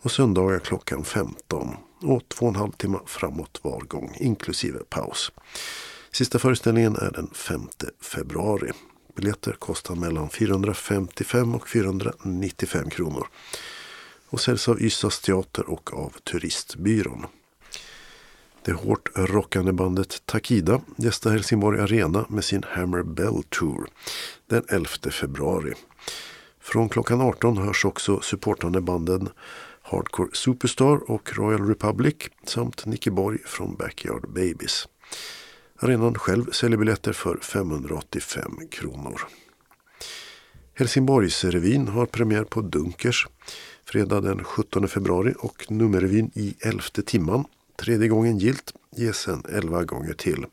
och 0.03 0.11
söndagar 0.11 0.59
klockan 0.59 1.05
15 1.05 1.77
och 2.03 2.29
två 2.29 2.47
och 2.47 2.53
en 2.53 2.57
halv 2.57 2.73
timme 2.73 2.99
framåt 3.07 3.61
var 3.63 3.81
gång 3.81 4.17
inklusive 4.21 4.79
paus. 4.79 5.33
Sista 6.13 6.39
föreställningen 6.39 6.97
är 6.97 7.11
den 7.11 7.31
5 7.33 7.69
februari. 8.01 8.71
Biljetter 9.17 9.53
kostar 9.53 9.95
mellan 9.95 10.31
455 10.31 11.55
och 11.55 11.69
495 11.69 12.91
kronor 12.91 13.27
och 14.31 14.41
säljs 14.41 14.69
av 14.69 14.83
Ystads 14.83 15.21
teater 15.21 15.71
och 15.71 15.95
av 15.95 16.13
Turistbyrån. 16.31 17.27
Det 18.65 18.73
hårt 18.73 19.09
rockande 19.15 19.73
bandet 19.73 20.23
Takida 20.27 20.81
gästar 20.97 21.31
Helsingborg 21.31 21.81
Arena 21.81 22.27
med 22.29 22.45
sin 22.45 22.63
Hammer 22.69 23.03
Bell 23.03 23.43
Tour 23.49 23.87
den 24.47 24.65
11 24.69 24.89
februari. 25.11 25.75
Från 26.61 26.89
klockan 26.89 27.21
18 27.21 27.59
hörs 27.59 27.85
också 27.85 28.21
supportande 28.21 28.81
banden 28.81 29.29
Hardcore 29.83 30.31
Superstar 30.33 31.11
och 31.11 31.37
Royal 31.37 31.69
Republic 31.69 32.17
samt 32.45 32.87
Nicky 32.87 33.11
Borg 33.11 33.39
från 33.45 33.75
Backyard 33.75 34.29
Babies. 34.29 34.89
Arenan 35.83 36.15
själv 36.15 36.51
säljer 36.51 36.79
biljetter 36.79 37.13
för 37.13 37.37
585 37.37 38.59
kronor. 38.71 39.21
Helsingborgsrevyn 40.75 41.89
har 41.89 42.07
premiär 42.07 42.45
på 42.45 42.61
Dunkers 42.61 43.27
fredag 43.85 44.21
den 44.21 44.45
17 44.45 44.89
februari 44.89 45.35
och 45.39 45.71
nummerrevyn 45.71 46.31
i 46.35 46.55
elfte 46.61 47.03
timman. 47.03 47.45
Tredje 47.77 48.09
gången 48.09 48.39
gilt 48.39 48.73
ges 48.97 49.17
sen 49.17 49.43
11 49.49 49.85
gånger 49.85 50.13
till. 50.13 50.47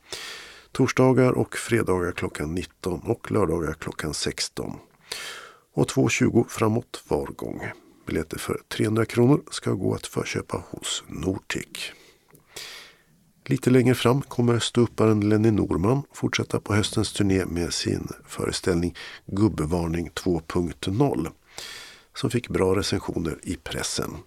Torsdagar 0.71 1.31
och 1.31 1.55
fredagar 1.55 2.11
klockan 2.11 2.55
19 2.55 2.99
och 2.99 3.31
lördagar 3.31 3.73
klockan 3.73 4.13
16. 4.13 4.73
Och 5.73 5.87
2.20 5.87 6.45
framåt 6.49 7.03
var 7.07 7.25
gång. 7.25 7.61
Biljetter 8.05 8.37
för 8.37 8.61
300 8.67 9.05
kronor 9.05 9.41
ska 9.51 9.71
gå 9.71 9.93
att 9.93 10.07
förköpa 10.07 10.63
hos 10.69 11.03
Nortic. 11.07 11.91
Lite 13.49 13.69
längre 13.69 13.95
fram 13.95 14.21
kommer 14.21 14.59
ståupparen 14.59 15.29
Lenny 15.29 15.51
Norman 15.51 16.03
fortsätta 16.13 16.59
på 16.59 16.73
höstens 16.73 17.13
turné 17.13 17.45
med 17.45 17.73
sin 17.73 18.07
föreställning 18.25 18.95
Gubbevarning 19.25 20.09
2.0 20.09 21.27
som 22.15 22.29
fick 22.29 22.49
bra 22.49 22.75
recensioner 22.75 23.39
i 23.43 23.55
pressen. 23.55 24.17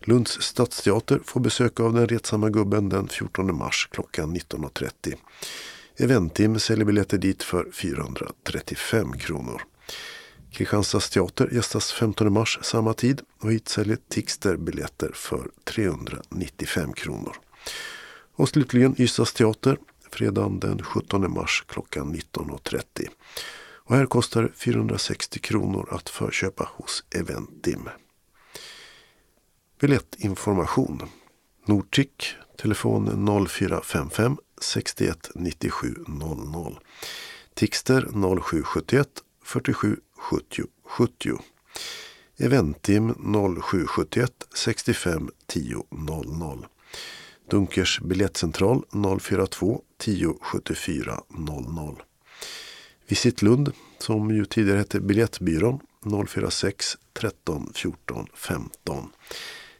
Lunds 0.00 0.42
stadsteater 0.42 1.20
får 1.24 1.40
besök 1.40 1.80
av 1.80 1.92
den 1.92 2.08
retsamma 2.08 2.48
gubben 2.48 2.88
den 2.88 3.08
14 3.08 3.56
mars 3.56 3.88
klockan 3.90 4.36
19.30. 4.36 5.14
Eventim 5.96 6.58
säljer 6.58 6.84
biljetter 6.84 7.18
dit 7.18 7.42
för 7.42 7.70
435 7.72 9.18
kronor. 9.18 9.62
Kristianstads 10.50 11.10
teater 11.10 11.48
gästas 11.52 11.92
15 11.92 12.32
mars 12.32 12.58
samma 12.62 12.94
tid 12.94 13.20
och 13.40 13.52
hit 13.52 13.68
säljer 13.68 13.98
Tixter 14.08 14.56
biljetter 14.56 15.10
för 15.14 15.50
395 15.64 16.92
kronor. 16.92 17.36
Och 18.34 18.48
slutligen 18.48 18.94
Ystads 18.98 19.32
teater 19.32 19.78
fredagen 20.10 20.60
den 20.60 20.82
17 20.82 21.32
mars 21.32 21.64
klockan 21.68 22.14
19.30. 22.14 23.08
Och 23.84 23.96
här 23.96 24.06
kostar 24.06 24.42
det 24.42 24.52
460 24.54 25.38
kronor 25.38 25.88
att 25.90 26.08
förköpa 26.08 26.68
hos 26.72 27.04
Eventim. 27.14 27.88
Biljettinformation 29.80 31.02
Nordtick 31.66 32.34
telefon 32.58 33.26
0455 33.48 34.36
61 34.60 35.30
97 35.34 35.94
00 36.06 36.78
Tixter 37.54 38.08
0771 38.42 39.08
47 39.44 39.96
70 40.16 40.62
70 40.84 41.38
Eventim 42.36 43.14
0771 43.14 44.32
65 44.54 45.30
10 45.46 45.84
00 45.90 46.66
Dunkers 47.52 48.00
biljettcentral 48.00 48.84
042 49.20 49.82
10 49.98 50.34
74 50.40 51.20
00. 51.28 52.02
Visit 53.08 53.42
Lund, 53.42 53.72
som 53.98 54.30
ju 54.30 54.44
tidigare 54.44 54.78
hette 54.78 55.00
Biljettbyrån 55.00 55.80
046 56.28 56.96
13 57.12 57.70
14 57.74 58.26
15. 58.34 59.08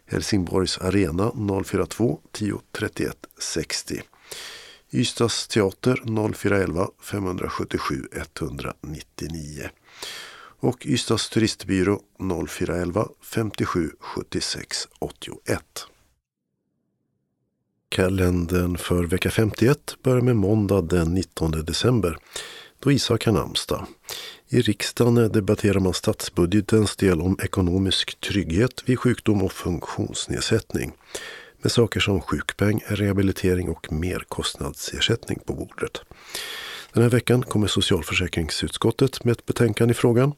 Helsingborgs 0.07 0.79
Arena 0.79 1.33
042 1.64 2.20
10 2.33 2.61
31 2.73 3.16
60. 3.39 4.03
Ystads 4.91 5.49
teater 5.49 6.03
0411 6.07 6.89
577 7.01 8.07
199. 8.12 9.70
Och 10.61 10.87
Ystads 10.87 11.29
turistbyrå 11.29 12.01
0411 12.18 13.09
57 13.23 13.91
76 14.01 14.89
81. 14.99 15.91
Kalendern 17.93 18.78
för 18.78 19.05
vecka 19.05 19.30
51 19.30 19.97
börjar 20.03 20.20
med 20.20 20.36
måndag 20.36 20.82
den 20.82 21.14
19 21.14 21.51
december 21.51 22.16
då 22.78 22.93
Isak 22.93 23.26
har 23.26 23.32
namnsdag. 23.32 23.86
I 24.49 24.61
riksdagen 24.61 25.32
debatterar 25.32 25.80
man 25.80 25.95
statsbudgetens 25.95 26.97
del 26.97 27.20
om 27.20 27.38
ekonomisk 27.43 28.20
trygghet 28.20 28.82
vid 28.86 28.99
sjukdom 28.99 29.43
och 29.43 29.53
funktionsnedsättning 29.53 30.93
med 31.62 31.72
saker 31.72 32.01
som 32.01 32.20
sjukpeng, 32.20 32.84
rehabilitering 32.86 33.68
och 33.68 33.93
merkostnadsersättning 33.93 35.38
på 35.47 35.55
bordet. 35.55 36.01
Den 36.93 37.03
här 37.03 37.11
veckan 37.11 37.43
kommer 37.43 37.66
socialförsäkringsutskottet 37.66 39.24
med 39.24 39.32
ett 39.32 39.47
betänkande 39.47 39.93
i 39.93 39.95
frågan 39.95 40.32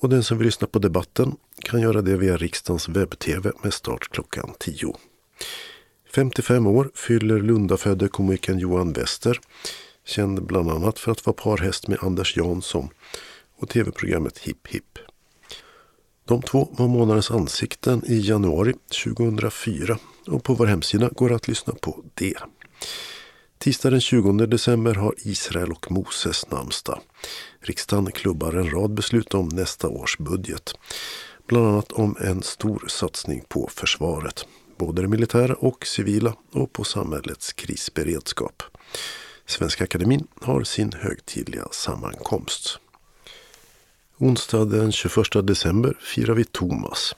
och 0.00 0.08
den 0.08 0.24
som 0.24 0.38
vill 0.38 0.46
lyssna 0.46 0.66
på 0.66 0.78
debatten 0.78 1.36
kan 1.64 1.80
göra 1.80 2.02
det 2.02 2.16
via 2.16 2.36
riksdagens 2.36 2.88
webb-tv 2.88 3.52
med 3.62 3.74
start 3.74 4.08
klockan 4.10 4.54
10. 4.58 4.94
55 6.14 6.66
år 6.66 6.90
fyller 6.94 7.38
Lundafödde 7.38 8.08
komikern 8.08 8.58
Johan 8.58 8.92
Wester, 8.92 9.40
känd 10.06 10.46
bland 10.46 10.70
annat 10.70 10.98
för 10.98 11.12
att 11.12 11.26
vara 11.26 11.36
parhäst 11.36 11.88
med 11.88 11.98
Anders 12.02 12.36
Jansson 12.36 12.88
och 13.58 13.68
tv-programmet 13.68 14.38
Hipp 14.38 14.66
Hipp. 14.68 14.98
De 16.24 16.42
två 16.42 16.68
var 16.72 16.88
månadens 16.88 17.30
ansikten 17.30 18.02
i 18.06 18.18
januari 18.20 18.74
2004 19.04 19.98
och 20.26 20.44
på 20.44 20.54
vår 20.54 20.66
hemsida 20.66 21.08
går 21.08 21.28
det 21.28 21.34
att 21.34 21.48
lyssna 21.48 21.74
på 21.74 22.04
det. 22.14 22.38
Tisdag 23.58 23.90
den 23.90 24.00
20 24.00 24.32
december 24.32 24.94
har 24.94 25.14
Israel 25.18 25.72
och 25.72 25.90
Moses 25.90 26.50
namnsdag. 26.50 27.00
Riksdagen 27.60 28.12
klubbar 28.12 28.52
en 28.52 28.70
rad 28.70 28.94
beslut 28.94 29.34
om 29.34 29.48
nästa 29.48 29.88
års 29.88 30.18
budget. 30.18 30.74
Bland 31.46 31.66
annat 31.66 31.92
om 31.92 32.16
en 32.20 32.42
stor 32.42 32.84
satsning 32.88 33.44
på 33.48 33.70
försvaret 33.74 34.46
både 34.76 35.02
det 35.02 35.08
militära 35.08 35.54
och 35.54 35.86
civila 35.86 36.34
och 36.52 36.72
på 36.72 36.84
samhällets 36.84 37.52
krisberedskap. 37.52 38.62
Svenska 39.46 39.84
Akademin 39.84 40.26
har 40.40 40.64
sin 40.64 40.92
högtidliga 40.92 41.64
sammankomst. 41.70 42.78
Onsdag 44.18 44.64
den 44.64 44.92
21 44.92 45.46
december 45.46 45.96
firar 46.00 46.34
vi 46.34 46.44
Thomas. 46.44 47.14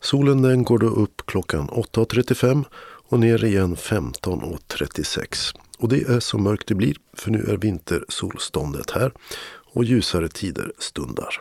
Solen 0.00 0.42
den 0.42 0.62
går 0.62 0.78
då 0.78 0.86
upp 0.86 1.22
klockan 1.26 1.68
8.35 1.68 2.64
och 3.08 3.20
ner 3.20 3.44
igen 3.44 3.76
15.36. 3.76 5.54
Och 5.78 5.88
det 5.88 6.02
är 6.02 6.20
så 6.20 6.38
mörkt 6.38 6.68
det 6.68 6.74
blir 6.74 6.96
för 7.12 7.30
nu 7.30 7.44
är 7.48 7.56
vintersolståndet 7.56 8.90
här 8.90 9.12
och 9.74 9.84
ljusare 9.84 10.28
tider 10.28 10.72
stundar. 10.78 11.40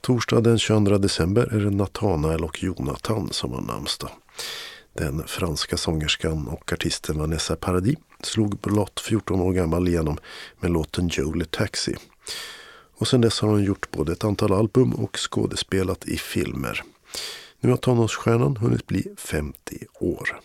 Torsdag 0.00 0.40
den 0.40 0.58
22 0.58 0.98
december 0.98 1.54
är 1.54 1.60
det 1.60 1.70
Natanael 1.70 2.44
och 2.44 2.62
Jonathan 2.62 3.28
som 3.32 3.52
har 3.52 3.60
namnsdag. 3.60 4.10
Den 4.92 5.22
franska 5.26 5.76
sångerskan 5.76 6.48
och 6.48 6.72
artisten 6.72 7.18
Vanessa 7.18 7.56
Paradis 7.56 7.98
slog 8.22 8.58
blott 8.58 9.00
14 9.00 9.40
år 9.40 9.52
gammal 9.52 9.88
igenom 9.88 10.18
med 10.60 10.70
låten 10.70 11.08
Jolie 11.08 11.44
Taxi. 11.44 11.96
Och 12.98 13.08
sedan 13.08 13.20
dess 13.20 13.40
har 13.40 13.48
hon 13.48 13.64
gjort 13.64 13.90
både 13.90 14.12
ett 14.12 14.24
antal 14.24 14.52
album 14.52 14.92
och 14.92 15.16
skådespelat 15.16 16.08
i 16.08 16.16
filmer. 16.16 16.82
Nu 17.60 17.70
har 17.70 17.76
tonårsstjärnan 17.76 18.56
hunnit 18.56 18.86
bli 18.86 19.14
50 19.16 19.86
år. 20.00 20.40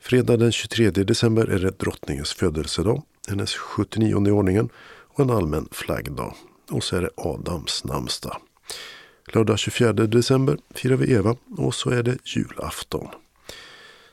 Fredag 0.00 0.36
den 0.36 0.52
23 0.52 0.90
december 0.90 1.46
är 1.46 1.58
det 1.58 1.78
drottningens 1.78 2.32
födelsedag, 2.32 3.02
hennes 3.28 3.54
79 3.54 4.28
i 4.28 4.30
ordningen 4.30 4.68
och 5.08 5.20
en 5.20 5.30
allmän 5.30 5.68
flaggdag. 5.70 6.34
Och 6.70 6.84
så 6.84 6.96
är 6.96 7.02
det 7.02 7.10
Adams 7.16 7.84
namnsdag. 7.84 8.36
Lördag 9.26 9.58
24 9.58 9.92
december 9.92 10.58
firar 10.74 10.96
vi 10.96 11.12
Eva 11.12 11.36
och 11.56 11.74
så 11.74 11.90
är 11.90 12.02
det 12.02 12.18
julafton. 12.24 13.08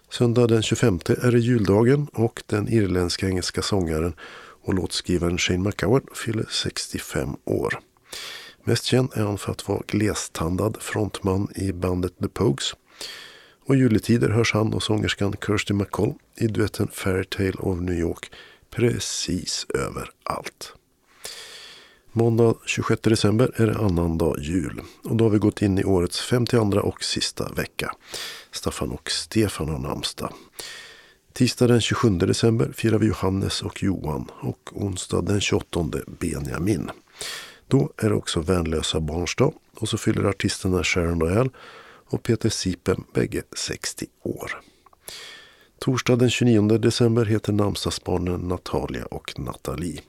Söndag 0.10 0.48
den 0.48 0.64
25 0.64 1.00
är 1.08 1.32
det 1.32 1.40
juldagen 1.40 2.08
och 2.14 2.44
den 2.46 2.68
irländska 2.68 3.28
engelska 3.28 3.62
sångaren 3.62 4.14
och 4.64 4.74
låtskrivaren 4.74 5.38
Shane 5.38 5.60
McGowan 5.60 6.08
fyller 6.14 6.46
65 6.50 7.30
år. 7.46 7.80
Mest 8.64 8.84
känd 8.84 9.10
är 9.14 9.24
han 9.24 9.38
för 9.38 9.52
att 9.52 9.68
vara 9.68 9.82
glestandad 9.88 10.78
frontman 10.80 11.48
i 11.56 11.72
bandet 11.72 12.20
The 12.20 12.28
Pogues. 12.28 12.74
Och 13.66 13.76
juletider 13.76 14.30
hörs 14.30 14.54
han 14.54 14.74
och 14.74 14.84
sångerskan 14.84 15.36
Kirsty 15.46 15.74
MacColl 15.74 16.14
i 16.38 16.48
duetten 16.48 16.88
Fairytale 16.88 17.60
of 17.60 17.80
New 17.80 18.00
York 18.00 18.32
precis 18.70 19.66
överallt. 19.74 20.74
Måndag 22.18 22.56
26 22.66 23.02
december 23.02 23.52
är 23.56 23.68
det 23.68 23.78
annandag 23.78 24.40
jul 24.40 24.82
och 25.04 25.16
då 25.16 25.26
har 25.26 25.30
vi 25.30 25.38
gått 25.38 25.62
in 25.62 25.80
i 25.80 25.84
årets 25.84 26.22
52 26.22 26.80
och 26.80 27.04
sista 27.04 27.52
vecka. 27.54 27.92
Staffan 28.52 28.92
och 28.92 29.12
Stefan 29.12 29.70
har 29.70 29.80
namnsdag. 29.80 30.34
Tisdag 31.34 31.68
den 31.68 31.82
27 31.82 32.10
december 32.10 32.72
firar 32.76 32.98
vi 32.98 33.08
Johannes 33.08 33.62
och 33.62 33.84
Johan 33.84 34.32
och 34.42 34.70
onsdag 34.74 35.22
den 35.22 35.42
28 35.42 35.86
Benjamin. 36.20 36.90
Då 37.68 37.92
är 37.98 38.10
det 38.10 38.16
också 38.16 38.42
värnlösa 38.42 39.00
barns 39.00 39.36
dag 39.36 39.54
och 39.80 39.90
så 39.90 39.98
fyller 39.98 40.24
artisterna 40.24 40.84
Sharon 40.84 41.20
Doyle 41.20 41.50
och 42.10 42.24
Peter 42.24 42.50
Sipen 42.50 43.04
bägge 43.14 43.42
60 43.56 44.06
år. 44.24 44.62
Torsdag 45.80 46.16
den 46.16 46.30
29 46.30 46.78
december 46.78 47.26
heter 47.26 47.54
namnsdagsbarnen 47.54 48.40
Natalia 48.40 49.06
och 49.06 49.40
Nathalie. 49.40 50.02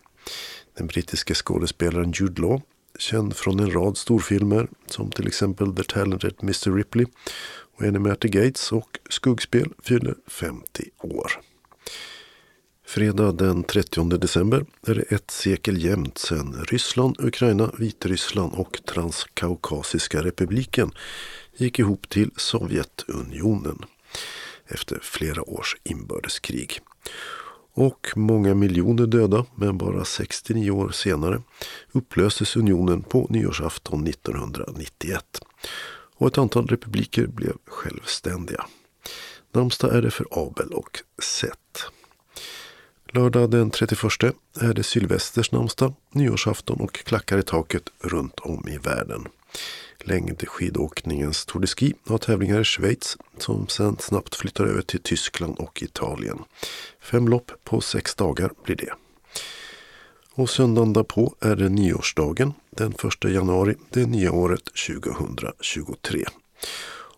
Den 0.76 0.86
brittiske 0.86 1.34
skådespelaren 1.34 2.12
Jude 2.12 2.42
Law, 2.42 2.62
känd 2.98 3.36
från 3.36 3.60
en 3.60 3.72
rad 3.72 3.96
storfilmer 3.96 4.68
som 4.86 5.10
till 5.10 5.26
exempel 5.26 5.76
The 5.76 5.84
Talented 5.84 6.34
Mr 6.42 6.76
Ripley 6.76 7.06
och 7.76 7.84
Enemy 7.84 8.10
at 8.10 8.20
the 8.20 8.28
Gates 8.28 8.72
och 8.72 8.98
Skuggspel 9.10 9.72
fyller 9.82 10.14
50 10.26 10.84
år. 10.98 11.32
Fredag 12.86 13.32
den 13.32 13.64
30 13.64 14.04
december 14.04 14.66
är 14.86 14.94
det 14.94 15.02
ett 15.02 15.30
sekel 15.30 15.84
jämnt 15.84 16.18
sedan 16.18 16.64
Ryssland, 16.68 17.16
Ukraina, 17.20 17.72
Vitryssland 17.78 18.52
och 18.54 18.78
Transkaukasiska 18.86 20.22
republiken 20.22 20.90
gick 21.56 21.78
ihop 21.78 22.08
till 22.08 22.30
Sovjetunionen 22.36 23.78
efter 24.66 24.98
flera 25.02 25.50
års 25.50 25.76
inbördeskrig. 25.84 26.80
Och 27.76 28.12
många 28.16 28.54
miljoner 28.54 29.06
döda, 29.06 29.44
men 29.54 29.78
bara 29.78 30.04
69 30.04 30.70
år 30.70 30.90
senare 30.90 31.42
upplöstes 31.92 32.56
unionen 32.56 33.02
på 33.02 33.26
nyårsafton 33.30 34.06
1991. 34.06 35.40
Och 36.16 36.26
ett 36.26 36.38
antal 36.38 36.66
republiker 36.66 37.26
blev 37.26 37.52
självständiga. 37.66 38.66
Namnsdag 39.52 39.94
är 39.94 40.02
det 40.02 40.10
för 40.10 40.26
Abel 40.30 40.72
och 40.72 40.98
Seth. 41.22 41.90
Lördag 43.12 43.50
den 43.50 43.70
31 43.70 44.02
är 44.60 44.74
det 44.74 44.82
Sylvesters 44.82 45.52
namnsdag, 45.52 45.94
nyårsafton 46.12 46.80
och 46.80 46.94
klackar 46.94 47.38
i 47.38 47.42
taket 47.42 47.88
runt 48.00 48.40
om 48.40 48.68
i 48.68 48.78
världen. 48.78 49.28
Längdskidåkningens 50.06 51.46
Tour 51.46 51.60
de 51.60 51.66
Ski 51.66 51.94
har 52.06 52.18
tävlingar 52.18 52.60
i 52.60 52.64
Schweiz 52.64 53.16
som 53.38 53.68
sen 53.68 53.96
snabbt 53.98 54.34
flyttar 54.34 54.64
över 54.64 54.82
till 54.82 55.02
Tyskland 55.02 55.58
och 55.58 55.82
Italien. 55.82 56.38
Fem 57.00 57.28
lopp 57.28 57.52
på 57.64 57.80
sex 57.80 58.14
dagar 58.14 58.50
blir 58.64 58.76
det. 58.76 58.92
Och 60.34 60.50
söndagen 60.50 60.92
därpå 60.92 61.34
är 61.40 61.56
det 61.56 61.68
nyårsdagen, 61.68 62.52
den 62.70 62.92
1 62.92 63.24
januari, 63.24 63.74
det 63.90 64.06
nya 64.06 64.32
året 64.32 64.64
2023. 64.64 66.24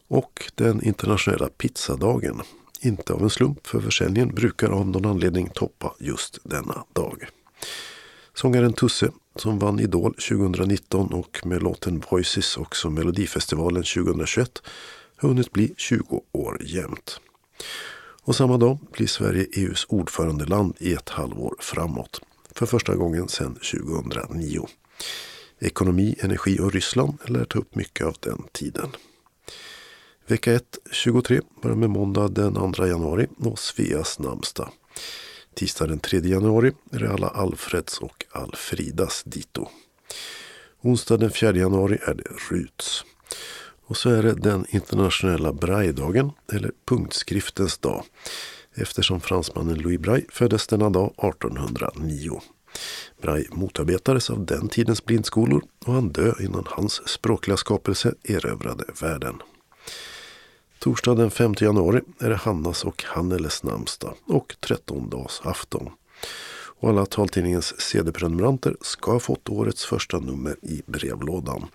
Och 0.08 0.52
den 0.54 0.82
internationella 0.82 1.48
pizzadagen. 1.48 2.42
Inte 2.80 3.12
av 3.12 3.22
en 3.22 3.30
slump, 3.30 3.66
för 3.66 3.80
försäljningen 3.80 4.34
brukar 4.34 4.70
av 4.70 4.88
någon 4.88 5.06
anledning 5.06 5.48
toppa 5.48 5.94
just 5.98 6.38
denna 6.42 6.84
dag. 6.92 7.28
Sångaren 8.34 8.72
Tusse, 8.72 9.10
som 9.40 9.58
vann 9.58 9.80
Idol 9.80 10.14
2019 10.14 11.12
och 11.12 11.46
med 11.46 11.62
låten 11.62 12.02
Voices 12.10 12.56
också 12.56 12.90
Melodifestivalen 12.90 13.82
2021, 13.82 14.62
har 15.16 15.28
hunnit 15.28 15.52
bli 15.52 15.74
20 15.76 16.22
år 16.32 16.62
jämt. 16.64 17.20
Och 18.22 18.36
samma 18.36 18.56
dag 18.56 18.78
blir 18.92 19.06
Sverige 19.06 19.46
EUs 19.52 19.86
ordförandeland 19.88 20.76
i 20.78 20.92
ett 20.92 21.08
halvår 21.08 21.56
framåt. 21.58 22.20
För 22.54 22.66
första 22.66 22.94
gången 22.94 23.28
sedan 23.28 23.54
2009. 23.54 24.68
Ekonomi, 25.60 26.16
energi 26.20 26.58
och 26.60 26.72
Ryssland 26.72 27.18
lär 27.26 27.44
ta 27.44 27.58
upp 27.58 27.74
mycket 27.74 28.06
av 28.06 28.16
den 28.20 28.42
tiden. 28.52 28.88
Vecka 30.26 30.52
1, 30.52 30.78
23, 30.92 31.40
börjar 31.62 31.76
med 31.76 31.90
måndag 31.90 32.28
den 32.28 32.72
2 32.72 32.86
januari 32.86 33.26
och 33.38 33.58
Sveas 33.58 34.18
namnsdag. 34.18 34.72
Tisdag 35.58 35.86
den 35.86 35.98
3 35.98 36.18
januari 36.18 36.72
är 36.92 36.98
det 36.98 37.12
alla 37.12 37.28
Alfreds 37.28 37.98
och 37.98 38.24
Alfridas 38.30 39.22
dito. 39.24 39.68
Onsdag 40.80 41.16
den 41.16 41.30
4 41.30 41.56
januari 41.56 41.98
är 42.02 42.14
det 42.14 42.24
Ruts. 42.50 43.04
Och 43.86 43.96
så 43.96 44.10
är 44.10 44.22
det 44.22 44.32
den 44.32 44.66
internationella 44.68 45.52
Brailledagen, 45.52 46.30
eller 46.52 46.72
punktskriftens 46.88 47.78
dag. 47.78 48.04
Eftersom 48.74 49.20
fransmannen 49.20 49.78
Louis 49.78 50.00
Braille 50.00 50.26
föddes 50.30 50.66
denna 50.66 50.90
dag 50.90 51.06
1809. 51.06 52.40
Braille 53.22 53.48
motarbetades 53.52 54.30
av 54.30 54.46
den 54.46 54.68
tidens 54.68 55.04
blindskolor 55.04 55.62
och 55.86 55.92
han 55.92 56.08
dö 56.08 56.32
innan 56.40 56.64
hans 56.66 57.08
språkliga 57.08 57.56
skapelse 57.56 58.14
erövrade 58.22 58.84
världen. 59.00 59.34
Torsdag 60.78 61.14
den 61.14 61.30
5 61.30 61.54
januari 61.60 62.00
är 62.20 62.30
det 62.30 62.36
Hannas 62.36 62.84
och 62.84 63.04
Hanneles 63.04 63.62
namnsdag 63.62 64.14
och 64.26 64.56
trettondagsafton. 64.60 65.90
Och 66.80 66.88
alla 66.88 67.06
taltidningens 67.06 67.80
CD-prenumeranter 67.80 68.76
ska 68.80 69.12
ha 69.12 69.20
fått 69.20 69.48
årets 69.48 69.84
första 69.84 70.18
nummer 70.18 70.56
i 70.62 70.82
brevlådan. 70.86 71.66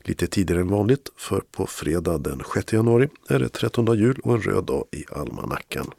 Lite 0.00 0.26
tidigare 0.26 0.60
än 0.60 0.68
vanligt, 0.68 1.08
för 1.16 1.40
på 1.40 1.66
fredag 1.66 2.18
den 2.18 2.42
6 2.54 2.72
januari 2.72 3.08
är 3.28 3.38
det 3.38 3.48
13 3.48 3.98
jul 3.98 4.20
och 4.24 4.34
en 4.34 4.42
röd 4.42 4.64
dag 4.64 4.84
i 4.92 5.04
almanackan. 5.12 5.90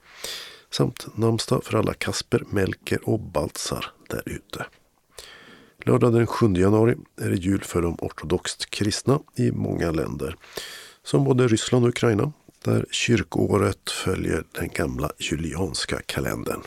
Samt 0.71 1.07
namnsdag 1.17 1.63
för 1.63 1.77
alla 1.77 1.93
Kasper, 1.93 2.43
Melker 2.49 3.09
och 3.09 3.19
Baltzar 3.19 3.85
där 4.09 4.23
ute. 4.25 4.65
Lördag 5.85 6.13
den 6.13 6.27
7 6.27 6.53
januari 6.53 6.95
är 7.21 7.29
det 7.29 7.35
jul 7.35 7.61
för 7.61 7.81
de 7.81 7.97
ortodoxt 7.99 8.69
kristna 8.69 9.19
i 9.35 9.51
många 9.51 9.91
länder. 9.91 10.35
Som 11.03 11.23
både 11.23 11.47
Ryssland 11.47 11.85
och 11.85 11.89
Ukraina 11.89 12.31
där 12.63 12.85
kyrkoåret 12.91 13.89
följer 13.89 14.43
den 14.51 14.69
gamla 14.69 15.11
julianska 15.17 16.01
kalendern. 16.05 16.61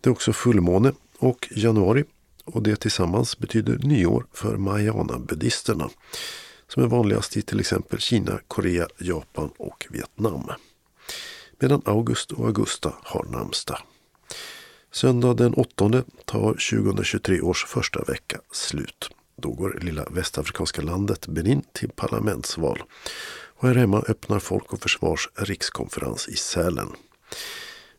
Det 0.00 0.08
är 0.08 0.12
också 0.12 0.32
fullmåne 0.32 0.92
och 1.18 1.48
januari 1.50 2.04
och 2.44 2.62
det 2.62 2.76
tillsammans 2.76 3.38
betyder 3.38 3.78
nyår 3.78 4.26
för 4.32 4.56
Mahayana-buddhisterna 4.56 5.90
som 6.68 6.82
är 6.82 6.86
vanligast 6.86 7.36
i 7.36 7.42
till 7.42 7.60
exempel 7.60 7.98
Kina, 7.98 8.40
Korea, 8.48 8.88
Japan 8.98 9.50
och 9.58 9.86
Vietnam. 9.90 10.50
Medan 11.58 11.82
August 11.84 12.32
och 12.32 12.46
Augusta 12.46 12.94
har 13.02 13.24
namnsdag. 13.24 13.78
Söndag 14.92 15.34
den 15.34 15.54
8 15.54 16.04
tar 16.24 16.80
2023 16.80 17.40
års 17.40 17.64
första 17.66 18.04
vecka 18.04 18.40
slut. 18.52 19.10
Då 19.36 19.50
går 19.52 19.78
lilla 19.82 20.04
västafrikanska 20.10 20.82
landet 20.82 21.26
Benin 21.26 21.62
till 21.72 21.88
parlamentsval 21.88 22.82
och 23.62 23.68
här 23.68 23.74
hemma 23.74 24.04
öppnar 24.08 24.38
Folk 24.38 24.72
och 24.72 24.80
Försvars 24.80 25.28
rikskonferens 25.34 26.28
i 26.28 26.36
Sälen. 26.36 26.88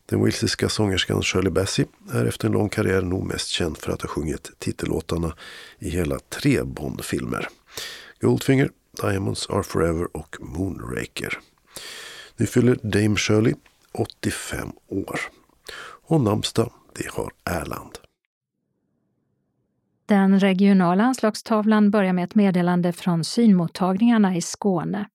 Den 0.06 0.20
walesiska 0.20 0.68
sångerskan 0.68 1.22
Shirley 1.22 1.50
Bassey 1.50 1.84
är 2.12 2.26
efter 2.26 2.46
en 2.46 2.52
lång 2.52 2.68
karriär 2.68 3.02
nog 3.02 3.26
mest 3.26 3.48
känd 3.48 3.78
för 3.78 3.92
att 3.92 4.02
ha 4.02 4.08
sjungit 4.08 4.50
titellåtarna 4.58 5.34
i 5.78 5.90
hela 5.90 6.18
tre 6.18 6.62
Bond-filmer. 6.62 7.48
Goldfinger, 8.20 8.70
Diamonds 9.02 9.50
Are 9.50 9.62
Forever 9.62 10.16
och 10.16 10.36
Moonraker. 10.40 11.38
Nu 12.36 12.46
fyller 12.46 12.78
Dame 12.82 13.16
Shirley 13.16 13.54
85 13.92 14.72
år. 14.88 15.20
Och 16.06 16.20
namnsdag, 16.20 16.72
det 16.94 17.10
har 17.10 17.32
Erland. 17.44 17.98
Den 20.06 20.40
regionala 20.40 21.04
anslagstavlan 21.04 21.90
börjar 21.90 22.12
med 22.12 22.24
ett 22.24 22.34
meddelande 22.34 22.92
från 22.92 23.24
synmottagningarna 23.24 24.36
i 24.36 24.42
Skåne 24.42 25.06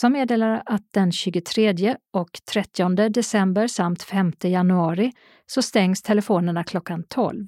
som 0.00 0.12
meddelar 0.12 0.62
att 0.66 0.82
den 0.90 1.12
23 1.12 1.96
och 2.12 2.30
30 2.52 3.08
december 3.08 3.66
samt 3.66 4.02
5 4.02 4.32
januari 4.42 5.12
så 5.46 5.62
stängs 5.62 6.02
telefonerna 6.02 6.64
klockan 6.64 7.04
12. 7.08 7.46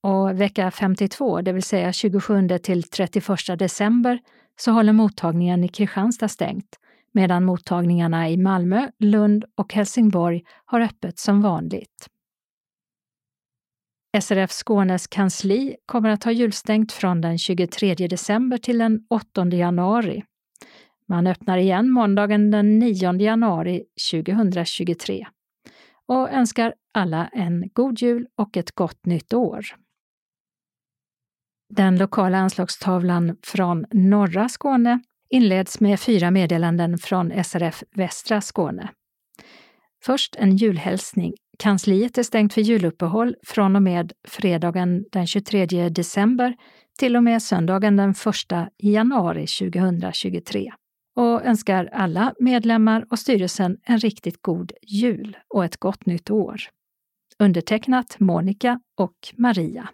Och 0.00 0.40
vecka 0.40 0.70
52, 0.70 1.40
det 1.40 1.52
vill 1.52 1.62
säga 1.62 1.92
27 1.92 2.48
till 2.58 2.82
31 2.82 3.58
december, 3.58 4.18
så 4.56 4.72
håller 4.72 4.92
mottagningen 4.92 5.64
i 5.64 5.68
Kristianstad 5.68 6.28
stängt, 6.28 6.78
medan 7.12 7.44
mottagningarna 7.44 8.30
i 8.30 8.36
Malmö, 8.36 8.88
Lund 8.98 9.44
och 9.54 9.72
Helsingborg 9.72 10.42
har 10.64 10.80
öppet 10.80 11.18
som 11.18 11.42
vanligt. 11.42 12.06
SRF 14.20 14.50
Skånes 14.50 15.06
kansli 15.06 15.76
kommer 15.86 16.08
att 16.08 16.24
ha 16.24 16.32
julstängt 16.32 16.92
från 16.92 17.20
den 17.20 17.38
23 17.38 17.94
december 17.94 18.58
till 18.58 18.78
den 18.78 19.06
8 19.10 19.46
januari. 19.46 20.22
Man 21.08 21.26
öppnar 21.26 21.58
igen 21.58 21.90
måndagen 21.90 22.50
den 22.50 22.78
9 22.78 23.12
januari 23.12 23.84
2023 24.12 25.26
och 26.06 26.30
önskar 26.32 26.74
alla 26.94 27.26
en 27.32 27.70
god 27.72 27.98
jul 27.98 28.26
och 28.36 28.56
ett 28.56 28.72
gott 28.72 29.06
nytt 29.06 29.32
år. 29.32 29.64
Den 31.74 31.98
lokala 31.98 32.38
anslagstavlan 32.38 33.36
från 33.42 33.86
norra 33.90 34.48
Skåne 34.48 35.00
inleds 35.30 35.80
med 35.80 36.00
fyra 36.00 36.30
meddelanden 36.30 36.98
från 36.98 37.44
SRF 37.44 37.82
Västra 37.94 38.40
Skåne. 38.40 38.90
Först 40.04 40.36
en 40.36 40.56
julhälsning. 40.56 41.34
Kansliet 41.58 42.18
är 42.18 42.22
stängt 42.22 42.54
för 42.54 42.60
juluppehåll 42.60 43.36
från 43.46 43.76
och 43.76 43.82
med 43.82 44.12
fredagen 44.28 45.04
den 45.12 45.26
23 45.26 45.88
december 45.88 46.56
till 46.98 47.16
och 47.16 47.24
med 47.24 47.42
söndagen 47.42 47.96
den 47.96 48.10
1 48.10 48.70
januari 48.78 49.46
2023 49.46 50.72
och 51.16 51.44
önskar 51.44 51.88
alla 51.92 52.34
medlemmar 52.38 53.06
och 53.10 53.18
styrelsen 53.18 53.78
en 53.82 53.98
riktigt 53.98 54.42
god 54.42 54.72
jul 54.82 55.36
och 55.48 55.64
ett 55.64 55.76
gott 55.76 56.06
nytt 56.06 56.30
år. 56.30 56.60
Undertecknat 57.38 58.16
Monica 58.20 58.80
och 58.96 59.16
Maria. 59.36 59.88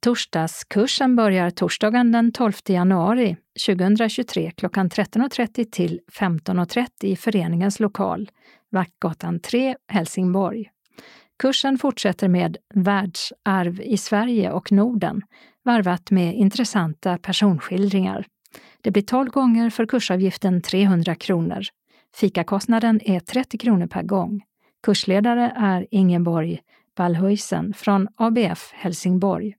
Torsdagskursen 0.00 1.16
börjar 1.16 1.50
torsdagen 1.50 2.12
den 2.12 2.32
12 2.32 2.52
januari 2.68 3.36
2023 3.66 4.50
klockan 4.56 4.88
13.30 4.88 5.70
till 5.70 6.00
15.30 6.12 6.88
i 7.00 7.16
föreningens 7.16 7.80
lokal, 7.80 8.30
Vaktgatan 8.70 9.40
3, 9.40 9.76
Helsingborg. 9.88 10.70
Kursen 11.38 11.78
fortsätter 11.78 12.28
med 12.28 12.56
Världsarv 12.74 13.80
i 13.80 13.96
Sverige 13.96 14.52
och 14.52 14.72
Norden, 14.72 15.22
varvat 15.64 16.10
med 16.10 16.34
intressanta 16.34 17.18
personskildringar. 17.18 18.26
Det 18.82 18.90
blir 18.90 19.02
12 19.02 19.30
gånger 19.30 19.70
för 19.70 19.86
kursavgiften 19.86 20.62
300 20.62 21.14
kronor. 21.14 21.62
Fikakostnaden 22.14 23.00
är 23.04 23.20
30 23.20 23.58
kronor 23.58 23.86
per 23.86 24.02
gång. 24.02 24.42
Kursledare 24.82 25.52
är 25.56 25.86
Ingeborg 25.90 26.60
Ballhuisen 26.96 27.74
från 27.74 28.08
ABF 28.16 28.72
Helsingborg. 28.72 29.54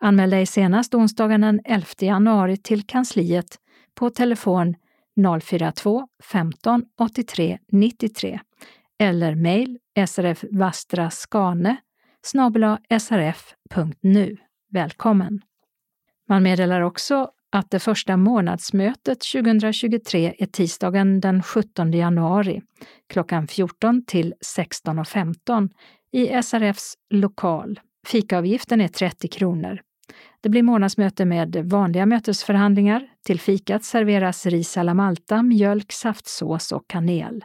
Anmäl 0.00 0.30
dig 0.30 0.46
senast 0.46 0.94
onsdagen 0.94 1.40
den 1.40 1.60
11 1.64 1.86
januari 2.00 2.56
till 2.56 2.82
kansliet 2.82 3.58
på 3.94 4.10
telefon 4.10 4.74
042 5.40 6.08
15 6.24 6.84
83 6.98 7.58
93 7.72 8.40
eller 8.98 9.34
mejl 9.34 9.78
srfvastraskane 10.06 11.76
srf.nu. 12.98 14.36
Välkommen! 14.70 15.40
Man 16.28 16.42
meddelar 16.42 16.80
också 16.80 17.30
att 17.52 17.70
det 17.70 17.78
första 17.78 18.16
månadsmötet 18.16 19.20
2023 19.32 20.34
är 20.38 20.46
tisdagen 20.46 21.20
den 21.20 21.42
17 21.42 21.92
januari 21.92 22.62
klockan 23.08 23.46
14 23.46 24.04
till 24.06 24.34
16.15 24.56 25.70
i 26.12 26.42
SRFs 26.42 26.94
lokal. 27.10 27.80
Fikaavgiften 28.06 28.80
är 28.80 28.88
30 28.88 29.28
kronor. 29.28 29.80
Det 30.40 30.48
blir 30.48 30.62
månadsmöte 30.62 31.24
med 31.24 31.56
vanliga 31.56 32.06
mötesförhandlingar. 32.06 33.08
Till 33.26 33.40
fikat 33.40 33.84
serveras 33.84 34.46
ris 34.46 34.76
alla 34.76 34.94
Malta, 34.94 35.42
mjölk, 35.42 35.92
saftsås 35.92 36.72
och 36.72 36.84
kanel. 36.88 37.44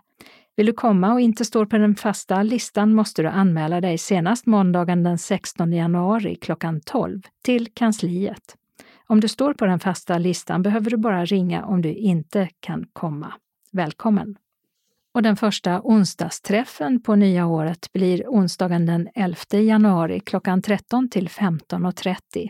Vill 0.56 0.66
du 0.66 0.74
komma 0.74 1.14
och 1.14 1.22
inte 1.22 1.46
står 1.46 1.66
på 1.66 1.78
den 1.78 1.96
fasta 1.96 2.44
listan 2.44 2.94
måste 2.94 3.22
du 3.22 3.28
anmäla 3.28 3.82
dig 3.82 3.98
senast 3.98 4.46
måndagen 4.46 5.04
den 5.04 5.18
16 5.18 5.74
januari 5.74 6.36
klockan 6.36 6.82
12 6.82 7.22
till 7.44 7.68
kansliet. 7.74 8.56
Om 9.10 9.20
du 9.20 9.28
står 9.28 9.54
på 9.54 9.66
den 9.66 9.80
fasta 9.80 10.18
listan 10.18 10.62
behöver 10.62 10.90
du 10.90 10.98
bara 10.98 11.26
ringa 11.26 11.66
om 11.66 11.82
du 11.82 11.94
inte 11.94 12.50
kan 12.60 12.86
komma. 12.94 13.34
Välkommen! 13.72 14.38
Och 15.14 15.22
den 15.24 15.36
första 15.36 15.82
onsdagsträffen 15.84 17.02
på 17.02 17.16
nya 17.16 17.46
året 17.46 17.94
blir 17.94 18.24
onsdagen 18.28 18.86
den 18.86 19.10
11 19.16 19.38
januari 19.52 20.20
klockan 20.20 20.62
13 20.62 21.10
till 21.10 21.30
15.30 21.30 22.50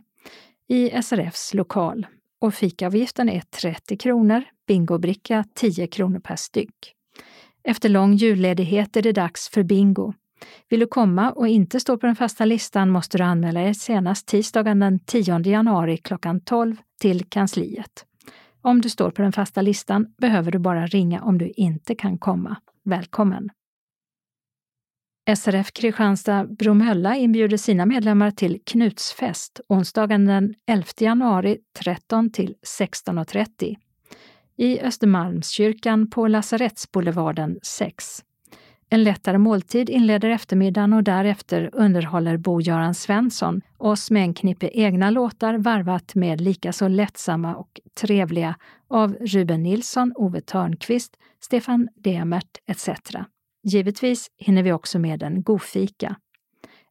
i 0.68 1.02
SRFs 1.04 1.54
lokal. 1.54 2.08
Och 2.42 2.54
fikaavgiften 2.54 3.30
är 3.30 3.42
30 3.42 3.98
kronor, 3.98 4.44
bingobricka 4.68 5.46
10 5.54 5.88
kronor 5.88 6.20
per 6.20 6.36
styck. 6.36 6.94
Efter 7.64 7.90
lång 7.90 8.14
julledighet 8.14 8.98
är 8.98 9.02
det 9.02 9.12
dags 9.12 9.50
för 9.50 9.64
bingo. 9.64 10.14
Vill 10.70 10.80
du 10.80 10.88
komma 10.88 11.32
och 11.32 11.48
inte 11.48 11.80
stå 11.80 11.98
på 11.98 12.06
den 12.06 12.16
fasta 12.16 12.46
listan 12.46 12.90
måste 12.90 13.18
du 13.18 13.24
anmäla 13.24 13.60
dig 13.60 13.74
senast 13.74 14.28
tisdagen 14.28 14.80
den 14.80 15.00
10 15.00 15.40
januari 15.40 15.98
klockan 15.98 16.40
12 16.40 16.76
till 17.02 17.26
kansliet. 17.26 18.06
Om 18.62 18.82
du 18.82 18.90
står 18.90 19.12
på 19.12 19.22
den 19.22 19.32
fasta 19.32 19.62
listan 19.62 20.08
behöver 20.18 20.52
du 20.52 20.60
bara 20.60 20.88
ringa 20.88 21.22
om 21.22 21.38
du 21.38 21.52
inte 21.56 21.96
kan 21.96 22.18
komma. 22.18 22.58
Välkommen! 22.84 23.50
SRF 25.36 25.72
Kristianstad 25.74 26.48
Bromölla 26.48 27.16
inbjuder 27.16 27.58
sina 27.58 27.86
medlemmar 27.86 28.32
till 28.32 28.60
Knutsfest 28.66 29.62
onsdagen 29.70 30.26
den 30.26 30.54
11 30.68 30.86
januari 31.00 31.58
13 31.80 32.32
till 32.32 32.56
16.30 32.82 33.76
i 34.58 34.80
Östermalmskyrkan 34.82 36.10
på 36.10 36.28
Lasarettsboulevarden 36.28 37.60
6. 37.64 38.24
En 38.90 39.04
lättare 39.04 39.38
måltid 39.38 39.90
inleder 39.90 40.30
eftermiddagen 40.30 40.94
och 40.94 41.04
därefter 41.04 41.70
underhåller 41.74 42.38
Bo-Göran 42.38 42.94
Svensson 42.94 43.62
oss 43.78 44.12
med 44.12 44.22
en 44.24 44.34
knippe 44.34 44.70
egna 44.74 45.10
låtar 45.10 45.58
varvat 45.58 46.16
med 46.16 46.42
likaså 46.42 46.88
lättsamma 46.88 47.56
och 47.56 47.80
trevliga 48.00 48.56
av 48.88 49.14
Ruben 49.14 49.64
Nilsson, 49.64 50.14
Ove 50.16 50.42
Törnqvist, 50.42 51.18
Stefan 51.40 51.88
Demert 51.96 52.58
etc. 52.66 52.90
Givetvis 53.64 54.28
hinner 54.38 54.64
vi 54.64 54.72
också 54.72 55.00
med 55.00 55.24
en 55.24 55.44
godfika. 55.44 56.16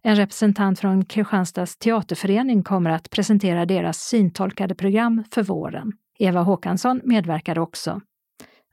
En 0.02 0.16
representant 0.16 0.80
från 0.80 1.04
Kristianstads 1.04 1.76
teaterförening 1.76 2.62
kommer 2.62 2.90
att 2.90 3.10
presentera 3.10 3.66
deras 3.66 3.98
syntolkade 3.98 4.74
program 4.74 5.24
för 5.30 5.42
våren. 5.42 5.92
Eva 6.18 6.40
Håkansson 6.40 7.00
medverkar 7.04 7.58
också. 7.58 8.00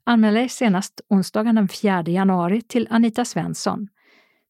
Anmäl 0.06 0.34
dig 0.34 0.48
senast 0.48 1.00
onsdagen 1.08 1.54
den 1.54 1.68
4 1.68 2.02
januari 2.06 2.62
till 2.62 2.88
Anita 2.90 3.24
Svensson 3.24 3.88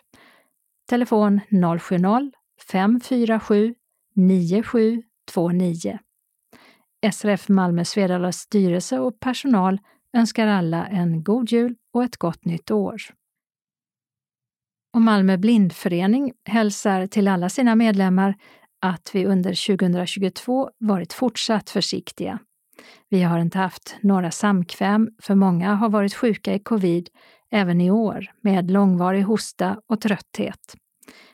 Telefon 0.89 1.39
070-547 1.49 3.75
9729. 4.15 5.99
SRF 7.13 7.49
Malmö 7.49 7.85
Svedalas 7.85 8.37
styrelse 8.37 8.99
och 8.99 9.19
personal 9.19 9.79
önskar 10.17 10.47
alla 10.47 10.87
en 10.87 11.23
god 11.23 11.51
jul 11.51 11.75
och 11.93 12.03
ett 12.03 12.17
gott 12.17 12.45
nytt 12.45 12.71
år. 12.71 13.01
Och 14.93 15.01
Malmö 15.01 15.37
blindförening 15.37 16.33
hälsar 16.45 17.07
till 17.07 17.27
alla 17.27 17.49
sina 17.49 17.75
medlemmar 17.75 18.35
att 18.81 19.11
vi 19.13 19.25
under 19.25 19.77
2022 19.77 20.69
varit 20.77 21.13
fortsatt 21.13 21.69
försiktiga. 21.69 22.39
Vi 23.09 23.21
har 23.21 23.39
inte 23.39 23.57
haft 23.57 23.95
några 24.01 24.31
samkväm, 24.31 25.09
för 25.21 25.35
många 25.35 25.75
har 25.75 25.89
varit 25.89 26.13
sjuka 26.13 26.53
i 26.53 26.59
covid 26.59 27.09
även 27.51 27.81
i 27.81 27.91
år 27.91 28.31
med 28.41 28.71
långvarig 28.71 29.23
hosta 29.23 29.81
och 29.87 30.01
trötthet. 30.01 30.75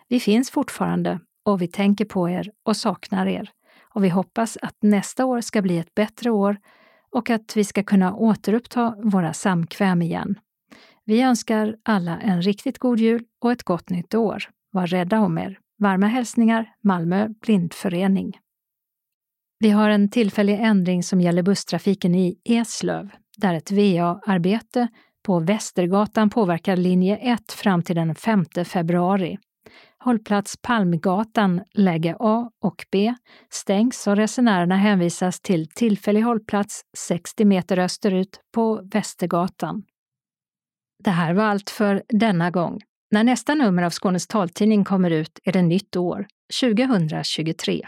Vi 0.07 0.19
finns 0.19 0.51
fortfarande 0.51 1.19
och 1.45 1.61
vi 1.61 1.67
tänker 1.67 2.05
på 2.05 2.29
er 2.29 2.51
och 2.65 2.77
saknar 2.77 3.25
er. 3.25 3.51
Och 3.93 4.03
vi 4.03 4.09
hoppas 4.09 4.57
att 4.61 4.75
nästa 4.81 5.25
år 5.25 5.41
ska 5.41 5.61
bli 5.61 5.77
ett 5.77 5.95
bättre 5.95 6.31
år 6.31 6.57
och 7.11 7.29
att 7.29 7.53
vi 7.55 7.63
ska 7.63 7.83
kunna 7.83 8.15
återuppta 8.15 8.95
våra 9.03 9.33
samkväm 9.33 10.01
igen. 10.01 10.39
Vi 11.05 11.21
önskar 11.21 11.75
alla 11.83 12.19
en 12.19 12.41
riktigt 12.41 12.79
god 12.79 12.99
jul 12.99 13.23
och 13.41 13.51
ett 13.51 13.63
gott 13.63 13.89
nytt 13.89 14.15
år. 14.15 14.43
Var 14.71 14.87
rädda 14.87 15.19
om 15.19 15.37
er. 15.37 15.59
Varma 15.77 16.07
hälsningar 16.07 16.73
Malmö 16.83 17.27
blindförening. 17.41 18.39
Vi 19.61 19.69
har 19.69 19.89
en 19.89 20.09
tillfällig 20.09 20.59
ändring 20.61 21.03
som 21.03 21.21
gäller 21.21 21.43
busstrafiken 21.43 22.15
i 22.15 22.39
Eslöv, 22.45 23.09
där 23.37 23.53
ett 23.53 23.71
VA-arbete 23.71 24.87
på 25.23 25.39
Västergatan 25.39 26.29
påverkar 26.29 26.75
linje 26.75 27.17
1 27.17 27.51
fram 27.51 27.83
till 27.83 27.95
den 27.95 28.15
5 28.15 28.45
februari. 28.65 29.37
Hållplats 29.97 30.57
Palmgatan, 30.61 31.61
läge 31.73 32.15
A 32.19 32.49
och 32.61 32.85
B, 32.91 33.13
stängs 33.49 34.07
och 34.07 34.15
resenärerna 34.15 34.75
hänvisas 34.75 35.41
till 35.41 35.67
tillfällig 35.67 36.21
hållplats 36.21 36.81
60 36.97 37.45
meter 37.45 37.79
österut 37.79 38.41
på 38.53 38.81
Västergatan. 38.93 39.83
Det 41.03 41.11
här 41.11 41.33
var 41.33 41.43
allt 41.43 41.69
för 41.69 42.03
denna 42.09 42.51
gång. 42.51 42.81
När 43.11 43.23
nästa 43.23 43.55
nummer 43.55 43.83
av 43.83 43.89
Skånes 43.89 44.27
taltidning 44.27 44.83
kommer 44.83 45.11
ut 45.11 45.39
är 45.43 45.51
det 45.51 45.61
nytt 45.61 45.95
år, 45.95 46.27
2023. 46.61 47.87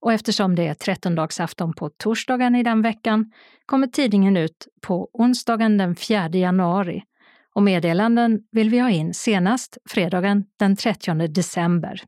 Och 0.00 0.12
eftersom 0.12 0.54
det 0.54 0.66
är 0.66 0.74
trettondagsafton 0.74 1.72
på 1.72 1.90
torsdagen 1.90 2.54
i 2.54 2.62
den 2.62 2.82
veckan 2.82 3.32
kommer 3.66 3.86
tidningen 3.86 4.36
ut 4.36 4.68
på 4.80 5.10
onsdagen 5.12 5.78
den 5.78 5.96
4 5.96 6.28
januari 6.28 7.02
och 7.54 7.62
meddelanden 7.62 8.40
vill 8.52 8.70
vi 8.70 8.78
ha 8.78 8.90
in 8.90 9.14
senast 9.14 9.78
fredagen 9.88 10.44
den 10.58 10.76
30 10.76 11.28
december. 11.28 12.02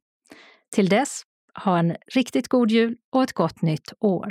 Till 0.75 0.89
dess, 0.89 1.23
ha 1.65 1.79
en 1.79 1.97
riktigt 2.15 2.49
god 2.49 2.71
jul 2.71 2.97
och 3.13 3.23
ett 3.23 3.33
gott 3.33 3.63
nytt 3.63 3.93
år. 4.01 4.29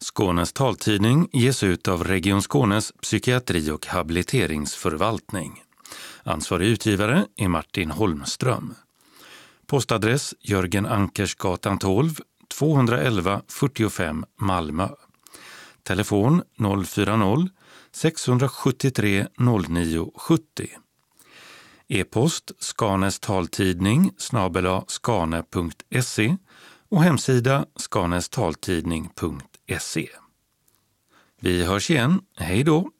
Skånes 0.00 0.52
taltidning 0.52 1.28
ges 1.32 1.62
ut 1.62 1.88
av 1.88 2.04
Region 2.04 2.42
Skånes 2.42 2.92
psykiatri 3.02 3.70
och 3.70 3.86
habiliteringsförvaltning. 3.86 5.62
Ansvarig 6.22 6.68
utgivare 6.68 7.26
är 7.36 7.48
Martin 7.48 7.90
Holmström. 7.90 8.74
Postadress 9.66 10.34
Jörgen 10.40 10.86
Ankersgatan 10.86 11.78
12, 11.78 12.10
211 12.58 13.42
45 13.48 14.24
Malmö. 14.40 14.88
Telefon 15.82 16.42
040 16.86 17.48
673 17.92 19.26
0970. 19.38 20.68
E-post 21.88 22.52
Skanes 22.58 23.20
taltidning 23.20 24.10
snabela 24.18 24.84
skane.se 24.86 26.36
och 26.88 27.02
hemsida 27.02 27.66
skanestaltidning.se. 27.76 30.08
Vi 31.40 31.64
hörs 31.64 31.90
igen. 31.90 32.20
Hej 32.36 32.64
då! 32.64 32.90